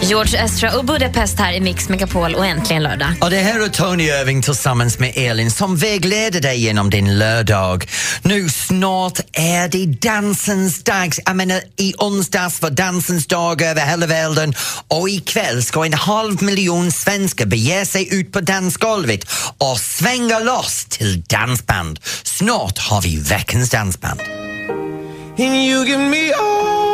George 0.03 0.43
Ezra 0.43 0.77
och 0.77 0.85
Budapest 0.85 1.39
här 1.39 1.53
i 1.53 1.59
Mix 1.59 1.89
Megapol 1.89 2.35
och 2.35 2.45
äntligen 2.45 2.83
lördag. 2.83 3.13
Och 3.21 3.29
det 3.29 3.37
här 3.37 3.59
är 3.59 3.67
Tony 3.67 4.03
Irving 4.03 4.41
tillsammans 4.41 4.99
med 4.99 5.11
Elin 5.15 5.51
som 5.51 5.77
vägleder 5.77 6.41
dig 6.41 6.59
genom 6.59 6.89
din 6.89 7.19
lördag. 7.19 7.85
Nu 8.21 8.49
snart 8.49 9.19
är 9.33 9.67
det 9.67 9.85
dansens 9.85 10.83
dag. 10.83 11.13
Jag 11.25 11.35
menar 11.35 11.61
i 11.77 11.93
onsdags 11.97 12.61
var 12.61 12.69
dansens 12.69 13.27
dag 13.27 13.61
över 13.61 13.85
hela 13.85 14.05
världen 14.05 14.53
och 14.87 15.09
ikväll 15.09 15.63
ska 15.63 15.85
en 15.85 15.93
halv 15.93 16.43
miljon 16.43 16.91
svenskar 16.91 17.45
bege 17.45 17.85
sig 17.85 18.19
ut 18.19 18.31
på 18.31 18.41
dansgolvet 18.41 19.25
och 19.57 19.79
svänga 19.79 20.39
loss 20.39 20.85
till 20.85 21.21
dansband. 21.21 21.99
Snart 22.23 22.77
har 22.77 23.01
vi 23.01 23.19
veckans 23.19 23.69
dansband. 23.69 24.19
And 25.39 25.55
you 25.55 25.85
give 25.85 25.97
me 25.97 26.31
all 26.33 26.92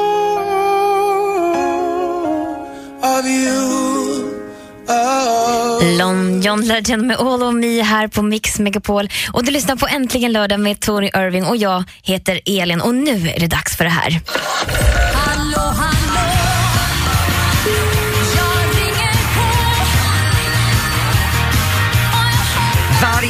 Oh. 4.88 5.98
Lon 5.98 6.42
John 6.42 6.62
Legend 6.62 7.06
med 7.06 7.18
All 7.18 7.44
of 7.44 7.54
Me 7.54 7.82
här 7.82 8.08
på 8.08 8.22
Mix 8.22 8.60
Megapol. 8.60 9.10
Och 9.34 9.46
du 9.46 9.52
lyssnar 9.52 9.76
på 9.76 9.88
Äntligen 9.88 10.32
lördag 10.32 10.60
med 10.60 10.80
Tony 10.80 11.08
Irving 11.08 11.46
och 11.46 11.58
jag 11.58 11.84
heter 12.04 12.42
Elin 12.46 12.82
och 12.82 12.96
nu 12.96 13.30
är 13.30 13.40
det 13.40 13.48
dags 13.48 13.78
för 13.78 13.84
det 13.84 13.90
här. 13.90 14.22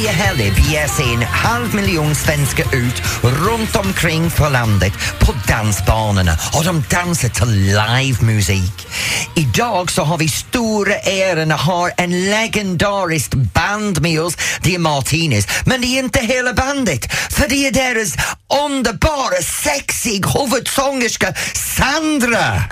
Varje 0.00 0.12
helg 0.12 0.52
beger 0.56 0.88
sig 0.88 1.14
en 1.14 1.22
halv 1.22 1.74
miljon 1.74 2.14
svenskar 2.14 2.74
ut 2.74 3.02
runt 3.22 3.76
omkring 3.76 4.30
på 4.30 4.48
landet 4.48 4.92
på 5.18 5.34
dansbanorna 5.48 6.32
och 6.54 6.64
de 6.64 6.84
dansar 6.90 7.28
till 7.28 7.48
livemusik. 7.48 8.86
Idag 9.36 9.90
så 9.90 10.02
har 10.02 10.18
vi 10.18 10.28
stora 10.28 10.94
äran 10.94 11.52
att 11.52 11.60
ha 11.60 11.90
en 11.90 12.30
legendariskt 12.30 13.34
band 13.34 14.02
med 14.02 14.20
oss. 14.20 14.36
Det 14.62 14.74
är 14.74 14.78
Martinez, 14.78 15.46
men 15.66 15.80
det 15.80 15.86
är 15.86 15.98
inte 15.98 16.20
hela 16.20 16.52
bandet 16.52 17.14
för 17.14 17.48
det 17.48 17.66
är 17.66 17.72
deras 17.72 18.14
underbara, 18.66 19.42
sexig 19.42 20.24
huvudsångerska 20.26 21.34
Sandra. 21.54 22.62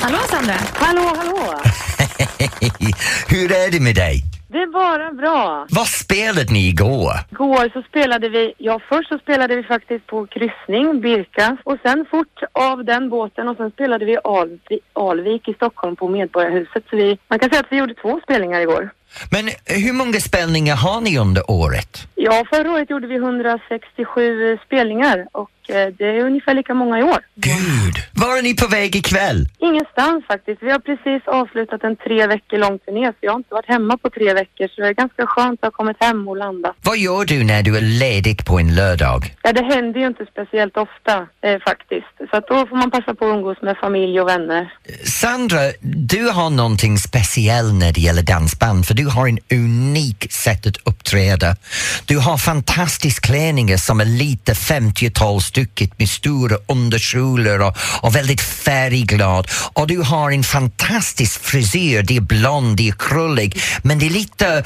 Hallå 0.00 0.18
Sandra! 0.30 0.56
Hallå, 0.74 1.14
hallå! 1.16 1.62
Hur 3.26 3.52
är 3.52 3.70
det 3.70 3.80
med 3.80 3.94
dig? 3.94 4.31
Det 4.52 4.62
är 4.62 4.66
bara 4.66 5.12
bra. 5.12 5.66
Vad 5.70 5.86
spelade 5.86 6.52
ni 6.52 6.68
igår? 6.68 7.12
Igår 7.30 7.72
så 7.72 7.82
spelade 7.82 8.28
vi, 8.28 8.54
ja 8.58 8.80
först 8.88 9.08
så 9.08 9.18
spelade 9.18 9.56
vi 9.56 9.62
faktiskt 9.62 10.06
på 10.06 10.26
kryssning, 10.26 11.00
Birka, 11.00 11.56
och 11.64 11.78
sen 11.82 12.06
fort 12.10 12.40
av 12.52 12.84
den 12.84 13.08
båten 13.08 13.48
och 13.48 13.56
sen 13.56 13.70
spelade 13.70 14.04
vi 14.04 14.18
Alvi, 14.24 14.80
Alvik 14.92 15.48
i 15.48 15.54
Stockholm 15.54 15.96
på 15.96 16.08
Medborgarhuset. 16.08 16.84
Så 16.90 16.96
vi, 16.96 17.18
man 17.28 17.38
kan 17.38 17.50
säga 17.50 17.60
att 17.60 17.72
vi 17.72 17.76
gjorde 17.76 17.94
två 17.94 18.20
spelningar 18.24 18.60
igår. 18.60 18.90
Men 19.30 19.50
hur 19.64 19.92
många 19.92 20.20
spelningar 20.20 20.76
har 20.76 21.00
ni 21.00 21.18
under 21.18 21.50
året? 21.50 22.06
Ja, 22.14 22.44
förra 22.50 22.70
året 22.72 22.90
gjorde 22.90 23.06
vi 23.06 23.16
167 23.16 24.58
spelningar 24.66 25.26
och 25.32 25.50
eh, 25.68 25.88
det 25.98 26.04
är 26.04 26.24
ungefär 26.24 26.54
lika 26.54 26.74
många 26.74 26.98
i 26.98 27.02
år. 27.02 27.18
Gud! 27.34 27.94
Var 28.14 28.38
är 28.38 28.42
ni 28.42 28.54
på 28.56 28.66
väg 28.66 28.96
ikväll? 28.96 29.48
Ingenstans 29.58 30.26
faktiskt. 30.26 30.62
Vi 30.62 30.70
har 30.70 30.78
precis 30.78 31.28
avslutat 31.28 31.84
en 31.84 31.96
tre 31.96 32.26
veckor 32.26 32.58
lång 32.58 32.78
turné 32.78 33.06
så 33.06 33.18
jag 33.20 33.32
har 33.32 33.36
inte 33.36 33.54
varit 33.54 33.68
hemma 33.68 33.96
på 33.96 34.10
tre 34.10 34.34
veckor 34.34 34.68
så 34.68 34.80
det 34.80 34.88
är 34.88 34.92
ganska 34.94 35.26
skönt 35.26 35.60
att 35.60 35.66
ha 35.66 35.70
kommit 35.70 35.96
hem 36.00 36.28
och 36.28 36.36
landat. 36.36 36.76
Vad 36.82 36.98
gör 36.98 37.24
du 37.24 37.44
när 37.44 37.62
du 37.62 37.76
är 37.76 37.80
ledig 37.80 38.44
på 38.44 38.58
en 38.58 38.74
lördag? 38.74 39.34
Ja, 39.42 39.52
det 39.52 39.64
händer 39.64 40.00
ju 40.00 40.06
inte 40.06 40.26
speciellt 40.26 40.76
ofta 40.76 41.26
eh, 41.40 41.58
faktiskt. 41.68 42.30
Så 42.30 42.36
att 42.36 42.46
då 42.48 42.66
får 42.66 42.76
man 42.76 42.90
passa 42.90 43.14
på 43.14 43.24
att 43.24 43.34
umgås 43.36 43.62
med 43.62 43.76
familj 43.76 44.20
och 44.20 44.28
vänner. 44.28 44.72
Sandra, 45.04 45.60
du 45.80 46.28
har 46.28 46.50
någonting 46.50 46.98
speciellt 46.98 47.74
när 47.74 47.92
det 47.92 48.00
gäller 48.00 48.22
dansband 48.22 48.86
för 48.86 48.94
du 49.02 49.08
har 49.08 49.28
en 49.28 49.38
unik 49.50 50.32
sätt 50.32 50.66
att 50.66 50.76
uppträda. 50.84 51.56
Du 52.04 52.18
har 52.18 52.38
fantastiska 52.38 53.26
klänningar 53.26 53.76
som 53.76 54.00
är 54.00 54.04
lite 54.04 54.52
50-talsstycket 54.52 55.90
med 55.96 56.08
stora 56.08 56.56
underkjolar 56.68 57.58
och, 57.58 57.76
och, 58.02 58.16
väldigt 58.16 58.40
färgglad. 58.40 59.48
Och 59.72 59.86
du 59.86 60.02
har 60.02 60.30
en 60.30 60.42
fantastisk 60.42 61.44
frisyr, 61.44 62.02
det 62.02 62.16
är 62.16 62.20
blond, 62.20 62.76
det 62.76 62.88
är 62.88 62.92
krullig 62.92 63.60
men 63.82 63.98
det 63.98 64.06
är 64.06 64.10
lite 64.10 64.64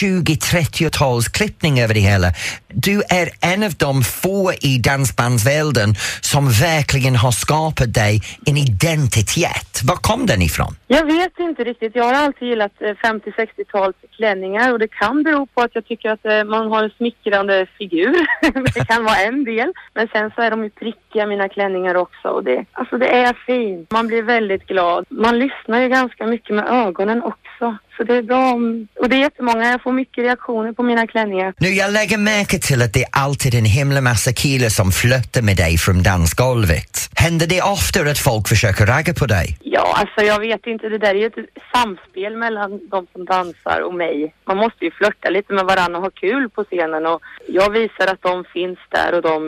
20-30-talsklippning 0.00 1.82
över 1.82 1.94
det 1.94 2.00
hela. 2.00 2.32
Du 2.68 3.02
är 3.08 3.30
en 3.40 3.62
av 3.62 3.74
de 3.74 4.02
få 4.02 4.52
i 4.60 4.78
dansbandsvärlden 4.78 5.94
som 6.20 6.50
verkligen 6.50 7.16
har 7.16 7.32
skapat 7.32 7.94
dig 7.94 8.22
en 8.46 8.56
identitet. 8.56 9.80
Var 9.84 9.96
kom 9.96 10.26
den 10.26 10.42
ifrån? 10.42 10.76
Jag 10.86 11.06
vet 11.06 11.38
inte 11.38 11.64
riktigt. 11.64 11.92
Jag 11.94 12.04
har 12.04 12.12
alltid 12.12 12.48
gillat 12.48 12.72
eh, 12.80 12.86
50-, 12.86 13.32
60 13.36 13.64
digitalt 13.66 13.96
klänningar 14.16 14.72
och 14.72 14.78
det 14.78 14.88
kan 14.88 15.22
bero 15.22 15.46
på 15.46 15.62
att 15.62 15.74
jag 15.74 15.84
tycker 15.84 16.10
att 16.10 16.24
eh, 16.24 16.44
man 16.44 16.68
har 16.68 16.84
en 16.84 16.90
smickrande 16.90 17.66
figur. 17.78 18.26
det 18.74 18.86
kan 18.88 19.04
vara 19.04 19.16
en 19.16 19.44
del. 19.44 19.72
Men 19.94 20.08
sen 20.08 20.30
så 20.34 20.42
är 20.42 20.50
de 20.50 20.64
ju 20.64 20.70
prickiga 20.70 21.26
mina 21.26 21.48
klänningar 21.48 21.94
också 21.94 22.28
och 22.28 22.44
det, 22.44 22.64
alltså 22.72 22.98
det 22.98 23.08
är 23.08 23.32
fint. 23.46 23.90
Man 23.90 24.06
blir 24.06 24.22
väldigt 24.22 24.66
glad. 24.66 25.04
Man 25.08 25.38
lyssnar 25.38 25.80
ju 25.80 25.88
ganska 25.88 26.26
mycket 26.26 26.54
med 26.54 26.68
ögonen 26.68 27.22
och 27.22 27.38
så 27.58 28.04
det 28.04 28.16
är 28.16 28.22
bra 28.22 28.52
om, 28.52 28.88
och 29.00 29.08
det 29.08 29.16
är 29.16 29.20
jättemånga, 29.20 29.70
jag 29.70 29.82
får 29.82 29.92
mycket 29.92 30.24
reaktioner 30.24 30.72
på 30.72 30.82
mina 30.82 31.06
klänningar. 31.06 31.54
Nu, 31.58 31.68
jag 31.68 31.92
lägger 31.92 32.18
märke 32.18 32.58
till 32.58 32.82
att 32.82 32.92
det 32.92 33.02
är 33.02 33.08
alltid 33.12 33.54
en 33.54 33.64
himla 33.64 34.00
massa 34.00 34.32
killar 34.32 34.68
som 34.68 34.90
flörtar 34.92 35.42
med 35.42 35.56
dig 35.56 35.78
från 35.78 36.02
dansgolvet. 36.02 37.10
Händer 37.16 37.46
det 37.46 37.62
ofta 37.62 38.00
att 38.00 38.18
folk 38.18 38.48
försöker 38.48 38.86
ragga 38.86 39.14
på 39.14 39.26
dig? 39.26 39.58
Ja, 39.60 39.96
alltså 40.00 40.20
jag 40.20 40.40
vet 40.40 40.66
inte. 40.66 40.88
Det 40.88 40.98
där 40.98 41.14
är 41.14 41.20
ju 41.24 41.26
ett 41.26 41.48
samspel 41.74 42.36
mellan 42.36 42.70
de 42.90 43.06
som 43.12 43.24
dansar 43.24 43.80
och 43.80 43.94
mig. 43.94 44.34
Man 44.44 44.56
måste 44.56 44.84
ju 44.84 44.90
flörta 44.90 45.30
lite 45.30 45.52
med 45.52 45.64
varandra 45.64 45.98
och 45.98 46.04
ha 46.04 46.10
kul 46.10 46.50
på 46.50 46.64
scenen 46.64 47.06
och 47.06 47.20
jag 47.48 47.70
visar 47.70 48.06
att 48.06 48.22
de 48.22 48.44
finns 48.44 48.78
där 48.88 49.14
och 49.14 49.22
de 49.22 49.40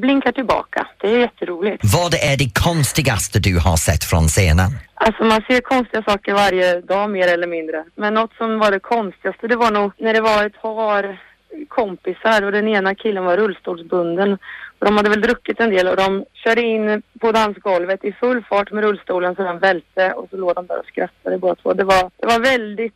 blinkar 0.00 0.32
tillbaka. 0.32 0.86
Det 1.00 1.08
är 1.14 1.18
jätteroligt. 1.18 1.82
Vad 1.84 2.14
är 2.14 2.36
det 2.36 2.50
konstigaste 2.54 3.38
du 3.38 3.58
har 3.58 3.76
sett 3.76 4.04
från 4.04 4.28
scenen? 4.28 4.70
Alltså 4.94 5.24
man 5.24 5.42
ser 5.48 5.60
konstiga 5.60 6.02
saker 6.02 6.34
varje 6.34 6.80
dag 6.80 7.10
mer 7.10 7.28
eller 7.28 7.46
mindre. 7.46 7.84
Men 7.94 8.14
något 8.14 8.34
som 8.38 8.58
var 8.58 8.70
det 8.70 8.80
konstigaste 8.80 9.48
det 9.48 9.56
var 9.56 9.70
nog 9.70 9.92
när 9.98 10.14
det 10.14 10.20
var 10.20 10.46
ett 10.46 10.62
par 10.62 11.20
kompisar 11.68 12.42
och 12.42 12.52
den 12.52 12.68
ena 12.68 12.94
killen 12.94 13.24
var 13.24 13.36
rullstolsbunden. 13.36 14.32
Och 14.78 14.86
de 14.86 14.96
hade 14.96 15.10
väl 15.10 15.20
druckit 15.20 15.60
en 15.60 15.70
del 15.70 15.88
och 15.88 15.96
de 15.96 16.24
körde 16.32 16.62
in 16.62 17.02
på 17.20 17.32
dansgolvet 17.32 18.04
i 18.04 18.12
full 18.12 18.44
fart 18.48 18.72
med 18.72 18.84
rullstolen 18.84 19.34
så 19.34 19.42
den 19.42 19.58
välte 19.58 20.12
och 20.12 20.26
så 20.30 20.36
låg 20.36 20.54
de 20.54 20.66
där 20.66 20.78
och 20.78 20.86
skrattade 20.86 21.38
båda 21.38 21.54
två. 21.54 21.72
Det 21.72 21.84
var, 21.84 22.10
det 22.16 22.26
var 22.26 22.40
väldigt 22.40 22.94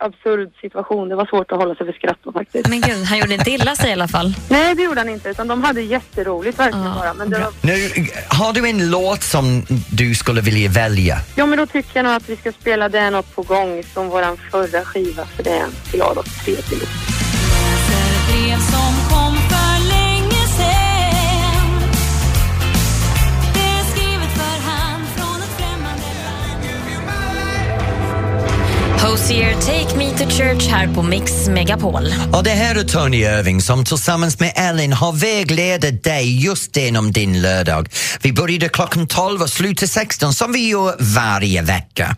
absurd 0.00 0.50
situation. 0.60 1.08
Det 1.08 1.16
var 1.16 1.26
svårt 1.26 1.52
att 1.52 1.58
hålla 1.58 1.74
sig 1.74 1.86
för 1.86 1.92
skratt 1.92 2.18
då, 2.22 2.32
faktiskt. 2.32 2.68
Men 2.68 2.80
gud, 2.80 3.04
han 3.04 3.18
gjorde 3.18 3.34
inte 3.34 3.50
illa 3.50 3.76
sig 3.76 3.90
i 3.90 3.92
alla 3.92 4.08
fall. 4.08 4.34
Nej, 4.48 4.74
det 4.74 4.82
gjorde 4.82 5.00
han 5.00 5.08
inte. 5.08 5.28
Utan 5.28 5.48
de 5.48 5.62
hade 5.62 5.82
jätteroligt 5.82 6.58
verkligen 6.58 6.94
bara. 6.94 7.14
Men 7.14 7.30
det 7.30 7.38
var... 7.38 7.52
Nu, 7.62 7.72
har 8.28 8.52
du 8.52 8.68
en 8.68 8.90
låt 8.90 9.22
som 9.22 9.66
du 9.90 10.14
skulle 10.14 10.40
vilja 10.40 10.70
välja? 10.70 11.18
Ja, 11.34 11.46
men 11.46 11.58
då 11.58 11.66
tycker 11.66 11.90
jag 11.94 12.04
nog 12.04 12.12
att 12.14 12.28
vi 12.28 12.36
ska 12.36 12.52
spela 12.52 12.88
Det 12.88 12.98
är 12.98 13.10
något 13.10 13.34
på 13.34 13.42
gång 13.42 13.82
som 13.94 14.08
våran 14.08 14.36
förra 14.50 14.84
skiva. 14.84 15.24
För 15.24 15.42
det 15.42 15.50
är 15.50 15.60
en 15.60 15.72
glad 15.92 16.18
och 16.18 16.26
trevlig 16.44 16.78
låt. 16.80 17.16
Hosier, 29.16 29.54
Take 29.54 29.98
Me 29.98 30.10
To 30.10 30.30
Church 30.30 30.68
här 30.68 30.94
på 30.94 31.02
Mix 31.02 31.48
Megapol. 31.48 32.14
Och 32.32 32.44
det 32.44 32.50
här 32.50 32.74
är 32.74 32.84
Tony 32.84 33.16
Irving 33.16 33.62
som 33.62 33.84
tillsammans 33.84 34.40
med 34.40 34.52
Ellen 34.56 34.92
har 34.92 35.12
väglett 35.12 36.04
dig 36.04 36.44
just 36.44 36.76
genom 36.76 37.12
din 37.12 37.42
lördag. 37.42 37.88
Vi 38.22 38.32
började 38.32 38.68
klockan 38.68 39.06
12 39.06 39.42
och 39.42 39.50
slutade 39.50 39.88
16 39.88 40.34
som 40.34 40.52
vi 40.52 40.68
gör 40.68 40.96
varje 40.98 41.62
vecka. 41.62 42.16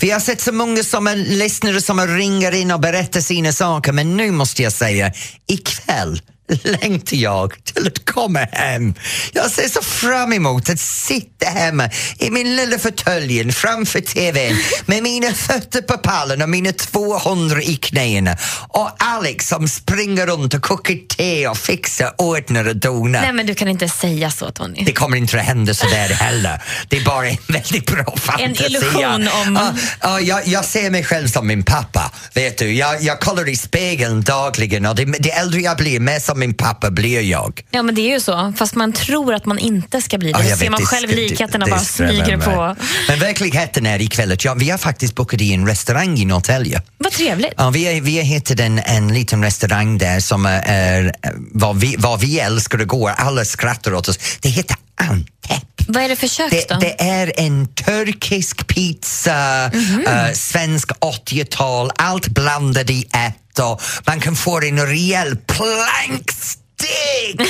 Vi 0.00 0.10
har 0.10 0.20
sett 0.20 0.40
så 0.40 0.52
många 0.52 0.82
som 0.82 1.06
är 1.06 1.16
lyssnare 1.16 1.80
som 1.80 2.00
ringer 2.00 2.52
in 2.52 2.70
och 2.70 2.80
berättar 2.80 3.20
sina 3.20 3.52
saker 3.52 3.92
men 3.92 4.16
nu 4.16 4.30
måste 4.30 4.62
jag 4.62 4.72
säga, 4.72 5.12
ikväll 5.48 6.20
längtar 6.62 7.16
jag 7.16 7.64
till 7.64 7.86
att 7.86 8.04
komma 8.14 8.38
hem. 8.52 8.94
Jag 9.32 9.50
ser 9.50 9.68
så 9.68 9.82
fram 9.82 10.32
emot 10.32 10.70
att 10.70 10.80
sitta 10.80 11.46
hemma 11.46 11.90
i 12.18 12.30
min 12.30 12.56
lilla 12.56 12.78
fåtöljen 12.78 13.52
framför 13.52 14.00
TVn 14.00 14.56
med 14.86 15.02
mina 15.02 15.32
fötter 15.34 15.82
på 15.82 15.98
pallen 15.98 16.42
och 16.42 16.48
mina 16.48 16.72
200 16.72 17.62
i 17.62 17.76
knäna 17.76 18.36
och 18.68 18.90
Alex 18.98 19.48
som 19.48 19.68
springer 19.68 20.26
runt 20.26 20.54
och 20.54 20.62
kokar 20.62 21.06
te 21.16 21.48
och 21.48 21.58
fixar, 21.58 22.12
ordnar 22.18 22.68
och 22.68 22.76
donar. 22.76 23.20
Nej, 23.22 23.32
men 23.32 23.46
du 23.46 23.54
kan 23.54 23.68
inte 23.68 23.88
säga 23.88 24.30
så, 24.30 24.50
Tony. 24.50 24.84
Det 24.84 24.92
kommer 24.92 25.16
inte 25.16 25.38
att 25.40 25.46
hända 25.46 25.74
så 25.74 25.86
där 25.86 26.08
heller. 26.08 26.62
Det 26.88 26.96
är 26.96 27.04
bara 27.04 27.28
en 27.28 27.36
väldigt 27.48 27.86
bra 27.86 28.16
fantasi. 28.16 28.64
illusion 28.64 29.28
om- 29.28 29.54
Ja, 29.60 29.74
ja, 30.02 30.20
jag, 30.20 30.46
jag 30.46 30.64
ser 30.64 30.90
mig 30.90 31.04
själv 31.04 31.28
som 31.28 31.46
min 31.46 31.62
pappa. 31.64 32.12
Vet 32.34 32.58
du, 32.58 32.72
jag, 32.74 33.02
jag 33.02 33.20
kollar 33.20 33.48
i 33.48 33.56
spegeln 33.56 34.22
dagligen 34.22 34.86
och 34.86 34.94
det, 34.94 35.04
det 35.04 35.30
äldre 35.30 35.60
jag 35.60 35.76
blir, 35.76 36.00
mer 36.00 36.20
som 36.20 36.33
min 36.36 36.54
pappa 36.54 36.90
blir 36.90 37.20
jag. 37.20 37.62
Ja, 37.70 37.82
men 37.82 37.94
det 37.94 38.00
är 38.00 38.14
ju 38.14 38.20
så. 38.20 38.52
Fast 38.56 38.74
man 38.74 38.92
tror 38.92 39.34
att 39.34 39.46
man 39.46 39.58
inte 39.58 40.00
ska 40.00 40.18
bli 40.18 40.32
det. 40.32 40.38
Ja, 40.38 40.44
jag 40.44 40.58
ser 40.58 40.70
man 40.70 40.80
det 40.80 40.86
själv 40.86 41.10
likheterna 41.10 41.66
bara 41.66 41.80
smyger 41.80 42.36
på. 42.36 42.76
Men 43.08 43.18
verkligheten 43.18 43.86
är 43.86 44.02
ikväll 44.02 44.32
att 44.32 44.44
ja, 44.44 44.54
vi 44.54 44.70
har 44.70 44.78
faktiskt 44.78 45.14
bokat 45.14 45.40
i 45.40 45.54
en 45.54 45.66
restaurang 45.66 46.18
i 46.18 46.24
Norrtälje. 46.24 46.82
Vad 46.98 47.12
trevligt. 47.12 47.54
Ja, 47.56 47.70
vi, 47.70 47.84
är, 47.84 48.00
vi 48.00 48.16
har 48.16 48.24
hittat 48.24 48.60
en, 48.60 48.78
en 48.78 49.14
liten 49.14 49.44
restaurang 49.44 49.98
där 49.98 50.20
som 50.20 50.46
är, 50.46 50.62
är 50.66 51.14
vad, 51.52 51.80
vi, 51.80 51.94
vad 51.98 52.20
vi 52.20 52.40
älskar 52.40 52.78
att 52.78 52.88
gå. 52.88 53.08
Alla 53.08 53.44
skrattar 53.44 53.94
åt 53.94 54.08
oss. 54.08 54.18
Det 54.40 54.48
heter 54.48 54.76
Antep. 55.00 55.64
Vad 55.88 56.02
är 56.02 56.08
det 56.08 56.16
för 56.16 56.28
kök 56.28 56.50
Det, 56.50 56.68
då? 56.68 56.76
det 56.80 57.02
är 57.02 57.32
en 57.40 57.66
turkisk 57.74 58.66
pizza, 58.66 59.70
Mhm. 59.74 60.06
eh, 60.06 60.32
svensk 60.32 60.90
80-tal, 61.00 61.90
allt 61.96 62.28
blandat 62.28 62.90
i 62.90 63.04
ett 63.12 63.58
och 63.58 63.82
man 64.06 64.20
kan 64.20 64.36
få 64.36 64.60
en 64.60 64.86
rejäl 64.86 65.36
plankstek! 65.36 66.54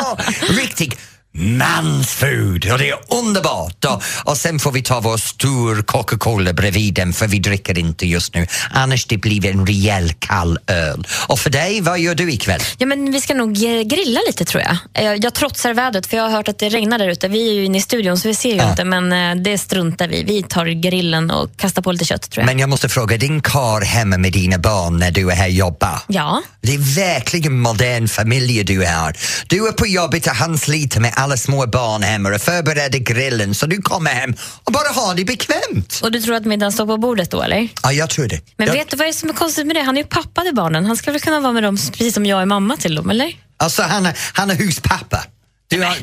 Åh, 0.00 0.18
riktig 0.48 0.96
mansfood 1.32 2.70
och 2.72 2.78
det 2.78 2.90
är 2.90 2.98
underbart. 3.08 3.84
Och, 3.84 4.02
och 4.24 4.36
sen 4.36 4.58
får 4.58 4.72
vi 4.72 4.82
ta 4.82 5.00
vår 5.00 5.16
stor 5.16 5.82
Coca-Cola 5.82 6.52
bredvid 6.52 6.94
den 6.94 7.12
för 7.12 7.26
vi 7.26 7.38
dricker 7.38 7.78
inte 7.78 8.06
just 8.06 8.34
nu. 8.34 8.46
Annars 8.70 9.04
det 9.06 9.16
blir 9.16 9.46
en 9.46 9.66
rejäl 9.66 10.12
kall 10.18 10.58
öl. 10.66 11.06
Och 11.26 11.38
för 11.38 11.50
dig, 11.50 11.80
vad 11.80 11.98
gör 11.98 12.14
du 12.14 12.32
ikväll? 12.32 12.60
Ja, 12.78 12.86
men 12.86 13.12
vi 13.12 13.20
ska 13.20 13.34
nog 13.34 13.54
grilla 13.86 14.20
lite 14.26 14.44
tror 14.44 14.62
jag. 14.62 15.18
Jag, 15.18 15.34
trotsar 15.34 15.74
vädret 15.74 16.06
för 16.06 16.16
jag 16.16 16.24
har 16.24 16.30
hört 16.30 16.48
att 16.48 16.58
det 16.58 16.68
regnar 16.68 16.98
där 16.98 17.08
ute. 17.08 17.28
Vi 17.28 17.48
är 17.50 17.54
ju 17.54 17.64
inne 17.64 17.78
i 17.78 17.80
studion 17.80 18.18
så 18.18 18.28
vi 18.28 18.34
ser 18.34 18.50
ju 18.50 18.56
Ja. 18.56 18.70
inte 18.70 18.84
men 18.84 19.12
eh, 19.12 19.42
det 19.42 19.58
struntar 19.58 20.08
vi 20.08 20.22
Vi 20.24 20.42
tar 20.42 20.66
grillen 20.66 21.30
och 21.30 21.56
kastar 21.56 21.82
på 21.82 21.92
lite 21.92 22.04
kött 22.04 22.30
tror 22.30 22.42
jag. 22.42 22.46
Men 22.46 22.58
jag 22.58 22.68
måste 22.68 22.88
fråga, 22.88 23.16
din 23.16 23.42
kar 23.42 23.80
hemma 23.80 24.18
med 24.18 24.32
dina 24.32 24.58
barn 24.58 24.98
när 24.98 25.10
du 25.10 25.30
är 25.30 25.34
här 25.34 25.46
och 25.46 25.52
jobbar? 25.52 25.98
Ja. 26.06 26.42
Det 26.60 26.74
är 26.74 26.96
verkligen 26.96 27.60
modern 27.60 28.08
familj 28.08 28.64
du 28.64 28.86
har. 28.86 29.16
Du 29.46 29.68
är 29.68 29.72
på 29.72 29.86
jobbet 29.86 30.26
och 30.26 30.32
han 30.34 30.58
sliter 30.58 31.00
med 31.00 31.12
alla 31.20 31.36
små 31.36 31.66
barn 31.66 32.02
hemma 32.02 32.34
och 32.34 32.40
förbereder 32.40 32.98
grillen 32.98 33.54
så 33.54 33.66
du 33.66 33.82
kommer 33.82 34.10
hem 34.10 34.34
och 34.64 34.72
bara 34.72 34.88
har 34.88 35.14
det 35.14 35.24
bekvämt. 35.24 36.00
Och 36.02 36.12
du 36.12 36.20
tror 36.20 36.34
att 36.34 36.44
middagen 36.44 36.72
står 36.72 36.86
på 36.86 36.96
bordet 36.96 37.30
då 37.30 37.42
eller? 37.42 37.68
Ja, 37.82 37.92
jag 37.92 38.10
tror 38.10 38.28
det. 38.28 38.40
Men 38.56 38.66
jag, 38.66 38.74
vet 38.74 38.90
du 38.90 38.96
vad 38.96 39.08
är 39.08 39.12
som 39.12 39.28
är 39.28 39.34
konstigt 39.34 39.66
med 39.66 39.76
det? 39.76 39.82
Han 39.82 39.96
är 39.96 40.00
ju 40.00 40.06
pappa 40.06 40.42
till 40.42 40.54
barnen. 40.54 40.86
Han 40.86 40.96
ska 40.96 41.12
väl 41.12 41.20
kunna 41.20 41.40
vara 41.40 41.52
med 41.52 41.62
dem 41.62 41.76
precis 41.76 42.14
som 42.14 42.26
jag 42.26 42.42
är 42.42 42.46
mamma 42.46 42.76
till 42.76 42.94
dem, 42.94 43.10
eller? 43.10 43.32
Alltså 43.56 43.82
han 43.82 44.06
är, 44.06 44.18
han 44.32 44.50
är 44.50 44.54
huspappa. 44.54 45.24
Du 45.68 45.82
har, 45.82 45.96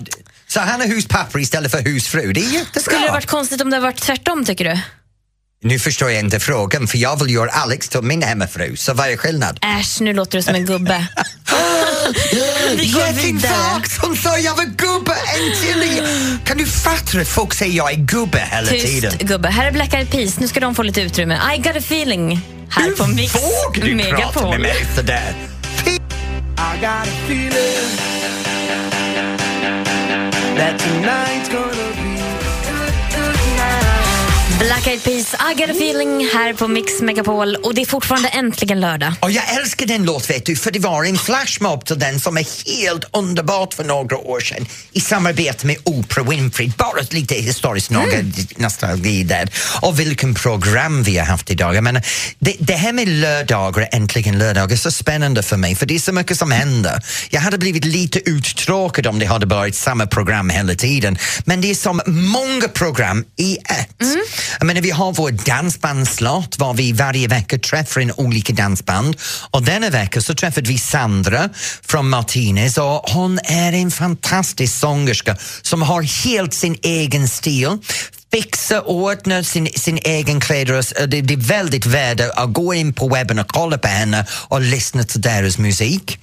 så 0.47 0.59
han 0.59 0.81
är 0.81 0.87
huspappa 0.87 1.39
istället 1.39 1.71
för 1.71 1.81
husfru. 1.81 2.33
Det 2.33 2.39
är 2.39 2.53
jättebra. 2.53 2.81
Skulle 2.81 3.05
det 3.05 3.11
varit 3.11 3.25
konstigt 3.25 3.61
om 3.61 3.69
det 3.69 3.79
varit 3.79 4.01
tvärtom 4.01 4.45
tycker 4.45 4.65
du? 4.65 4.79
Nu 5.63 5.79
förstår 5.79 6.11
jag 6.11 6.19
inte 6.19 6.39
frågan 6.39 6.87
för 6.87 6.97
jag 6.97 7.23
vill 7.23 7.33
göra 7.33 7.49
Alex 7.51 7.89
till 7.89 8.01
min 8.01 8.21
hemmafru, 8.21 8.75
så 8.75 8.93
vad 8.93 9.09
är 9.09 9.17
skillnad? 9.17 9.59
Äsch, 9.79 10.01
nu 10.01 10.13
låter 10.13 10.37
du 10.37 10.41
som 10.43 10.55
en 10.55 10.65
gubbe. 10.65 11.07
Vi 12.77 12.91
går 12.91 13.01
Getting 13.01 13.35
vidare. 13.37 13.83
som 14.01 14.15
sa 14.15 14.37
jag 14.37 14.55
var 14.55 14.63
gubbe 14.65 15.15
äntligen! 15.37 16.05
Kan 16.45 16.57
du 16.57 16.65
fatta 16.65 17.19
att 17.21 17.27
folk 17.27 17.53
säger 17.53 17.77
jag 17.77 17.91
är 17.91 17.95
gubbe 17.95 18.47
hela 18.51 18.67
tiden? 18.67 19.11
Tyst 19.11 19.23
gubbe. 19.23 19.49
Här 19.49 19.67
är 19.67 19.71
Black 19.71 19.93
Eyed 19.93 20.11
Peas. 20.11 20.39
Nu 20.39 20.47
ska 20.47 20.59
de 20.59 20.75
få 20.75 20.83
lite 20.83 21.01
utrymme. 21.01 21.39
I 21.55 21.57
got 21.57 21.75
a 21.75 21.77
feeling. 21.77 22.41
Här 22.69 22.91
på 22.91 23.07
Mix 23.07 23.35
Vågar 23.35 23.85
du 23.85 23.97
prata 23.97 24.05
med 24.05 24.13
Megapol. 24.13 24.59
mig 24.59 24.85
sådär? 24.95 25.33
I 26.57 26.79
got 26.79 26.89
a 26.89 27.05
feeling 27.27 27.97
that 30.57 30.79
tonight's 30.79 31.49
gonna 31.51 31.66
Black 34.77 34.87
Eyed 34.87 35.03
Peas, 35.03 35.33
I 35.33 35.53
got 35.53 35.69
a 35.69 35.73
feeling 35.73 36.29
här 36.33 36.53
på 36.53 36.67
Mix 36.67 37.01
Megapol. 37.01 37.55
Och 37.55 37.73
det 37.75 37.81
är 37.81 37.85
fortfarande 37.85 38.29
äntligen 38.29 38.79
lördag. 38.79 39.13
Och 39.19 39.31
jag 39.31 39.55
älskar 39.55 39.85
den 39.85 40.05
låt 40.05 40.29
vet 40.29 40.45
du, 40.45 40.55
för 40.55 40.71
det 40.71 40.79
var 40.79 41.03
en 41.03 41.17
flashmob 41.17 41.85
till 41.85 41.99
den 41.99 42.19
som 42.19 42.37
är 42.37 42.75
helt 42.81 43.03
underbart 43.13 43.73
för 43.73 43.83
några 43.83 44.17
år 44.17 44.39
sedan 44.39 44.65
i 44.91 44.99
samarbete 44.99 45.67
med 45.67 45.77
Oprah 45.83 46.29
Winfrey. 46.29 46.71
Bara 46.77 47.01
lite 47.09 47.35
historiskt 47.35 47.91
mm. 47.91 48.33
nostalgi 48.57 49.23
där. 49.23 49.49
Och 49.81 49.99
vilken 49.99 50.33
program 50.33 51.03
vi 51.03 51.17
har 51.17 51.25
haft 51.25 51.51
idag. 51.51 51.75
Jag 51.75 51.83
menar, 51.83 52.01
det, 52.39 52.55
det 52.59 52.73
här 52.73 52.93
med 52.93 53.07
lördagar, 53.07 53.89
äntligen 53.91 54.39
lördag, 54.39 54.71
är 54.71 54.75
så 54.75 54.91
spännande 54.91 55.43
för 55.43 55.57
mig 55.57 55.75
för 55.75 55.85
det 55.85 55.95
är 55.95 55.99
så 55.99 56.13
mycket 56.13 56.37
som 56.37 56.51
händer. 56.51 57.03
Jag 57.29 57.41
hade 57.41 57.57
blivit 57.57 57.85
lite 57.85 58.29
uttråkad 58.29 59.07
om 59.07 59.19
det 59.19 59.25
hade 59.25 59.45
varit 59.45 59.75
samma 59.75 60.07
program 60.07 60.49
hela 60.49 60.75
tiden. 60.75 61.17
Men 61.45 61.61
det 61.61 61.71
är 61.71 61.75
som 61.75 62.01
många 62.07 62.67
program 62.67 63.25
i 63.37 63.57
ett. 63.57 64.03
Jag 64.67 64.69
menar, 64.69 64.81
vi 64.81 64.91
har 64.91 65.13
vår 65.13 65.31
dansbandslott 65.31 66.59
var 66.59 66.73
vi 66.73 66.91
varje 66.91 67.27
vecka 67.27 67.57
träffar 67.57 68.01
en 68.01 68.11
olika 68.11 68.53
dansband 68.53 69.17
och 69.51 69.63
denna 69.63 69.89
vecka 69.89 70.21
så 70.21 70.35
träffade 70.35 70.69
vi 70.69 70.77
Sandra 70.77 71.49
från 71.81 72.09
Martinez 72.09 72.77
och 72.77 73.09
hon 73.09 73.39
är 73.43 73.73
en 73.73 73.91
fantastisk 73.91 74.79
sångerska 74.79 75.37
som 75.61 75.81
har 75.81 76.25
helt 76.25 76.53
sin 76.53 76.77
egen 76.81 77.27
stil 77.27 77.77
fixa, 78.31 78.81
ordna 78.81 79.43
sin, 79.43 79.67
sin 79.75 79.97
egen 79.97 80.39
kläder. 80.39 80.73
och 80.77 81.09
Det, 81.09 81.21
det 81.21 81.33
är 81.33 81.37
väldigt 81.37 81.85
värde 81.85 82.33
att 82.33 82.53
gå 82.53 82.73
in 82.73 82.93
på 82.93 83.07
webben 83.07 83.39
och 83.39 83.47
kolla 83.47 83.77
på 83.77 83.87
henne 83.87 84.25
och 84.31 84.61
lyssna 84.61 85.03
till 85.03 85.21
deras 85.21 85.57
musik. 85.57 86.19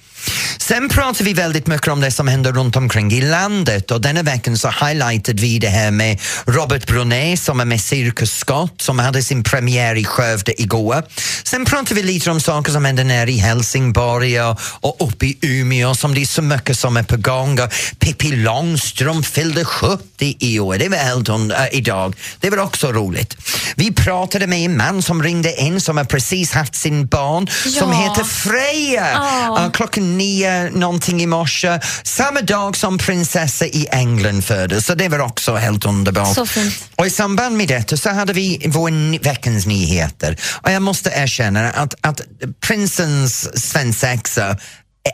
Sen 0.59 0.89
pratar 0.89 1.25
vi 1.25 1.33
väldigt 1.33 1.67
mycket 1.67 1.87
om 1.87 2.01
det 2.01 2.11
som 2.11 2.27
händer 2.27 2.51
runt 2.53 2.75
omkring 2.75 3.11
i 3.11 3.21
landet 3.21 3.91
och 3.91 4.01
denna 4.01 4.21
veckan 4.23 4.57
så 4.57 4.69
highlightade 4.69 5.41
vi 5.41 5.59
det 5.59 5.67
här 5.67 5.91
med 5.91 6.19
Robert 6.45 6.87
Brunet 6.87 7.39
som 7.39 7.59
är 7.59 7.65
med 7.65 7.81
Cirkus 7.81 8.37
Scott 8.37 8.81
som 8.81 8.99
hade 8.99 9.23
sin 9.23 9.43
premiär 9.43 9.95
i 9.95 10.05
Skövde 10.05 10.61
igår. 10.61 11.03
Sen 11.43 11.65
pratar 11.65 11.95
vi 11.95 12.03
lite 12.03 12.31
om 12.31 12.39
saker 12.41 12.71
som 12.71 12.85
händer 12.85 13.03
nere 13.03 13.31
i 13.31 13.37
Helsingborg 13.37 14.41
och, 14.41 14.59
och 14.81 14.95
uppe 15.07 15.25
i 15.25 15.37
Umeå 15.41 15.95
som 15.95 16.13
det 16.13 16.21
är 16.21 16.25
så 16.25 16.41
mycket 16.41 16.79
som 16.79 16.97
är 16.97 17.03
på 17.03 17.17
gång. 17.17 17.59
Och 17.59 17.73
Pippi 17.99 18.31
Långstrump 18.35 19.25
fyllde 19.25 19.65
70 19.65 20.35
i 20.39 20.59
år, 20.59 20.77
det 20.77 20.89
var 20.89 20.97
helt 20.97 21.29
äh, 21.29 21.35
idag. 21.71 22.15
Det 22.39 22.49
var 22.49 22.57
också 22.57 22.91
roligt. 22.91 23.37
Vi 23.75 23.91
pratade 23.93 24.47
med 24.47 24.59
en 24.59 24.77
man 24.77 25.01
som 25.01 25.23
ringde 25.23 25.61
in 25.61 25.81
som 25.81 25.97
har 25.97 26.03
precis 26.05 26.51
haft 26.51 26.75
sin 26.75 27.07
barn 27.07 27.47
som 27.47 27.91
Ja. 27.91 27.97
heter 27.97 28.23
Freja. 28.23 29.07
Ja. 29.13 29.63
Uh, 29.65 29.71
klockan 29.71 30.14
nio 30.17 30.69
någonting 30.69 31.21
i 31.21 31.25
morse, 31.25 31.79
samma 32.03 32.41
dag 32.41 32.77
som 32.77 32.97
prinsessa 32.97 33.65
i 33.65 33.87
England 33.91 34.41
föddes, 34.41 34.85
så 34.85 34.95
det 34.95 35.09
var 35.09 35.19
också 35.19 35.55
helt 35.55 35.85
underbart. 35.85 36.35
Så 36.35 36.45
fint. 36.45 36.73
Och 36.95 37.05
i 37.05 37.09
samband 37.09 37.57
med 37.57 37.67
detta 37.67 37.97
så 37.97 38.09
hade 38.09 38.33
vi 38.33 38.65
vår 38.67 39.23
veckans 39.23 39.65
nyheter 39.65 40.37
och 40.61 40.71
jag 40.71 40.81
måste 40.81 41.09
erkänna 41.09 41.71
att, 41.71 41.95
att 42.01 42.21
prinsens 42.67 43.61
svensexa 43.69 44.57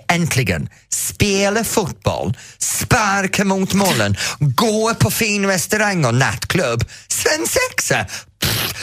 äntligen 0.07 0.69
spela 0.89 1.63
fotboll, 1.63 2.37
sparka 2.59 3.45
mot 3.45 3.73
målen, 3.73 4.15
gå 4.39 4.93
på 4.95 5.11
fin 5.11 5.45
restaurang 5.45 6.05
och 6.05 6.15
nattklubb. 6.15 6.83
Svensexa 7.07 8.05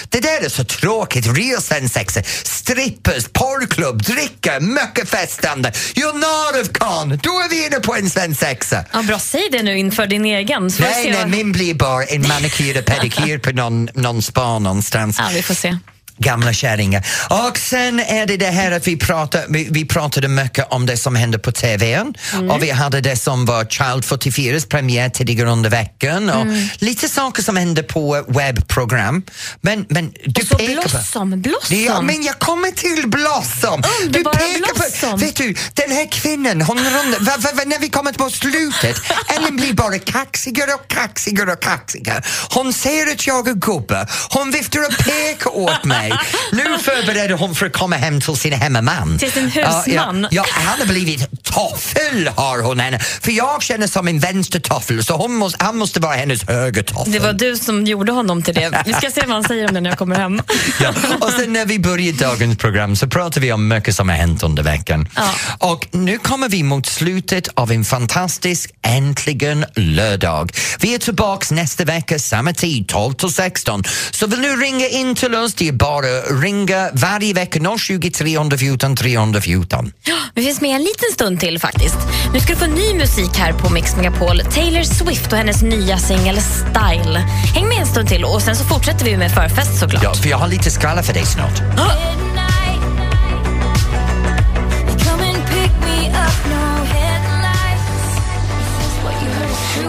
Det 0.08 0.20
där 0.20 0.44
är 0.44 0.48
så 0.48 0.64
tråkigt. 0.64 1.26
Real 1.26 1.62
svensexa. 1.62 2.22
Strippers, 2.44 3.24
porrklubb, 3.32 4.02
dricka, 4.02 4.60
mycket 4.60 5.08
festande. 5.10 5.70
You're 5.70 6.12
not 6.14 6.62
of 6.66 6.78
con. 6.78 7.08
Då 7.08 7.30
är 7.30 7.48
vi 7.50 7.66
inne 7.66 7.80
på 7.80 7.94
en 7.94 8.10
svensexa. 8.10 8.84
Ja, 8.92 9.02
bra, 9.02 9.18
säg 9.18 9.48
det 9.52 9.62
nu 9.62 9.78
inför 9.78 10.06
din 10.06 10.24
egen. 10.24 10.62
Nej, 10.80 11.10
nej, 11.10 11.12
vad- 11.12 11.28
min 11.28 11.52
blir 11.52 11.74
bara 11.74 12.04
en 12.04 12.28
manikyr 12.28 12.78
och 12.78 12.84
pedikyr 12.84 13.38
på 13.38 13.50
någon, 13.50 13.88
någon 13.94 14.22
spa 14.22 14.58
någonstans. 14.58 15.16
Ja, 15.18 15.28
vi 15.34 15.42
får 15.42 15.54
se. 15.54 15.78
Gamla 16.18 16.52
kärringar. 16.52 17.06
Och 17.48 17.58
sen 17.58 18.00
är 18.00 18.26
det 18.26 18.36
det 18.36 18.46
här 18.50 18.70
att 18.72 18.86
vi, 18.86 18.96
pratar, 18.96 19.44
vi, 19.48 19.68
vi 19.70 19.84
pratade 19.84 20.28
mycket 20.28 20.66
om 20.70 20.86
det 20.86 20.96
som 20.96 21.16
hände 21.16 21.38
på 21.38 21.52
TVn 21.52 22.14
Mm. 22.34 22.50
och 22.50 22.62
vi 22.62 22.70
hade 22.70 23.00
det 23.00 23.16
som 23.16 23.44
var 23.46 23.64
Child 23.64 24.04
44s 24.04 24.68
premiär 24.68 25.08
tidigare 25.08 25.50
under 25.50 25.70
veckan 25.70 26.30
och 26.30 26.42
Mm. 26.42 26.68
lite 26.78 27.08
saker 27.08 27.42
som 27.42 27.56
hände 27.56 27.82
på 27.82 28.24
webbprogram. 28.28 29.22
Men, 29.60 29.86
men 29.88 30.12
du 30.24 30.40
Och 30.42 30.46
så 30.48 30.54
pekar 30.56 30.82
på... 30.82 30.88
Blossom, 30.88 31.42
Blossom. 31.42 31.76
Ja, 31.84 32.00
men 32.02 32.22
jag 32.22 32.38
kommer 32.38 32.70
till 32.70 33.08
Blossom. 33.08 33.82
Underbara 34.02 34.34
du 34.34 34.38
pekar 34.60 34.74
Blossom. 34.74 35.10
På, 35.10 35.16
vet 35.16 35.36
du, 35.36 35.54
den 35.74 35.90
här 35.90 36.12
kvinnan, 36.12 36.62
hon 36.62 36.78
rundar, 36.78 37.20
va, 37.20 37.32
va, 37.38 37.50
va, 37.54 37.62
när 37.66 37.78
vi 37.78 37.88
kommer 37.88 38.12
på 38.12 38.30
slutet, 38.30 38.96
Ellen 39.36 39.56
blir 39.56 39.72
bara 39.72 39.98
kaxigare 39.98 40.74
och 40.74 40.88
kaxigare 40.88 41.52
och 41.52 41.62
kaxigare. 41.62 42.22
Hon 42.50 42.72
ser 42.72 43.12
att 43.12 43.26
jag 43.26 43.48
är 43.48 43.54
gubbe, 43.54 44.06
hon 44.30 44.50
viftar 44.50 44.80
och 44.86 44.96
pekar 45.04 45.56
åt 45.56 45.84
mig. 45.84 46.07
Nu 46.52 46.78
förbereder 46.78 47.34
hon 47.34 47.54
för 47.54 47.66
att 47.66 47.72
komma 47.72 47.96
hem 47.96 48.20
till 48.20 48.36
sin 48.36 48.52
hemmaman. 48.52 49.18
Till 49.18 49.32
sin 49.32 49.50
husman. 49.50 50.22
Ja, 50.22 50.28
ja, 50.30 50.44
han 50.50 50.80
har 50.80 50.86
blivit 50.86 51.42
toffel 51.42 52.30
har 52.36 52.62
hon 52.62 52.80
henne. 52.80 52.98
För 52.98 53.32
jag 53.32 53.62
känner 53.62 53.86
som 53.86 54.08
en 54.08 54.18
vänstertoffel 54.18 55.04
så 55.04 55.14
hon 55.16 55.34
måste, 55.34 55.64
han 55.64 55.76
måste 55.78 56.00
vara 56.00 56.14
hennes 56.14 56.48
högertoffel. 56.48 57.12
Det 57.12 57.18
var 57.18 57.32
du 57.32 57.56
som 57.56 57.84
gjorde 57.84 58.12
honom 58.12 58.42
till 58.42 58.54
det. 58.54 58.82
Vi 58.86 58.92
ska 58.92 59.10
se 59.10 59.20
vad 59.20 59.30
han 59.30 59.44
säger 59.44 59.68
om 59.68 59.74
det 59.74 59.80
när 59.80 59.90
jag 59.90 59.98
kommer 59.98 60.16
hem. 60.16 60.42
Ja. 60.80 60.94
Och 61.20 61.30
sen 61.30 61.52
när 61.52 61.66
vi 61.66 61.78
börjar 61.78 62.12
dagens 62.12 62.58
program 62.58 62.96
så 62.96 63.06
pratar 63.06 63.40
vi 63.40 63.52
om 63.52 63.68
mycket 63.68 63.96
som 63.96 64.08
har 64.08 64.16
hänt 64.16 64.42
under 64.42 64.62
veckan. 64.62 65.08
Ja. 65.16 65.34
Och 65.58 65.88
nu 65.90 66.18
kommer 66.18 66.48
vi 66.48 66.62
mot 66.62 66.86
slutet 66.86 67.48
av 67.54 67.72
en 67.72 67.84
fantastisk 67.84 68.70
Äntligen 68.82 69.64
lördag. 69.76 70.52
Vi 70.80 70.94
är 70.94 70.98
tillbaks 70.98 71.50
nästa 71.50 71.84
vecka, 71.84 72.18
samma 72.18 72.52
tid, 72.52 72.88
12 72.88 73.14
till 73.14 73.32
16. 73.32 73.84
Så 74.10 74.26
vill 74.26 74.42
du 74.42 74.56
ringa 74.56 74.88
in 74.88 75.14
till 75.14 75.34
oss, 75.34 75.54
det 75.54 75.68
är 75.68 75.72
bara 75.72 75.97
att 76.04 76.42
ringa 76.42 76.90
varje 76.92 77.34
vecka 77.34 77.60
020 77.78 78.10
314 78.10 78.96
314. 78.96 79.92
Vi 80.34 80.42
finns 80.42 80.60
med 80.60 80.70
en 80.70 80.82
liten 80.82 81.12
stund 81.12 81.40
till 81.40 81.58
faktiskt. 81.58 81.98
Nu 82.34 82.40
ska 82.40 82.52
du 82.52 82.58
få 82.58 82.66
ny 82.66 82.94
musik 82.94 83.36
här 83.36 83.52
på 83.52 83.72
Mix 83.72 83.96
Megapol. 83.96 84.40
Taylor 84.40 84.82
Swift 84.82 85.32
och 85.32 85.38
hennes 85.38 85.62
nya 85.62 85.98
singel 85.98 86.40
Style. 86.40 87.18
Häng 87.54 87.68
med 87.68 87.78
en 87.78 87.86
stund 87.86 88.08
till 88.08 88.24
och 88.24 88.42
sen 88.42 88.56
så 88.56 88.64
fortsätter 88.64 89.04
vi 89.04 89.16
med 89.16 89.30
förfest 89.30 89.80
såklart. 89.80 90.02
Ja, 90.02 90.14
för 90.14 90.28
jag 90.28 90.38
har 90.38 90.48
lite 90.48 90.70
skvaller 90.70 91.02
för 91.02 91.14
dig 91.14 91.26
snart. 91.26 91.62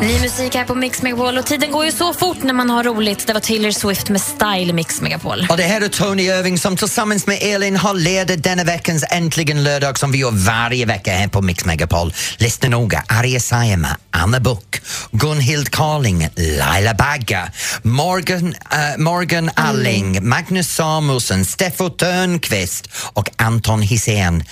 Ny 0.02 0.20
musik 0.20 0.56
här 0.56 0.66
på 0.66 0.76
Mix 0.76 1.02
Megapol 1.02 1.38
och 1.38 1.46
tiden 1.46 1.72
går 1.72 1.86
ju 1.86 1.92
så 1.92 2.14
fort 2.14 2.44
när 2.44 2.54
man 2.54 2.70
har 2.70 2.84
roligt. 2.84 3.28
Det 3.28 3.34
var 3.34 3.40
Taylor 3.40 3.72
Swift 3.72 4.10
med 4.10 4.22
Style 4.22 4.74
Mix 4.74 5.02
Megapol. 5.02 5.48
Och 5.50 5.58
det 5.58 5.64
här 5.64 5.82
är 5.82 5.88
Tony 5.88 6.24
Irving 6.24 6.58
som 6.58 6.78
tillsammans 6.78 7.28
med 7.28 7.38
Elin 7.42 7.76
har 7.76 7.94
ledat 7.94 8.44
denna 8.44 8.64
veckans 8.64 9.06
Äntligen 9.10 9.64
lördag 9.64 10.00
som 10.00 10.12
vi 10.12 10.18
gör 10.18 10.32
varje 10.32 10.86
vecka 10.86 11.12
här 11.12 11.28
på 11.28 11.42
Mix 11.42 11.66
Megapol. 11.66 12.14
Lyssna 12.38 12.70
noga. 12.70 13.04
Arja 13.08 13.40
Saijonmaa, 13.40 13.98
Anna 14.12 14.40
Buck, 14.40 14.82
Gunhild 15.12 15.72
Carling, 15.72 16.30
Laila 16.36 16.94
Bagga, 16.94 17.52
Morgan, 17.82 18.56
eh, 18.72 18.98
Morgan 18.98 19.50
Alling, 19.56 20.28
Magnus 20.30 20.76
Samuelsson, 20.76 21.46
Steffo 21.46 21.90
Törnqvist 21.90 22.90
och 23.14 23.30
Anton 23.38 23.82
Hisén. 23.82 24.44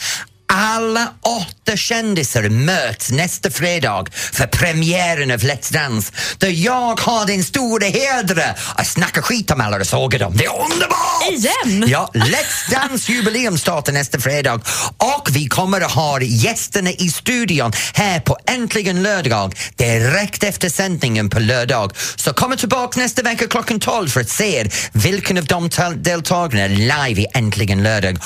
Alla 0.54 1.14
åtta 1.22 1.78
kändisar 1.78 2.50
möts 2.50 3.12
nästa 3.12 3.52
fredag 3.52 4.06
för 4.14 4.48
premiären 4.48 5.32
av 5.32 5.40
Let's 5.40 5.74
Dance 5.74 6.14
där 6.38 6.50
jag 6.50 7.00
har 7.00 7.26
den 7.26 7.44
stora 7.44 7.86
hedern 7.86 8.56
att 8.76 8.88
snacka 8.88 9.22
skit 9.22 9.52
om 9.52 9.62
alla 9.62 9.78
och 9.78 9.88
såga 9.88 10.18
dem. 10.18 10.34
Det 10.38 10.46
är 10.46 10.50
underbart! 10.50 11.32
Igen? 11.32 11.90
Ja, 11.90 12.12
Let's 12.14 12.72
Dance 12.72 13.12
jubileum 13.12 13.58
startar 13.58 13.94
nästa 13.94 14.20
fredag 14.20 14.62
och 14.98 15.30
vi 15.32 15.48
kommer 15.48 15.82
att 15.82 15.92
ha 15.92 16.22
gästerna 16.22 16.92
i 16.92 17.10
studion 17.10 17.72
här 17.94 18.20
på 18.20 18.38
Äntligen 18.48 19.04
lördag 19.04 19.56
direkt 19.76 20.44
efter 20.44 20.70
sändningen 20.70 21.30
på 21.30 21.40
lördag. 21.40 21.92
Så 22.16 22.34
kom 22.34 22.58
tillbaka 22.58 23.00
nästa 23.00 23.22
vecka 23.22 23.48
klockan 23.48 23.80
12 23.80 24.10
för 24.10 24.22
att 24.22 24.30
se 24.30 24.70
vilken 24.92 25.38
av 25.38 25.46
de 25.46 25.70
deltagarna 25.98 26.68
live 26.68 27.22
i 27.22 27.26
Äntligen 27.34 27.84
lördag. 27.84 28.18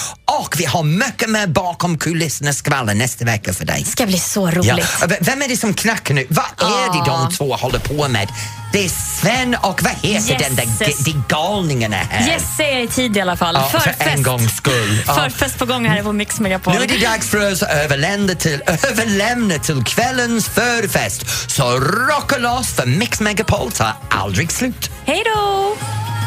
Och 0.41 0.55
vi 0.59 0.65
har 0.65 0.83
mycket 0.83 1.29
mer 1.29 1.47
bakom 1.47 1.97
kulisserna 1.97 2.10
skvaller 2.53 2.93
nästa 2.93 3.25
vecka 3.25 3.53
för 3.53 3.65
dig. 3.65 3.81
Det 3.85 3.91
ska 3.91 4.05
bli 4.05 4.19
så 4.19 4.51
roligt. 4.51 4.85
Ja. 5.01 5.07
Vem 5.21 5.41
är 5.41 5.47
det 5.47 5.57
som 5.57 5.73
knackar 5.73 6.13
nu? 6.13 6.25
Vad 6.29 6.45
är 6.71 6.93
det 6.93 7.05
de 7.11 7.31
två 7.31 7.55
håller 7.55 7.79
på 7.79 8.07
med? 8.07 8.27
Det 8.73 8.85
är 8.85 8.89
Sven 9.21 9.55
och 9.61 9.81
vad 9.83 9.91
heter 10.11 10.39
den 10.39 10.55
där 10.55 10.65
g- 10.85 10.93
de 11.05 11.23
galningarna 11.29 11.95
här? 11.95 12.27
Jesse 12.27 12.63
är 12.63 12.79
i 12.83 12.87
tid 12.87 13.17
i 13.17 13.21
alla 13.21 13.37
fall. 13.37 13.55
Ja, 13.55 13.69
för 13.69 13.79
Förfest. 13.79 14.01
en 14.01 14.23
gångs 14.23 14.55
skull. 14.57 15.03
Ja. 15.07 15.13
Förfest 15.15 15.57
på 15.57 15.65
gång 15.65 15.85
här 15.85 16.03
på 16.03 16.13
Mix 16.13 16.39
Megapol. 16.39 16.73
Nu 16.73 16.83
är 16.83 16.87
det 16.87 16.97
dags 17.05 17.29
för 17.29 17.51
oss 17.51 17.63
att 17.63 17.69
överlämna 17.71 18.33
till, 18.35 18.61
överlämna 18.67 19.57
till 19.57 19.83
kvällens 19.83 20.47
förfest. 20.47 21.51
Så 21.51 21.79
rocka 21.79 22.37
loss 22.37 22.73
för 22.73 22.85
Mix 22.85 23.19
Megapol 23.21 23.71
tar 23.71 23.93
aldrig 24.09 24.51
slut. 24.51 24.91
Hej 25.05 25.23
då! 25.35 25.75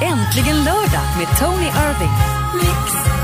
Äntligen 0.06 0.64
lördag 0.64 1.04
med 1.18 1.38
Tony 1.38 1.66
Irving. 1.66 3.23